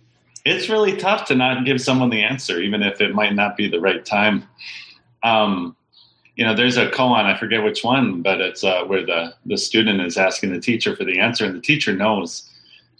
it's 0.44 0.68
really 0.68 0.96
tough 0.96 1.26
to 1.26 1.34
not 1.34 1.64
give 1.64 1.80
someone 1.80 2.10
the 2.10 2.22
answer, 2.22 2.60
even 2.60 2.82
if 2.82 3.00
it 3.00 3.14
might 3.14 3.34
not 3.34 3.56
be 3.56 3.68
the 3.68 3.80
right 3.80 4.04
time. 4.04 4.46
Um, 5.22 5.76
you 6.36 6.44
know, 6.44 6.54
there's 6.54 6.76
a 6.76 6.88
koan, 6.88 7.24
I 7.24 7.38
forget 7.38 7.62
which 7.62 7.84
one, 7.84 8.22
but 8.22 8.40
it's 8.40 8.64
uh, 8.64 8.84
where 8.84 9.04
the, 9.04 9.34
the 9.46 9.58
student 9.58 10.00
is 10.00 10.16
asking 10.16 10.52
the 10.52 10.60
teacher 10.60 10.96
for 10.96 11.04
the 11.04 11.18
answer, 11.18 11.44
and 11.44 11.54
the 11.54 11.60
teacher 11.60 11.94
knows 11.94 12.50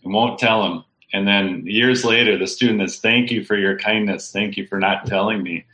and 0.05 0.13
won't 0.13 0.39
tell 0.39 0.65
him. 0.65 0.85
And 1.15 1.27
then 1.29 1.67
years 1.67 2.05
later, 2.05 2.39
the 2.39 2.47
student 2.47 2.81
is, 2.83 2.99
Thank 2.99 3.31
you 3.31 3.45
for 3.45 3.57
your 3.57 3.79
kindness. 3.79 4.31
Thank 4.33 4.57
you 4.57 4.67
for 4.67 4.79
not 4.79 5.07
telling 5.07 5.43
me. 5.43 5.65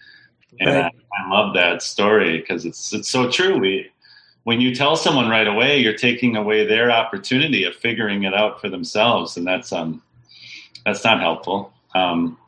And. 0.60 0.70
I, 0.70 0.90
I, 1.12 1.28
love 1.30 1.54
that 1.54 1.82
story 1.82 2.38
because 2.38 2.64
it's 2.64 2.92
it's 2.92 3.08
so 3.08 3.30
true. 3.30 3.58
We 3.58 3.90
when 4.48 4.62
you 4.62 4.74
tell 4.74 4.96
someone 4.96 5.28
right 5.28 5.46
away, 5.46 5.78
you're 5.78 5.92
taking 5.92 6.34
away 6.34 6.64
their 6.64 6.90
opportunity 6.90 7.64
of 7.64 7.76
figuring 7.76 8.22
it 8.22 8.32
out 8.32 8.58
for 8.58 8.70
themselves, 8.70 9.36
and 9.36 9.46
that's 9.46 9.74
um 9.74 10.02
that's 10.86 11.04
not 11.04 11.20
helpful. 11.20 11.70
Um, 11.94 12.38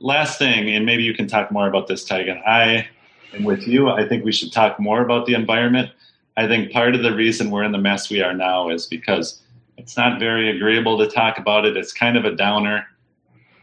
last 0.00 0.36
thing, 0.36 0.68
and 0.70 0.84
maybe 0.84 1.04
you 1.04 1.14
can 1.14 1.28
talk 1.28 1.52
more 1.52 1.68
about 1.68 1.86
this, 1.86 2.04
Taigen. 2.04 2.44
I 2.44 2.88
am 3.34 3.44
with 3.44 3.68
you. 3.68 3.88
I 3.88 4.04
think 4.08 4.24
we 4.24 4.32
should 4.32 4.52
talk 4.52 4.80
more 4.80 5.00
about 5.02 5.26
the 5.26 5.34
environment. 5.34 5.92
I 6.36 6.48
think 6.48 6.72
part 6.72 6.96
of 6.96 7.04
the 7.04 7.14
reason 7.14 7.52
we're 7.52 7.62
in 7.62 7.70
the 7.70 7.78
mess 7.78 8.10
we 8.10 8.20
are 8.20 8.34
now 8.34 8.68
is 8.68 8.88
because 8.88 9.40
it's 9.78 9.96
not 9.96 10.18
very 10.18 10.50
agreeable 10.50 10.98
to 10.98 11.06
talk 11.06 11.38
about 11.38 11.64
it. 11.64 11.76
It's 11.76 11.92
kind 11.92 12.16
of 12.16 12.24
a 12.24 12.34
downer, 12.34 12.84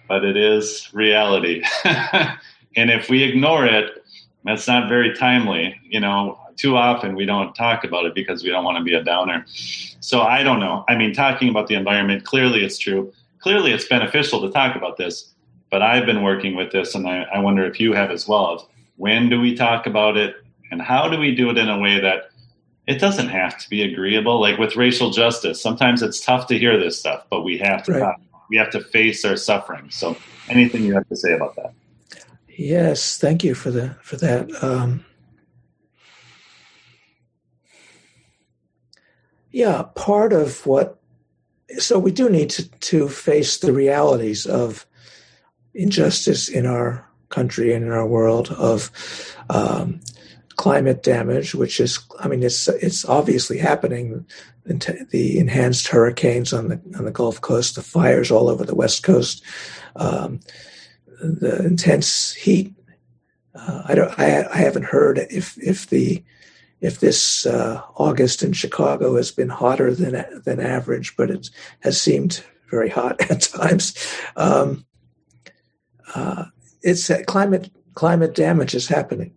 but 0.07 0.23
it 0.23 0.37
is 0.37 0.89
reality. 0.93 1.61
and 1.83 2.89
if 2.89 3.09
we 3.09 3.21
ignore 3.21 3.65
it, 3.65 4.05
that's 4.45 4.65
not 4.65 4.87
very 4.87 5.13
timely. 5.13 5.75
You 5.83 5.99
know, 5.99 6.40
too 6.57 6.77
often 6.77 7.15
we 7.15 7.25
don't 7.25 7.53
talk 7.53 7.83
about 7.83 8.05
it 8.05 8.15
because 8.15 8.43
we 8.43 8.49
don't 8.49 8.63
want 8.63 8.77
to 8.77 8.83
be 8.83 8.93
a 8.93 9.03
downer. 9.03 9.45
So 9.47 10.21
I 10.21 10.43
don't 10.43 10.59
know. 10.59 10.83
I 10.87 10.95
mean, 10.95 11.13
talking 11.13 11.49
about 11.49 11.67
the 11.67 11.75
environment, 11.75 12.25
clearly 12.25 12.63
it's 12.63 12.77
true. 12.77 13.13
Clearly 13.39 13.71
it's 13.71 13.87
beneficial 13.87 14.41
to 14.41 14.51
talk 14.51 14.75
about 14.75 14.97
this, 14.97 15.33
but 15.69 15.81
I've 15.81 16.05
been 16.05 16.23
working 16.23 16.55
with 16.55 16.71
this 16.71 16.95
and 16.95 17.07
I, 17.07 17.23
I 17.33 17.39
wonder 17.39 17.65
if 17.65 17.79
you 17.79 17.93
have 17.93 18.11
as 18.11 18.27
well. 18.27 18.45
Of 18.45 18.67
when 18.97 19.29
do 19.29 19.39
we 19.39 19.55
talk 19.55 19.87
about 19.87 20.17
it 20.17 20.35
and 20.69 20.81
how 20.81 21.09
do 21.09 21.19
we 21.19 21.35
do 21.35 21.49
it 21.49 21.57
in 21.57 21.69
a 21.69 21.79
way 21.79 21.99
that 21.99 22.29
it 22.87 22.99
doesn't 22.99 23.29
have 23.29 23.57
to 23.59 23.69
be 23.69 23.81
agreeable? 23.83 24.39
Like 24.39 24.57
with 24.57 24.75
racial 24.75 25.11
justice, 25.11 25.61
sometimes 25.61 26.01
it's 26.01 26.19
tough 26.19 26.47
to 26.47 26.57
hear 26.57 26.79
this 26.79 26.99
stuff, 26.99 27.25
but 27.29 27.41
we 27.41 27.57
have 27.57 27.83
to 27.83 27.93
right. 27.93 27.99
talk. 27.99 28.21
We 28.49 28.57
have 28.57 28.69
to 28.71 28.81
face 28.81 29.23
our 29.23 29.37
suffering. 29.37 29.89
So 29.89 30.17
anything 30.49 30.83
you 30.83 30.93
have 30.93 31.07
to 31.07 31.15
say 31.15 31.33
about 31.33 31.55
that? 31.55 31.73
Yes, 32.47 33.17
thank 33.17 33.43
you 33.43 33.55
for 33.55 33.71
the 33.71 33.95
for 34.01 34.17
that. 34.17 34.51
Um, 34.63 35.05
Yeah, 39.51 39.83
part 39.95 40.33
of 40.33 40.65
what, 40.65 40.99
so 41.77 41.99
we 41.99 42.11
do 42.11 42.29
need 42.29 42.49
to, 42.51 42.69
to 42.69 43.09
face 43.09 43.57
the 43.57 43.73
realities 43.73 44.45
of 44.45 44.85
injustice 45.73 46.49
in 46.49 46.65
our 46.65 47.07
country 47.29 47.73
and 47.73 47.85
in 47.85 47.91
our 47.91 48.07
world, 48.07 48.51
of 48.51 48.91
um, 49.49 50.01
climate 50.55 51.01
damage, 51.03 51.55
which 51.55 51.79
is, 51.79 51.99
I 52.19 52.27
mean, 52.27 52.43
it's 52.43 52.67
it's 52.67 53.05
obviously 53.05 53.57
happening. 53.57 54.25
The 54.63 55.39
enhanced 55.39 55.87
hurricanes 55.87 56.53
on 56.53 56.67
the 56.67 56.79
on 56.97 57.05
the 57.05 57.11
Gulf 57.11 57.41
Coast, 57.41 57.75
the 57.75 57.81
fires 57.81 58.29
all 58.29 58.47
over 58.47 58.63
the 58.63 58.75
West 58.75 59.01
Coast, 59.01 59.43
um, 59.95 60.39
the 61.19 61.65
intense 61.65 62.33
heat. 62.33 62.73
Uh, 63.55 63.81
I 63.87 63.95
don't. 63.95 64.19
I, 64.19 64.45
I 64.53 64.57
haven't 64.57 64.85
heard 64.85 65.17
if 65.17 65.57
if 65.57 65.87
the 65.89 66.23
if 66.81 66.99
this 66.99 67.45
uh, 67.45 67.81
August 67.95 68.41
in 68.43 68.53
Chicago 68.53 69.15
has 69.15 69.31
been 69.31 69.49
hotter 69.49 69.93
than 69.93 70.25
than 70.43 70.59
average, 70.59 71.15
but 71.15 71.29
it 71.29 71.49
has 71.81 72.01
seemed 72.01 72.43
very 72.69 72.89
hot 72.89 73.21
at 73.31 73.41
times. 73.41 73.95
Um, 74.35 74.85
uh, 76.13 76.45
it's 76.81 77.09
uh, 77.09 77.21
climate 77.27 77.71
climate 77.93 78.35
damage 78.35 78.73
is 78.73 78.87
happening. 78.87 79.35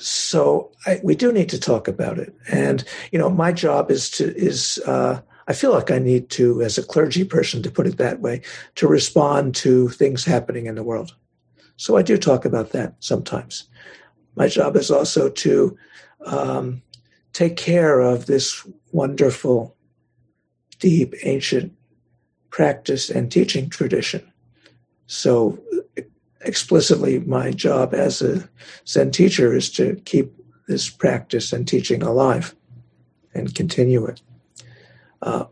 So 0.00 0.70
I, 0.86 1.00
we 1.02 1.16
do 1.16 1.32
need 1.32 1.48
to 1.48 1.58
talk 1.58 1.88
about 1.88 2.18
it, 2.18 2.34
and 2.48 2.84
you 3.10 3.18
know, 3.18 3.30
my 3.30 3.52
job 3.52 3.90
is 3.90 4.10
to 4.10 4.36
is 4.36 4.78
uh, 4.86 5.20
I 5.48 5.54
feel 5.54 5.72
like 5.72 5.90
I 5.90 5.98
need 5.98 6.28
to, 6.30 6.62
as 6.62 6.76
a 6.76 6.82
clergy 6.82 7.24
person, 7.24 7.62
to 7.62 7.70
put 7.70 7.86
it 7.86 7.96
that 7.96 8.20
way, 8.20 8.42
to 8.74 8.86
respond 8.86 9.54
to 9.56 9.88
things 9.88 10.24
happening 10.24 10.66
in 10.66 10.74
the 10.74 10.82
world. 10.82 11.16
So 11.76 11.96
I 11.96 12.02
do 12.02 12.18
talk 12.18 12.44
about 12.44 12.72
that 12.72 12.94
sometimes 13.00 13.64
my 14.38 14.46
job 14.46 14.76
is 14.76 14.88
also 14.88 15.28
to 15.28 15.76
um, 16.24 16.80
take 17.32 17.56
care 17.56 17.98
of 17.98 18.26
this 18.26 18.64
wonderful, 18.92 19.76
deep, 20.78 21.12
ancient 21.24 21.72
practice 22.50 23.10
and 23.10 23.32
teaching 23.32 23.68
tradition. 23.68 24.22
So, 25.08 25.58
explicitly, 26.42 27.18
my 27.18 27.50
job 27.50 27.92
as 27.94 28.22
a 28.22 28.48
Zen 28.86 29.10
teacher 29.10 29.56
is 29.56 29.70
to 29.72 29.96
keep 30.04 30.32
this 30.68 30.88
practice 30.88 31.52
and 31.52 31.66
teaching 31.66 32.02
alive 32.02 32.54
and 33.34 33.52
continue 33.52 34.06
it. 34.06 34.22
Uh, 35.20 35.46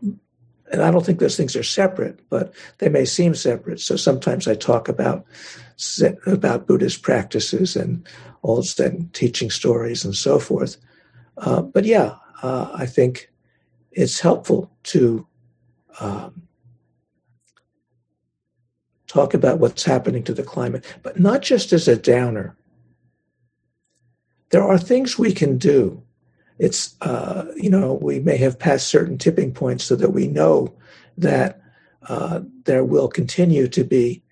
and 0.71 0.81
I 0.81 0.91
don't 0.91 1.05
think 1.05 1.19
those 1.19 1.35
things 1.35 1.57
are 1.57 1.63
separate, 1.63 2.21
but 2.29 2.53
they 2.77 2.87
may 2.87 3.03
seem 3.03 3.35
separate. 3.35 3.81
So 3.81 3.97
sometimes 3.97 4.47
I 4.47 4.55
talk 4.55 4.87
about 4.87 5.25
about 6.25 6.67
Buddhist 6.67 7.01
practices 7.01 7.75
and 7.75 8.07
old 8.43 8.65
Zen 8.65 9.09
teaching 9.13 9.49
stories 9.49 10.03
and 10.03 10.15
so 10.15 10.39
forth. 10.39 10.77
Uh, 11.37 11.61
but 11.61 11.85
yeah, 11.85 12.15
uh, 12.41 12.71
I 12.73 12.85
think 12.85 13.29
it's 13.91 14.19
helpful 14.19 14.71
to 14.83 15.25
um, 15.99 16.47
talk 19.07 19.33
about 19.33 19.59
what's 19.59 19.83
happening 19.83 20.23
to 20.23 20.33
the 20.33 20.43
climate, 20.43 20.85
but 21.03 21.19
not 21.19 21.41
just 21.41 21.73
as 21.73 21.87
a 21.87 21.95
downer. 21.95 22.55
There 24.49 24.63
are 24.63 24.77
things 24.77 25.17
we 25.17 25.33
can 25.33 25.57
do. 25.57 26.01
It's, 26.59 26.95
uh, 27.01 27.45
you 27.55 27.69
know, 27.69 27.93
we 27.93 28.19
may 28.19 28.37
have 28.37 28.57
passed 28.57 28.87
certain 28.87 29.17
tipping 29.17 29.53
points 29.53 29.83
so 29.83 29.95
that 29.95 30.11
we 30.11 30.27
know 30.27 30.73
that 31.17 31.61
uh, 32.07 32.41
there 32.63 32.83
will 32.83 33.07
continue 33.07 33.67
to 33.67 33.83
be 33.83 34.23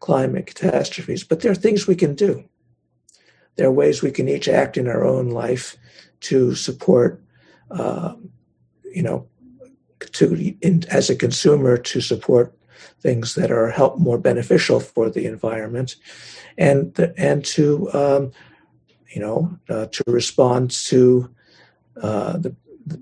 climate 0.00 0.46
catastrophes, 0.46 1.24
but 1.24 1.40
there 1.40 1.52
are 1.52 1.56
things 1.56 1.86
we 1.86 1.96
can 1.96 2.14
do. 2.14 2.44
There 3.56 3.66
are 3.66 3.72
ways 3.72 4.02
we 4.02 4.12
can 4.12 4.28
each 4.28 4.48
act 4.48 4.76
in 4.76 4.86
our 4.86 5.04
own 5.04 5.30
life 5.30 5.76
to 6.20 6.54
support, 6.54 7.22
uh, 7.70 8.14
you 8.84 9.02
know, 9.02 9.26
to 10.00 10.54
in, 10.60 10.84
as 10.90 11.10
a 11.10 11.16
consumer 11.16 11.76
to 11.76 12.00
support 12.00 12.56
things 13.00 13.34
that 13.34 13.50
are 13.50 13.70
help 13.70 13.98
more 13.98 14.18
beneficial 14.18 14.80
for 14.80 15.10
the 15.10 15.26
environment, 15.26 15.96
and 16.56 17.12
and 17.16 17.44
to 17.44 17.92
um, 17.92 18.30
you 19.10 19.20
know 19.20 19.58
uh, 19.68 19.86
to 19.86 20.04
respond 20.06 20.70
to 20.70 21.28
uh, 22.00 22.36
the, 22.38 22.54
the, 22.86 23.00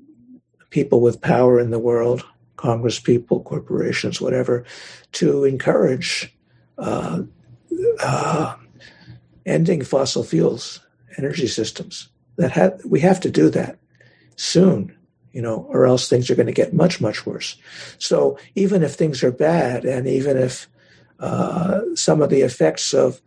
people 0.70 1.00
with 1.00 1.20
power 1.20 1.60
in 1.60 1.70
the 1.70 1.78
world, 1.78 2.24
Congress 2.56 2.98
people, 2.98 3.42
corporations, 3.42 4.20
whatever, 4.20 4.64
to 5.12 5.44
encourage 5.44 6.34
uh, 6.78 7.22
uh 8.00 8.56
ending 9.44 9.82
fossil 9.82 10.24
fuels 10.24 10.80
energy 11.18 11.46
systems. 11.46 12.08
That 12.36 12.52
have, 12.52 12.80
we 12.84 13.00
have 13.00 13.20
to 13.20 13.30
do 13.30 13.48
that 13.50 13.78
soon 14.36 14.96
you 15.36 15.42
know, 15.42 15.66
or 15.68 15.84
else 15.84 16.08
things 16.08 16.30
are 16.30 16.34
going 16.34 16.46
to 16.46 16.52
get 16.52 16.72
much, 16.72 16.98
much 16.98 17.26
worse. 17.26 17.58
So 17.98 18.38
even 18.54 18.82
if 18.82 18.94
things 18.94 19.22
are 19.22 19.30
bad, 19.30 19.84
and 19.84 20.06
even 20.06 20.38
if 20.38 20.66
uh, 21.20 21.82
some 21.94 22.22
of 22.22 22.30
the 22.30 22.40
effects 22.40 22.94
of 22.94 23.20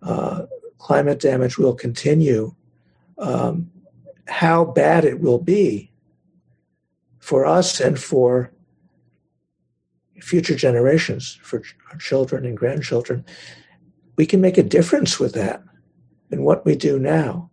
uh, 0.00 0.46
climate 0.78 1.20
damage 1.20 1.58
will 1.58 1.74
continue, 1.74 2.54
um, 3.18 3.70
how 4.26 4.64
bad 4.64 5.04
it 5.04 5.20
will 5.20 5.36
be 5.36 5.90
for 7.18 7.44
us 7.44 7.78
and 7.78 8.00
for 8.00 8.50
future 10.20 10.54
generations, 10.54 11.38
for 11.42 11.62
our 11.90 11.98
children 11.98 12.44
and 12.44 12.56
grandchildren, 12.56 13.24
we 14.16 14.26
can 14.26 14.40
make 14.40 14.58
a 14.58 14.62
difference 14.62 15.18
with 15.18 15.34
that 15.34 15.62
in 16.30 16.42
what 16.42 16.64
we 16.64 16.76
do 16.76 16.98
now 16.98 17.50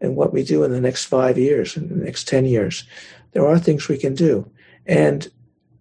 and 0.00 0.16
what 0.16 0.32
we 0.32 0.42
do 0.42 0.64
in 0.64 0.72
the 0.72 0.80
next 0.80 1.04
five 1.04 1.38
years, 1.38 1.76
in 1.76 1.88
the 1.88 2.04
next 2.04 2.26
10 2.28 2.44
years. 2.44 2.84
There 3.32 3.46
are 3.46 3.58
things 3.58 3.88
we 3.88 3.96
can 3.96 4.14
do. 4.14 4.50
And, 4.86 5.30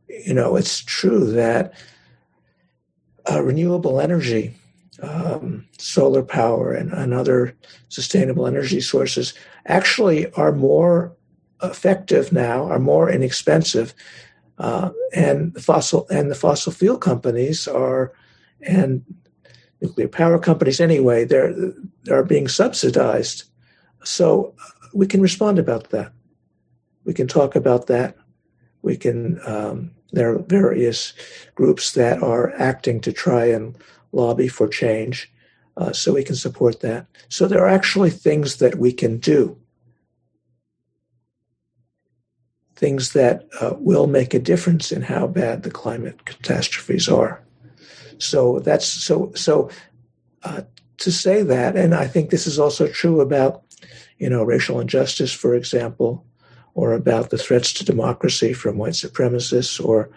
you 0.08 0.34
know, 0.34 0.56
it's 0.56 0.80
true 0.80 1.32
that 1.32 1.74
uh, 3.30 3.42
renewable 3.42 4.00
energy, 4.00 4.54
um, 5.02 5.68
solar 5.78 6.24
power, 6.24 6.74
and, 6.74 6.92
and 6.94 7.14
other 7.14 7.56
sustainable 7.90 8.48
energy 8.48 8.82
sources 8.82 9.34
actually 9.66 10.32
are 10.34 10.52
more 10.52 11.16
effective 11.64 12.32
now, 12.32 12.66
are 12.66 12.80
more 12.80 13.10
inexpensive. 13.10 13.94
Uh, 14.62 14.92
and 15.14 15.54
the 15.56 15.62
fossil 15.62 16.08
and 16.10 16.30
the 16.30 16.36
fossil 16.36 16.72
fuel 16.72 16.98
companies 16.98 17.68
are, 17.68 18.14
and 18.62 19.04
nuclear 19.82 20.08
power 20.08 20.38
companies 20.38 20.80
anyway, 20.80 21.26
they're 21.26 21.54
they're 22.04 22.24
being 22.24 22.48
subsidized 22.48 23.52
so 24.04 24.54
we 24.94 25.08
can 25.08 25.22
respond 25.22 25.60
about 25.60 25.90
that. 25.90 26.12
We 27.06 27.14
can 27.14 27.28
talk 27.28 27.56
about 27.56 27.88
that. 27.88 28.16
We 28.82 28.98
can. 28.98 29.40
Um, 29.46 29.92
there 30.14 30.34
are 30.34 30.40
various 30.40 31.14
groups 31.56 31.94
that 31.94 32.22
are 32.22 32.52
acting 32.58 33.00
to 33.02 33.14
try 33.14 33.46
and 33.46 33.78
lobby 34.12 34.50
for 34.50 34.68
change, 34.68 35.32
uh, 35.78 35.94
so 35.94 36.14
we 36.14 36.24
can 36.24 36.36
support 36.36 36.82
that. 36.82 37.08
So 37.30 37.48
there 37.48 37.64
are 37.64 37.70
actually 37.70 38.10
things 38.10 38.58
that 38.58 38.76
we 38.76 38.92
can 38.92 39.20
do, 39.20 39.58
things 42.82 43.14
that 43.14 43.48
uh, 43.62 43.76
will 43.78 44.08
make 44.08 44.34
a 44.34 44.40
difference 44.40 44.92
in 44.92 45.02
how 45.04 45.28
bad 45.28 45.64
the 45.64 45.72
climate 45.72 46.26
catastrophes 46.26 47.08
are. 47.08 47.42
So 48.18 48.60
that's 48.60 48.88
so 48.88 49.32
so. 49.36 49.70
Uh, 50.44 50.62
to 50.98 51.12
say 51.12 51.42
that, 51.42 51.76
and 51.76 51.96
I 51.96 52.06
think 52.08 52.30
this 52.30 52.46
is 52.46 52.60
also 52.60 52.88
true 52.88 53.22
about 53.22 53.64
you 54.22 54.30
know, 54.30 54.44
racial 54.44 54.80
injustice, 54.80 55.34
for 55.34 55.56
example, 55.56 56.24
or 56.76 56.94
about 56.94 57.32
the 57.32 57.40
threats 57.40 57.74
to 57.74 57.84
democracy 57.84 58.54
from 58.54 58.78
white 58.78 58.94
supremacists 58.94 59.84
or 59.84 60.12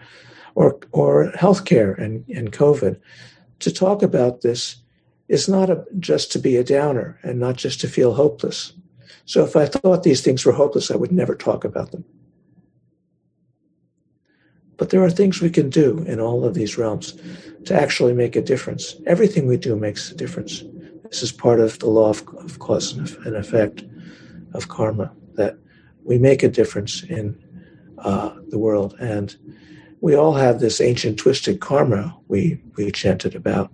or 0.53 0.79
or 0.91 1.31
healthcare 1.31 1.97
and, 1.97 2.23
and 2.29 2.53
COVID. 2.53 2.99
To 3.61 3.73
talk 3.73 4.03
about 4.03 4.41
this 4.41 4.75
is 5.27 5.49
not 5.49 5.71
a, 5.71 5.83
just 5.97 6.31
to 6.33 6.39
be 6.39 6.55
a 6.55 6.63
downer 6.63 7.19
and 7.23 7.39
not 7.39 7.55
just 7.55 7.81
to 7.81 7.87
feel 7.87 8.13
hopeless. 8.13 8.73
So 9.25 9.43
if 9.43 9.55
I 9.55 9.65
thought 9.65 10.03
these 10.03 10.21
things 10.21 10.45
were 10.45 10.53
hopeless, 10.53 10.91
I 10.91 10.95
would 10.95 11.11
never 11.11 11.33
talk 11.33 11.65
about 11.65 11.91
them. 11.91 12.05
But 14.77 14.89
there 14.89 15.03
are 15.03 15.09
things 15.09 15.41
we 15.41 15.49
can 15.49 15.69
do 15.69 15.99
in 16.07 16.19
all 16.19 16.45
of 16.45 16.53
these 16.53 16.77
realms 16.77 17.13
to 17.65 17.73
actually 17.73 18.13
make 18.13 18.35
a 18.35 18.41
difference. 18.41 18.95
Everything 19.05 19.47
we 19.47 19.57
do 19.57 19.75
makes 19.75 20.11
a 20.11 20.15
difference. 20.15 20.63
This 21.09 21.23
is 21.23 21.31
part 21.31 21.59
of 21.59 21.79
the 21.79 21.89
law 21.89 22.09
of, 22.09 22.27
of 22.35 22.59
cause 22.59 22.93
and 22.93 23.35
effect 23.35 23.83
of 24.53 24.67
karma, 24.67 25.11
that 25.35 25.57
we 26.03 26.17
make 26.17 26.43
a 26.43 26.49
difference 26.49 27.03
in 27.03 27.37
uh, 27.99 28.35
the 28.49 28.57
world. 28.57 28.95
And 28.99 29.35
we 30.01 30.15
all 30.15 30.33
have 30.33 30.59
this 30.59 30.81
ancient 30.81 31.17
twisted 31.17 31.59
karma 31.59 32.15
we, 32.27 32.61
we 32.75 32.91
chanted 32.91 33.35
about. 33.35 33.71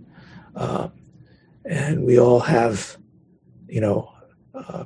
Uh, 0.55 0.89
and 1.65 2.05
we 2.05 2.19
all 2.19 2.39
have, 2.39 2.97
you 3.67 3.81
know, 3.81 4.11
uh, 4.53 4.85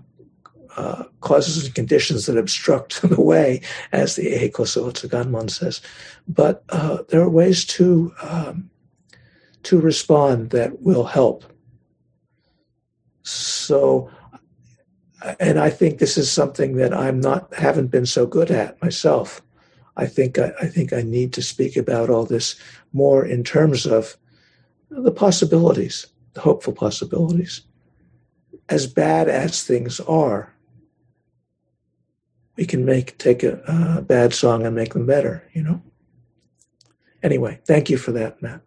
uh, 0.77 1.03
causes 1.21 1.65
and 1.65 1.75
conditions 1.75 2.25
that 2.25 2.37
obstruct 2.37 3.01
the 3.09 3.21
way, 3.21 3.61
as 3.91 4.15
the 4.15 4.27
Eihei 4.27 4.53
Koso 4.53 4.91
Ganmon 4.91 5.49
says. 5.49 5.81
But 6.27 6.63
uh, 6.69 6.99
there 7.09 7.21
are 7.21 7.29
ways 7.29 7.65
to 7.65 8.13
um, 8.21 8.69
to 9.63 9.79
respond 9.79 10.51
that 10.51 10.81
will 10.81 11.05
help. 11.05 11.43
So 13.23 14.11
and 15.39 15.59
I 15.59 15.69
think 15.69 15.97
this 15.97 16.17
is 16.17 16.31
something 16.31 16.75
that 16.75 16.93
I'm 16.93 17.19
not 17.19 17.53
haven't 17.53 17.87
been 17.87 18.05
so 18.05 18.25
good 18.25 18.51
at 18.51 18.81
myself. 18.81 19.41
I 19.97 20.05
think 20.05 20.37
I, 20.37 20.51
I, 20.61 20.67
think 20.67 20.93
I 20.93 21.01
need 21.01 21.33
to 21.33 21.41
speak 21.41 21.77
about 21.77 22.09
all 22.09 22.25
this 22.25 22.55
more 22.93 23.25
in 23.25 23.43
terms 23.43 23.85
of 23.85 24.17
the 24.89 25.11
possibilities, 25.11 26.07
the 26.33 26.41
hopeful 26.41 26.73
possibilities. 26.73 27.61
As 28.67 28.87
bad 28.87 29.29
as 29.29 29.63
things 29.63 29.99
are, 30.01 30.53
we 32.57 32.65
can 32.65 32.85
make 32.85 33.17
take 33.17 33.43
a, 33.43 33.61
a 33.67 34.01
bad 34.01 34.33
song 34.33 34.65
and 34.65 34.75
make 34.75 34.93
them 34.93 35.05
better. 35.05 35.47
You 35.53 35.63
know. 35.63 35.81
Anyway, 37.23 37.59
thank 37.65 37.89
you 37.89 37.97
for 37.97 38.11
that, 38.11 38.41
Matt. 38.41 38.61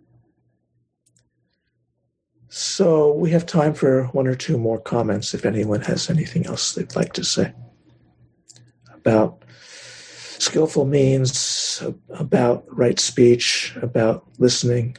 So 2.49 3.13
we 3.13 3.31
have 3.31 3.45
time 3.47 3.75
for 3.75 4.05
one 4.07 4.27
or 4.27 4.35
two 4.35 4.57
more 4.57 4.81
comments 4.81 5.35
if 5.35 5.45
anyone 5.45 5.83
has 5.83 6.09
anything 6.09 6.47
else 6.47 6.75
they'd 6.75 6.97
like 6.97 7.13
to 7.15 7.25
say 7.25 7.53
about 8.95 9.45
skillful 10.39 10.85
means, 10.85 11.83
about 12.11 12.65
right 12.69 12.99
speech, 12.99 13.77
about 13.83 14.27
listening. 14.39 14.97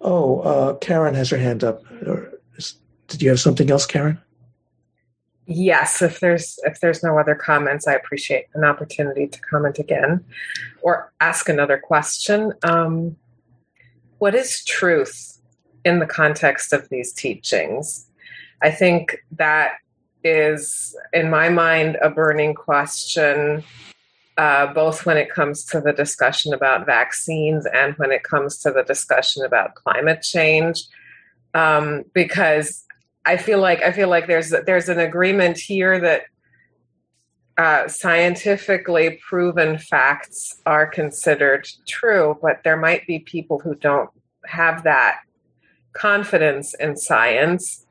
Oh, 0.00 0.40
uh, 0.40 0.74
Karen 0.74 1.14
has 1.14 1.30
her 1.30 1.38
hand 1.38 1.64
up. 1.64 1.82
Did 3.08 3.22
you 3.22 3.30
have 3.30 3.40
something 3.40 3.70
else, 3.70 3.86
Karen? 3.86 4.20
Yes, 5.46 6.02
if 6.02 6.18
there's 6.18 6.58
if 6.64 6.80
there's 6.80 7.04
no 7.04 7.18
other 7.18 7.36
comments, 7.36 7.86
I 7.86 7.94
appreciate 7.94 8.46
an 8.54 8.64
opportunity 8.64 9.28
to 9.28 9.40
comment 9.40 9.78
again 9.78 10.24
or 10.82 11.12
ask 11.20 11.48
another 11.48 11.78
question. 11.78 12.52
Um, 12.64 13.16
what 14.18 14.34
is 14.34 14.64
truth 14.64 15.40
in 15.84 16.00
the 16.00 16.06
context 16.06 16.72
of 16.72 16.88
these 16.88 17.12
teachings? 17.12 18.08
I 18.60 18.72
think 18.72 19.22
that 19.32 19.74
is, 20.24 20.96
in 21.12 21.30
my 21.30 21.48
mind, 21.48 21.96
a 22.02 22.10
burning 22.10 22.54
question, 22.54 23.62
uh, 24.36 24.66
both 24.72 25.06
when 25.06 25.16
it 25.16 25.30
comes 25.30 25.64
to 25.66 25.80
the 25.80 25.92
discussion 25.92 26.52
about 26.52 26.86
vaccines 26.86 27.66
and 27.72 27.94
when 27.98 28.10
it 28.10 28.24
comes 28.24 28.58
to 28.58 28.72
the 28.72 28.82
discussion 28.82 29.44
about 29.44 29.76
climate 29.76 30.22
change. 30.22 30.82
Um, 31.54 32.04
because 32.12 32.85
I 33.26 33.36
feel 33.36 33.60
like 33.60 33.82
I 33.82 33.90
feel 33.90 34.08
like 34.08 34.28
there's 34.28 34.54
there's 34.66 34.88
an 34.88 35.00
agreement 35.00 35.58
here 35.58 35.98
that 36.00 36.22
uh, 37.58 37.88
scientifically 37.88 39.18
proven 39.26 39.78
facts 39.78 40.60
are 40.64 40.86
considered 40.86 41.66
true, 41.88 42.38
but 42.40 42.60
there 42.62 42.76
might 42.76 43.06
be 43.06 43.18
people 43.18 43.58
who 43.58 43.74
don't 43.74 44.10
have 44.44 44.84
that 44.84 45.20
confidence 45.92 46.74
in 46.74 46.96
science. 46.96 47.84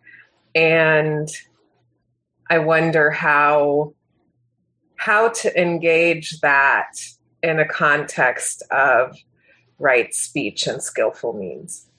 And 0.53 1.27
I 2.49 2.59
wonder 2.59 3.11
how 3.11 3.93
how 4.95 5.29
to 5.29 5.61
engage 5.61 6.39
that 6.39 6.91
in 7.43 7.59
a 7.59 7.67
context 7.67 8.63
of 8.71 9.17
right 9.79 10.13
speech 10.13 10.67
and 10.67 10.81
skillful 10.81 11.33
means. 11.33 11.89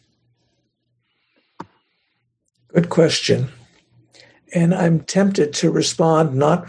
Good 2.76 2.90
question. 2.90 3.48
And 4.54 4.74
I'm 4.74 5.00
tempted 5.00 5.54
to 5.54 5.70
respond 5.70 6.34
not 6.34 6.68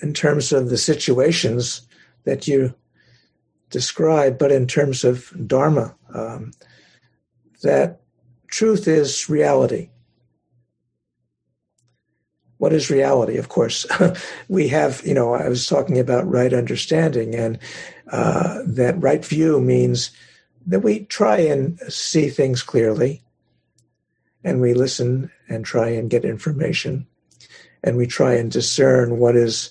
in 0.00 0.14
terms 0.14 0.52
of 0.52 0.70
the 0.70 0.78
situations 0.78 1.82
that 2.22 2.46
you 2.46 2.72
describe, 3.68 4.38
but 4.38 4.52
in 4.52 4.68
terms 4.68 5.02
of 5.02 5.32
Dharma. 5.44 5.92
Um, 6.14 6.52
that 7.64 8.00
truth 8.46 8.86
is 8.86 9.28
reality. 9.28 9.90
What 12.58 12.72
is 12.72 12.88
reality? 12.88 13.36
Of 13.36 13.48
course, 13.48 13.86
we 14.48 14.68
have, 14.68 15.04
you 15.04 15.14
know, 15.14 15.34
I 15.34 15.48
was 15.48 15.66
talking 15.66 15.98
about 15.98 16.30
right 16.30 16.54
understanding, 16.54 17.34
and 17.34 17.58
uh, 18.12 18.60
that 18.66 19.02
right 19.02 19.24
view 19.24 19.58
means 19.58 20.12
that 20.64 20.84
we 20.84 21.06
try 21.06 21.38
and 21.38 21.76
see 21.88 22.28
things 22.28 22.62
clearly, 22.62 23.23
and 24.44 24.60
we 24.60 24.74
listen 24.74 25.30
and 25.48 25.64
try 25.64 25.88
and 25.88 26.10
get 26.10 26.24
information, 26.24 27.06
and 27.82 27.96
we 27.96 28.06
try 28.06 28.34
and 28.34 28.50
discern 28.50 29.18
what 29.18 29.36
is 29.36 29.70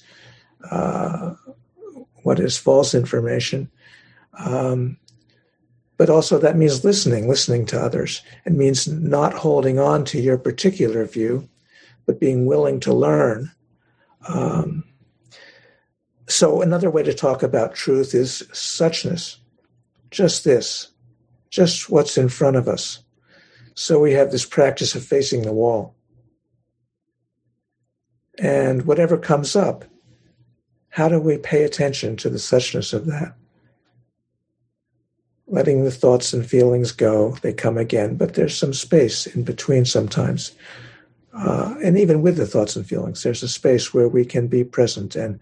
uh, 0.70 1.36
what 2.24 2.40
is 2.40 2.58
false 2.58 2.96
information. 2.96 3.70
Um, 4.38 4.98
but 5.98 6.10
also 6.10 6.40
that 6.40 6.58
means 6.58 6.84
listening, 6.84 7.30
listening 7.30 7.66
to 7.68 7.80
others. 7.80 8.24
It 8.46 8.54
means 8.54 8.88
not 8.88 9.34
holding 9.34 9.80
on 9.80 10.06
to 10.06 10.20
your 10.20 10.38
particular 10.38 11.06
view, 11.06 11.48
but 12.06 12.20
being 12.20 12.46
willing 12.46 12.80
to 12.82 12.94
learn. 12.94 13.52
Um, 14.28 14.84
so 16.28 16.62
another 16.62 16.90
way 16.90 17.04
to 17.04 17.14
talk 17.14 17.44
about 17.44 17.76
truth 17.76 18.16
is 18.16 18.44
suchness, 18.54 19.38
just 20.10 20.44
this, 20.44 20.88
just 21.50 21.90
what's 21.90 22.18
in 22.18 22.30
front 22.30 22.56
of 22.56 22.68
us. 22.68 23.04
So 23.76 24.00
we 24.00 24.14
have 24.14 24.32
this 24.32 24.46
practice 24.46 24.96
of 24.96 25.04
facing 25.04 25.44
the 25.44 25.54
wall. 25.54 25.96
And 28.40 28.86
whatever 28.86 29.18
comes 29.18 29.56
up, 29.56 29.86
how 30.90 31.10
do 31.10 31.20
we 31.20 31.38
pay 31.38 31.64
attention 31.64 32.16
to 32.18 32.30
the 32.30 32.38
suchness 32.38 32.94
of 32.94 33.06
that? 33.08 33.36
Letting 35.48 35.84
the 35.84 35.92
thoughts 35.92 36.34
and 36.34 36.46
feelings 36.46 36.92
go, 36.92 37.32
they 37.42 37.54
come 37.54 37.78
again, 37.78 38.16
but 38.16 38.34
there's 38.34 38.58
some 38.58 38.74
space 38.74 39.26
in 39.28 39.44
between 39.44 39.86
sometimes. 39.86 40.52
Uh, 41.34 41.76
and 41.84 41.98
even 41.98 42.22
with 42.22 42.38
the 42.38 42.46
thoughts 42.46 42.76
and 42.76 42.88
feelings, 42.88 43.24
there's 43.24 43.44
a 43.44 43.48
space 43.48 43.94
where 43.94 44.08
we 44.08 44.24
can 44.24 44.48
be 44.48 44.64
present 44.64 45.16
and 45.16 45.40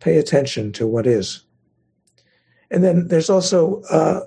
pay 0.00 0.16
attention 0.16 0.72
to 0.72 0.86
what 0.86 1.06
is. 1.06 1.44
And 2.70 2.84
then 2.84 3.08
there's 3.08 3.30
also 3.30 3.82
uh, 3.90 4.20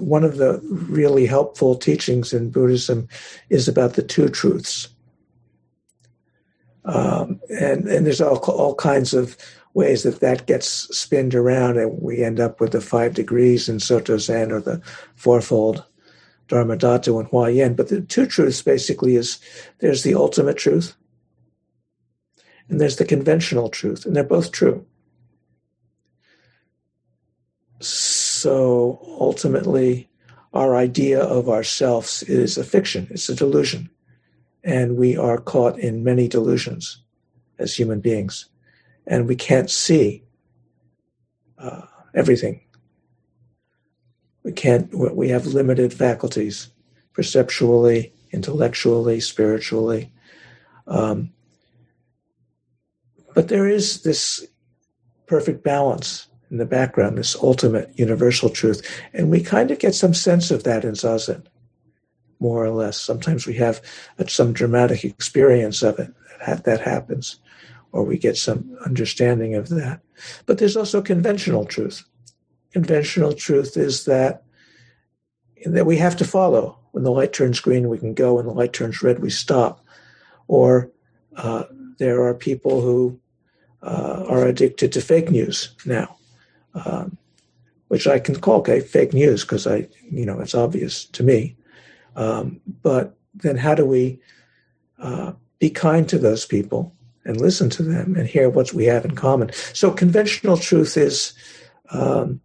one 0.00 0.24
of 0.24 0.36
the 0.36 0.60
really 0.70 1.26
helpful 1.26 1.74
teachings 1.74 2.32
in 2.32 2.50
Buddhism 2.50 3.08
is 3.50 3.68
about 3.68 3.94
the 3.94 4.02
two 4.02 4.28
truths. 4.28 4.88
Um, 6.84 7.40
and, 7.48 7.86
and 7.86 8.06
there's 8.06 8.20
all, 8.20 8.38
all 8.38 8.74
kinds 8.74 9.14
of 9.14 9.36
ways 9.74 10.02
that 10.02 10.20
that 10.20 10.46
gets 10.46 10.68
spinned 10.96 11.34
around 11.34 11.78
and 11.78 12.02
we 12.02 12.22
end 12.24 12.40
up 12.40 12.60
with 12.60 12.72
the 12.72 12.80
five 12.80 13.14
degrees 13.14 13.68
in 13.68 13.80
Soto 13.80 14.18
Zen 14.18 14.52
or 14.52 14.60
the 14.60 14.82
fourfold 15.14 15.84
Dharma 16.48 16.76
Dhatu 16.76 17.20
and 17.20 17.28
Huayan. 17.30 17.76
But 17.76 17.88
the 17.88 18.02
two 18.02 18.26
truths 18.26 18.62
basically 18.62 19.16
is 19.16 19.38
there's 19.78 20.02
the 20.02 20.14
ultimate 20.14 20.56
truth 20.56 20.96
and 22.72 22.80
there's 22.80 22.96
the 22.96 23.04
conventional 23.04 23.68
truth, 23.68 24.06
and 24.06 24.16
they're 24.16 24.24
both 24.24 24.50
true. 24.50 24.86
Ultimately, 28.46 30.08
our 30.52 30.76
idea 30.76 31.22
of 31.22 31.48
ourselves 31.48 32.22
is 32.24 32.58
a 32.58 32.64
fiction, 32.64 33.06
it's 33.10 33.28
a 33.28 33.34
delusion. 33.34 33.88
And 34.64 34.96
we 34.96 35.16
are 35.16 35.38
caught 35.38 35.78
in 35.78 36.04
many 36.04 36.28
delusions 36.28 37.02
as 37.58 37.74
human 37.74 38.00
beings 38.00 38.48
and 39.06 39.26
we 39.26 39.36
can't 39.36 39.70
see 39.70 40.22
uh, 41.58 41.82
everything. 42.14 42.60
We 44.42 44.52
can't, 44.52 44.92
we 44.94 45.28
have 45.28 45.46
limited 45.46 45.92
faculties 45.92 46.68
perceptually, 47.12 48.12
intellectually, 48.32 49.20
spiritually. 49.20 50.12
Um, 50.86 51.32
but 53.34 53.48
there 53.48 53.68
is 53.68 54.02
this 54.02 54.44
perfect 55.26 55.62
balance 55.62 56.26
in 56.52 56.58
the 56.58 56.66
background, 56.66 57.18
this 57.18 57.34
ultimate 57.42 57.90
universal 57.98 58.50
truth. 58.50 58.86
And 59.12 59.30
we 59.30 59.42
kind 59.42 59.70
of 59.70 59.78
get 59.78 59.94
some 59.94 60.14
sense 60.14 60.50
of 60.50 60.62
that 60.64 60.84
in 60.84 60.92
Zazen, 60.92 61.44
more 62.38 62.62
or 62.62 62.70
less. 62.70 63.00
Sometimes 63.00 63.46
we 63.46 63.54
have 63.54 63.80
some 64.28 64.52
dramatic 64.52 65.02
experience 65.02 65.82
of 65.82 65.98
it 65.98 66.12
that, 66.46 66.80
happens 66.80 67.40
or 67.92 68.04
we 68.04 68.18
get 68.18 68.36
some 68.36 68.76
understanding 68.84 69.54
of 69.54 69.70
that. 69.70 70.00
But 70.46 70.58
there's 70.58 70.76
also 70.76 71.00
conventional 71.00 71.64
truth. 71.64 72.04
Conventional 72.72 73.32
truth 73.32 73.76
is 73.76 74.04
that 74.04 74.44
that 75.64 75.86
we 75.86 75.96
have 75.96 76.16
to 76.16 76.24
follow. 76.24 76.78
When 76.90 77.04
the 77.04 77.12
light 77.12 77.32
turns 77.32 77.60
green, 77.60 77.88
we 77.88 77.98
can 77.98 78.14
go. 78.14 78.34
When 78.34 78.46
the 78.46 78.52
light 78.52 78.72
turns 78.72 79.02
red, 79.02 79.20
we 79.20 79.30
stop. 79.30 79.84
Or 80.48 80.90
uh, 81.36 81.64
there 81.98 82.22
are 82.24 82.34
people 82.34 82.80
who 82.80 83.20
uh, 83.82 84.24
are 84.28 84.46
addicted 84.46 84.92
to 84.92 85.00
fake 85.00 85.30
news 85.30 85.74
now, 85.86 86.16
um, 86.74 87.16
which 87.88 88.06
I 88.06 88.18
can 88.18 88.40
call 88.40 88.60
okay, 88.60 88.80
fake 88.80 89.12
news 89.12 89.42
because 89.42 89.66
I, 89.66 89.88
you 90.10 90.24
know, 90.24 90.40
it's 90.40 90.54
obvious 90.54 91.04
to 91.06 91.22
me. 91.22 91.56
Um, 92.16 92.60
but 92.82 93.14
then, 93.34 93.56
how 93.56 93.74
do 93.74 93.84
we 93.84 94.20
uh, 94.98 95.32
be 95.58 95.70
kind 95.70 96.08
to 96.08 96.18
those 96.18 96.44
people 96.44 96.92
and 97.24 97.40
listen 97.40 97.70
to 97.70 97.82
them 97.82 98.16
and 98.16 98.26
hear 98.26 98.48
what 98.48 98.72
we 98.72 98.84
have 98.86 99.04
in 99.04 99.14
common. 99.14 99.50
So, 99.74 99.90
conventional 99.90 100.56
truth 100.56 100.96
is 100.96 101.34
um, 101.90 102.40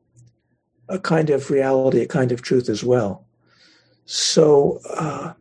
a 0.88 0.99
kind 0.99 1.30
of 1.30 1.49
reality, 1.49 2.01
a 2.01 2.07
kind 2.07 2.32
of 2.32 2.41
truth 2.41 2.69
as 2.69 2.84
well. 2.84 3.25
So, 4.05 4.80
uh, 4.89 5.34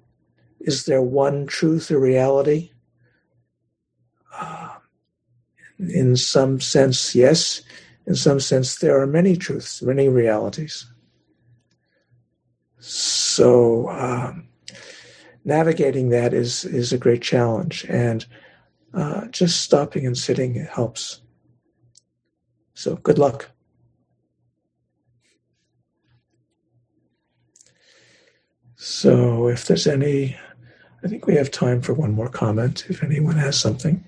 is 0.61 0.87
there 0.87 1.03
one 1.03 1.47
truth 1.47 1.91
or 1.91 2.01
reality? 2.01 2.71
Uh, 4.35 4.75
in 5.79 6.17
some 6.17 6.61
sense, 6.61 7.15
yes. 7.15 7.63
In 8.07 8.15
some 8.15 8.41
sense, 8.41 8.77
there 8.77 9.01
are 9.01 9.07
many 9.07 9.37
truths, 9.37 9.83
many 9.83 10.09
realities. 10.09 10.87
So, 12.79 13.89
um, 13.89 14.49
navigating 15.45 16.11
that 16.11 16.35
is 16.35 16.65
is 16.65 16.93
a 16.93 16.99
great 16.99 17.23
challenge, 17.23 17.85
and 17.89 18.27
uh, 18.95 19.27
just 19.27 19.61
stopping 19.61 20.07
and 20.07 20.17
sitting 20.17 20.55
helps. 20.67 21.21
So 22.75 22.97
good 22.97 23.19
luck. 23.19 23.51
So 28.77 29.49
if 29.49 29.67
there's 29.67 29.87
any, 29.87 30.37
I 31.03 31.09
think 31.09 31.27
we 31.27 31.35
have 31.37 31.51
time 31.51 31.81
for 31.81 31.95
one 31.95 32.13
more 32.13 32.29
comment 32.29 32.85
if 32.89 33.03
anyone 33.03 33.37
has 33.37 33.59
something. 33.59 34.05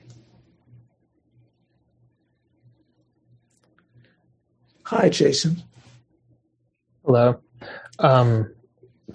Hi, 4.89 5.11
Jason. 5.11 5.63
Hello. 7.05 7.39
Um, 7.99 8.55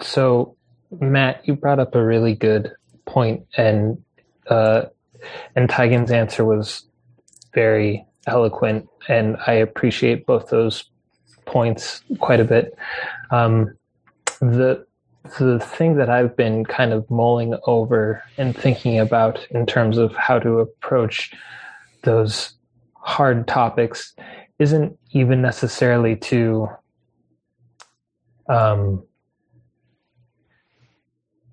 so, 0.00 0.54
Matt, 1.00 1.48
you 1.48 1.56
brought 1.56 1.80
up 1.80 1.96
a 1.96 2.04
really 2.04 2.36
good 2.36 2.70
point, 3.06 3.44
and 3.56 4.00
uh, 4.48 4.82
and 5.56 5.68
Taigen's 5.68 6.12
answer 6.12 6.44
was 6.44 6.86
very 7.54 8.06
eloquent, 8.24 8.88
and 9.08 9.36
I 9.48 9.54
appreciate 9.54 10.26
both 10.26 10.48
those 10.48 10.84
points 11.44 12.02
quite 12.20 12.38
a 12.38 12.44
bit. 12.44 12.78
Um, 13.32 13.76
the 14.38 14.86
the 15.40 15.58
thing 15.58 15.96
that 15.96 16.08
I've 16.08 16.36
been 16.36 16.64
kind 16.64 16.92
of 16.92 17.10
mulling 17.10 17.58
over 17.66 18.22
and 18.38 18.56
thinking 18.56 19.00
about 19.00 19.44
in 19.50 19.66
terms 19.66 19.98
of 19.98 20.14
how 20.14 20.38
to 20.38 20.60
approach 20.60 21.32
those 22.02 22.54
hard 22.94 23.48
topics 23.48 24.14
isn't 24.58 24.98
even 25.10 25.42
necessarily 25.42 26.16
to 26.16 26.68
um, 28.48 29.02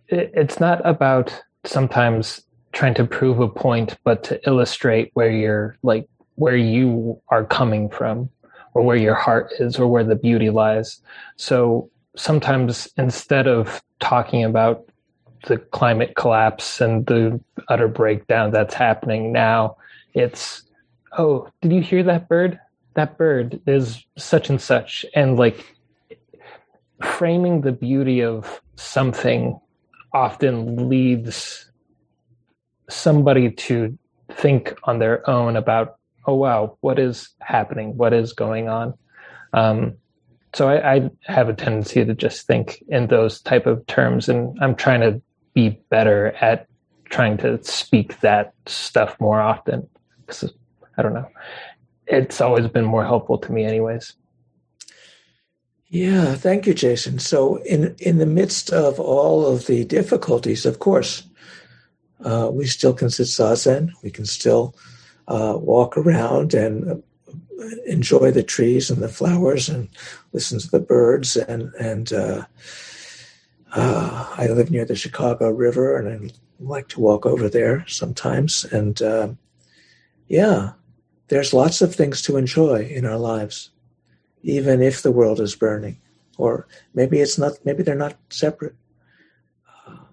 it, 0.07 0.31
it's 0.33 0.59
not 0.59 0.85
about 0.85 1.41
sometimes 1.63 2.41
trying 2.73 2.93
to 2.93 3.05
prove 3.05 3.39
a 3.39 3.47
point, 3.47 3.97
but 4.03 4.23
to 4.23 4.39
illustrate 4.47 5.11
where 5.13 5.31
you're 5.31 5.77
like 5.83 6.07
where 6.35 6.57
you 6.57 7.21
are 7.29 7.45
coming 7.45 7.89
from 7.89 8.29
or 8.73 8.81
where 8.83 8.97
your 8.97 9.15
heart 9.15 9.51
is 9.59 9.77
or 9.77 9.87
where 9.87 10.03
the 10.03 10.15
beauty 10.15 10.49
lies. 10.49 11.01
So 11.35 11.89
sometimes 12.15 12.87
instead 12.97 13.47
of 13.47 13.81
talking 13.99 14.43
about 14.43 14.85
the 15.47 15.57
climate 15.57 16.15
collapse 16.15 16.81
and 16.81 17.05
the 17.05 17.39
utter 17.67 17.87
breakdown 17.87 18.51
that's 18.51 18.73
happening 18.73 19.31
now. 19.31 19.77
It's, 20.13 20.63
oh, 21.17 21.49
did 21.61 21.71
you 21.71 21.81
hear 21.81 22.03
that 22.03 22.27
bird? 22.27 22.59
That 22.93 23.17
bird 23.17 23.61
is 23.67 24.05
such 24.17 24.49
and 24.49 24.61
such. 24.61 25.05
And 25.15 25.37
like 25.37 25.77
framing 27.03 27.61
the 27.61 27.71
beauty 27.71 28.21
of 28.21 28.61
something 28.75 29.59
often 30.13 30.89
leads 30.89 31.71
somebody 32.89 33.51
to 33.51 33.97
think 34.31 34.77
on 34.83 34.99
their 34.99 35.27
own 35.29 35.55
about, 35.55 35.95
oh, 36.25 36.35
wow, 36.35 36.77
what 36.81 36.99
is 36.99 37.29
happening? 37.39 37.95
What 37.95 38.13
is 38.13 38.33
going 38.33 38.67
on? 38.67 38.93
Um, 39.53 39.95
so 40.53 40.69
I, 40.69 40.95
I, 40.95 41.09
have 41.23 41.49
a 41.49 41.53
tendency 41.53 42.03
to 42.03 42.13
just 42.13 42.45
think 42.45 42.83
in 42.89 43.07
those 43.07 43.41
type 43.41 43.65
of 43.65 43.85
terms 43.87 44.27
and 44.29 44.57
i'm 44.61 44.75
trying 44.75 45.01
to 45.01 45.21
be 45.53 45.81
better 45.89 46.33
at 46.41 46.67
trying 47.05 47.37
to 47.37 47.61
speak 47.63 48.19
that 48.21 48.53
stuff 48.65 49.19
more 49.19 49.41
often 49.41 49.87
because 50.21 50.51
i 50.97 51.01
don't 51.01 51.13
know 51.13 51.27
it's 52.11 52.41
always 52.41 52.67
been 52.67 52.85
more 52.85 53.05
helpful 53.05 53.37
to 53.39 53.51
me 53.51 53.63
anyways. 53.65 54.13
Yeah 55.87 56.35
thank 56.35 56.67
you 56.67 56.73
jason. 56.73 57.19
So 57.19 57.57
in 57.63 57.95
in 57.99 58.17
the 58.17 58.25
midst 58.25 58.71
of 58.71 58.99
all 58.99 59.45
of 59.45 59.67
the 59.67 59.83
difficulties 59.85 60.65
of 60.65 60.79
course 60.79 61.23
uh, 62.23 62.49
we 62.51 62.65
still 62.65 62.93
can 62.93 63.09
sit 63.09 63.27
zazen. 63.27 63.91
We 64.03 64.11
can 64.11 64.25
still 64.25 64.75
uh, 65.27 65.55
walk 65.57 65.97
around 65.97 66.53
and 66.53 67.03
enjoy 67.85 68.31
the 68.31 68.43
trees 68.43 68.89
and 68.89 69.01
the 69.01 69.07
flowers 69.07 69.69
and 69.69 69.89
listen 70.33 70.59
to 70.59 70.69
the 70.69 70.79
birds 70.79 71.35
and 71.35 71.73
and 71.75 72.13
uh, 72.13 72.45
uh, 73.73 74.33
I 74.37 74.47
live 74.47 74.71
near 74.71 74.85
the 74.85 74.95
Chicago 74.95 75.49
River 75.49 75.97
and 75.97 76.31
I 76.31 76.33
like 76.59 76.87
to 76.89 76.99
walk 76.99 77.25
over 77.25 77.49
there 77.49 77.85
sometimes 77.87 78.65
and 78.65 79.01
uh, 79.01 79.29
yeah 80.27 80.73
there's 81.31 81.53
lots 81.53 81.81
of 81.81 81.95
things 81.95 82.21
to 82.21 82.37
enjoy 82.37 82.85
in 82.85 83.05
our 83.05 83.17
lives 83.17 83.71
even 84.43 84.81
if 84.81 85.01
the 85.01 85.11
world 85.11 85.39
is 85.39 85.55
burning 85.55 85.97
or 86.37 86.67
maybe 86.93 87.19
it's 87.19 87.37
not 87.37 87.53
maybe 87.65 87.81
they're 87.81 87.95
not 87.95 88.15
separate 88.29 88.75
um, 89.87 90.05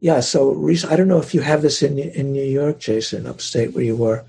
yeah 0.00 0.20
so 0.20 0.68
I 0.88 0.96
don't 0.96 1.08
know 1.08 1.18
if 1.18 1.34
you 1.34 1.40
have 1.40 1.62
this 1.62 1.82
in 1.82 1.98
in 1.98 2.32
New 2.32 2.44
York 2.44 2.78
Jason 2.78 3.26
upstate 3.26 3.72
where 3.72 3.84
you 3.84 3.96
were 3.96 4.24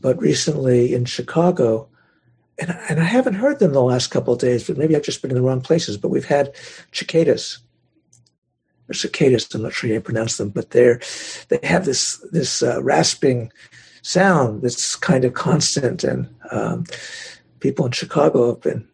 but 0.00 0.20
recently 0.20 0.94
in 0.94 1.04
Chicago, 1.04 1.88
and, 2.58 2.76
and 2.88 3.00
I 3.00 3.04
haven't 3.04 3.34
heard 3.34 3.58
them 3.58 3.72
the 3.72 3.82
last 3.82 4.08
couple 4.08 4.34
of 4.34 4.40
days, 4.40 4.66
but 4.66 4.76
maybe 4.76 4.96
I've 4.96 5.02
just 5.02 5.22
been 5.22 5.30
in 5.30 5.36
the 5.36 5.42
wrong 5.42 5.60
places. 5.60 5.96
But 5.96 6.08
we've 6.08 6.24
had 6.24 6.54
cicadas, 6.92 7.58
or 8.88 8.94
cicadas. 8.94 9.54
I'm 9.54 9.62
not 9.62 9.72
sure 9.72 9.88
how 9.88 9.94
you 9.94 10.00
pronounce 10.00 10.36
them, 10.36 10.50
but 10.50 10.70
they're 10.70 11.00
they 11.48 11.60
have 11.62 11.84
this 11.84 12.16
this 12.32 12.62
uh, 12.62 12.82
rasping 12.82 13.52
sound 14.02 14.62
that's 14.62 14.96
kind 14.96 15.24
of 15.24 15.34
constant, 15.34 16.04
and 16.04 16.28
um, 16.50 16.84
people 17.60 17.86
in 17.86 17.92
Chicago 17.92 18.48
have 18.48 18.60
been 18.60 18.86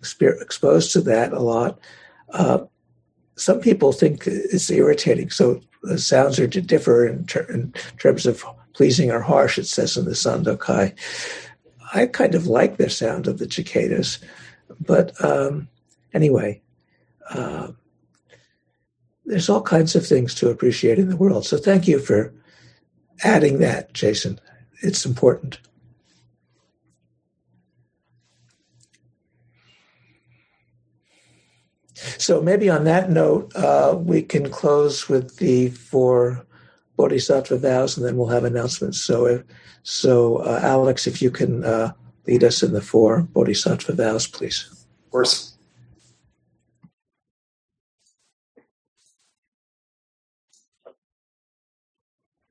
exposed 0.00 0.92
to 0.92 1.00
that 1.00 1.32
a 1.32 1.40
lot. 1.40 1.78
Uh, 2.30 2.58
some 3.36 3.60
people 3.60 3.92
think 3.92 4.26
it's 4.26 4.70
irritating, 4.70 5.30
so 5.30 5.60
the 5.82 5.98
sounds 5.98 6.38
are 6.38 6.48
to 6.48 6.60
differ 6.60 7.06
in, 7.06 7.26
ter- 7.26 7.50
in 7.52 7.72
terms 7.98 8.26
of 8.26 8.44
pleasing 8.74 9.10
or 9.10 9.20
harsh, 9.20 9.58
it 9.58 9.66
says 9.66 9.96
in 9.96 10.04
the 10.04 10.12
Sandokai. 10.12 10.94
I 11.94 12.06
kind 12.06 12.34
of 12.34 12.46
like 12.46 12.76
the 12.76 12.90
sound 12.90 13.26
of 13.26 13.38
the 13.38 13.50
cicadas, 13.50 14.18
but 14.80 15.12
um, 15.24 15.68
anyway, 16.12 16.60
uh, 17.30 17.68
there's 19.26 19.48
all 19.48 19.62
kinds 19.62 19.94
of 19.94 20.06
things 20.06 20.34
to 20.34 20.50
appreciate 20.50 20.98
in 20.98 21.08
the 21.08 21.16
world. 21.16 21.46
So 21.46 21.56
thank 21.56 21.88
you 21.88 21.98
for 21.98 22.32
adding 23.22 23.58
that, 23.58 23.92
Jason. 23.94 24.40
It's 24.84 25.06
important. 25.06 25.58
So 32.18 32.42
maybe 32.42 32.68
on 32.68 32.84
that 32.84 33.10
note, 33.10 33.54
uh, 33.56 33.96
we 33.98 34.20
can 34.20 34.50
close 34.50 35.08
with 35.08 35.38
the 35.38 35.70
four 35.70 36.44
bodhisattva 36.96 37.56
vows, 37.56 37.96
and 37.96 38.06
then 38.06 38.16
we'll 38.16 38.28
have 38.28 38.44
announcements. 38.44 39.00
So, 39.00 39.26
if, 39.26 39.42
so 39.84 40.36
uh, 40.38 40.60
Alex, 40.62 41.06
if 41.06 41.22
you 41.22 41.30
can 41.30 41.64
uh, 41.64 41.92
lead 42.26 42.44
us 42.44 42.62
in 42.62 42.72
the 42.74 42.82
four 42.82 43.22
bodhisattva 43.22 43.94
vows, 43.94 44.26
please. 44.26 44.68
Of 44.70 45.10
course. 45.10 45.53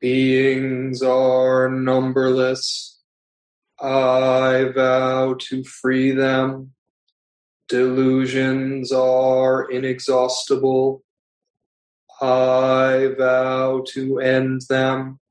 Beings 0.04 1.02
are 1.02 1.70
numberless. 1.70 3.00
I 3.80 4.66
vow 4.76 5.36
to 5.40 5.64
free 5.64 6.12
them. 6.12 6.74
Delusions 7.70 8.92
are 8.92 9.72
inexhaustible. 9.72 11.06
I 12.20 13.14
vow 13.18 13.86
to 13.94 14.20
end 14.20 14.64
them. 14.68 15.22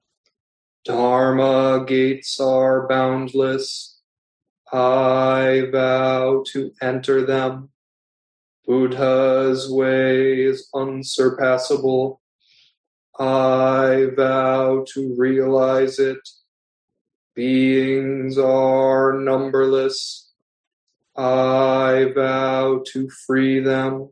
Dharma 0.86 1.84
gates 1.86 2.40
are 2.40 2.88
boundless. 2.88 4.00
I 4.72 5.68
vow 5.70 6.44
to 6.52 6.72
enter 6.80 7.26
them. 7.26 7.68
Buddha's 8.66 9.70
way 9.70 10.44
is 10.44 10.70
unsurpassable. 10.74 12.21
I 13.18 14.06
vow 14.16 14.84
to 14.94 15.14
realize 15.16 15.98
it. 15.98 16.28
Beings 17.34 18.38
are 18.38 19.12
numberless. 19.18 20.30
I 21.16 22.12
vow 22.14 22.82
to 22.92 23.10
free 23.26 23.60
them. 23.60 24.10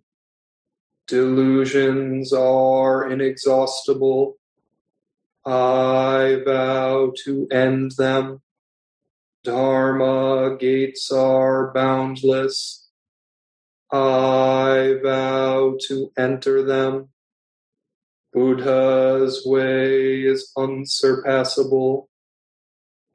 Delusions 1.06 2.32
are 2.32 3.10
inexhaustible. 3.10 4.36
I 5.44 6.42
vow 6.44 7.12
to 7.24 7.48
end 7.50 7.92
them. 7.96 8.42
Dharma 9.42 10.56
gates 10.58 11.10
are 11.10 11.72
boundless. 11.72 12.88
I 13.90 14.98
vow 15.02 15.78
to 15.88 16.12
enter 16.18 16.62
them. 16.62 17.08
Buddha's 18.32 19.44
way 19.44 20.22
is 20.22 20.52
unsurpassable. 20.56 22.08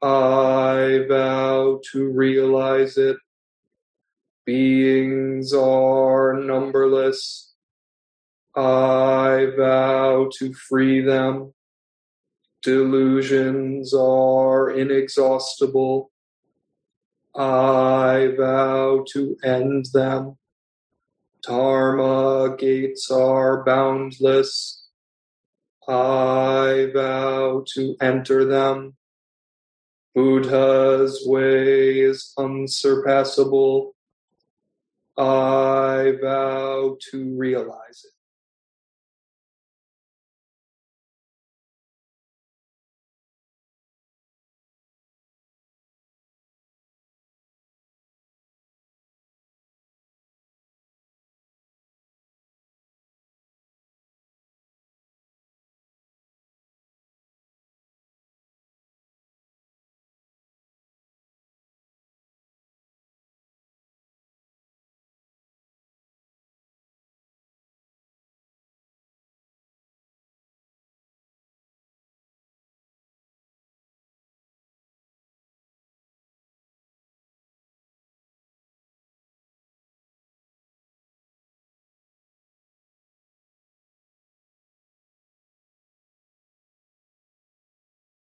I 0.02 1.06
vow 1.08 1.80
to 1.92 2.08
realize 2.10 2.98
it. 2.98 3.16
Beings 4.44 5.54
are 5.54 6.34
numberless. 6.34 7.54
I 8.54 9.48
vow 9.56 10.28
to 10.38 10.52
free 10.52 11.00
them. 11.00 11.54
Delusions 12.62 13.94
are 13.94 14.70
inexhaustible. 14.70 16.10
I 17.34 18.34
vow 18.36 19.04
to 19.12 19.36
end 19.42 19.86
them. 19.92 20.36
Dharma 21.42 22.56
gates 22.56 23.10
are 23.10 23.62
boundless. 23.64 24.85
I 25.88 26.90
vow 26.92 27.64
to 27.74 27.96
enter 28.00 28.44
them. 28.44 28.96
Buddha's 30.14 31.22
way 31.26 32.00
is 32.00 32.32
unsurpassable. 32.38 33.94
I 35.16 36.14
vow 36.20 36.96
to 37.10 37.36
realize 37.36 38.04
it. 38.04 38.15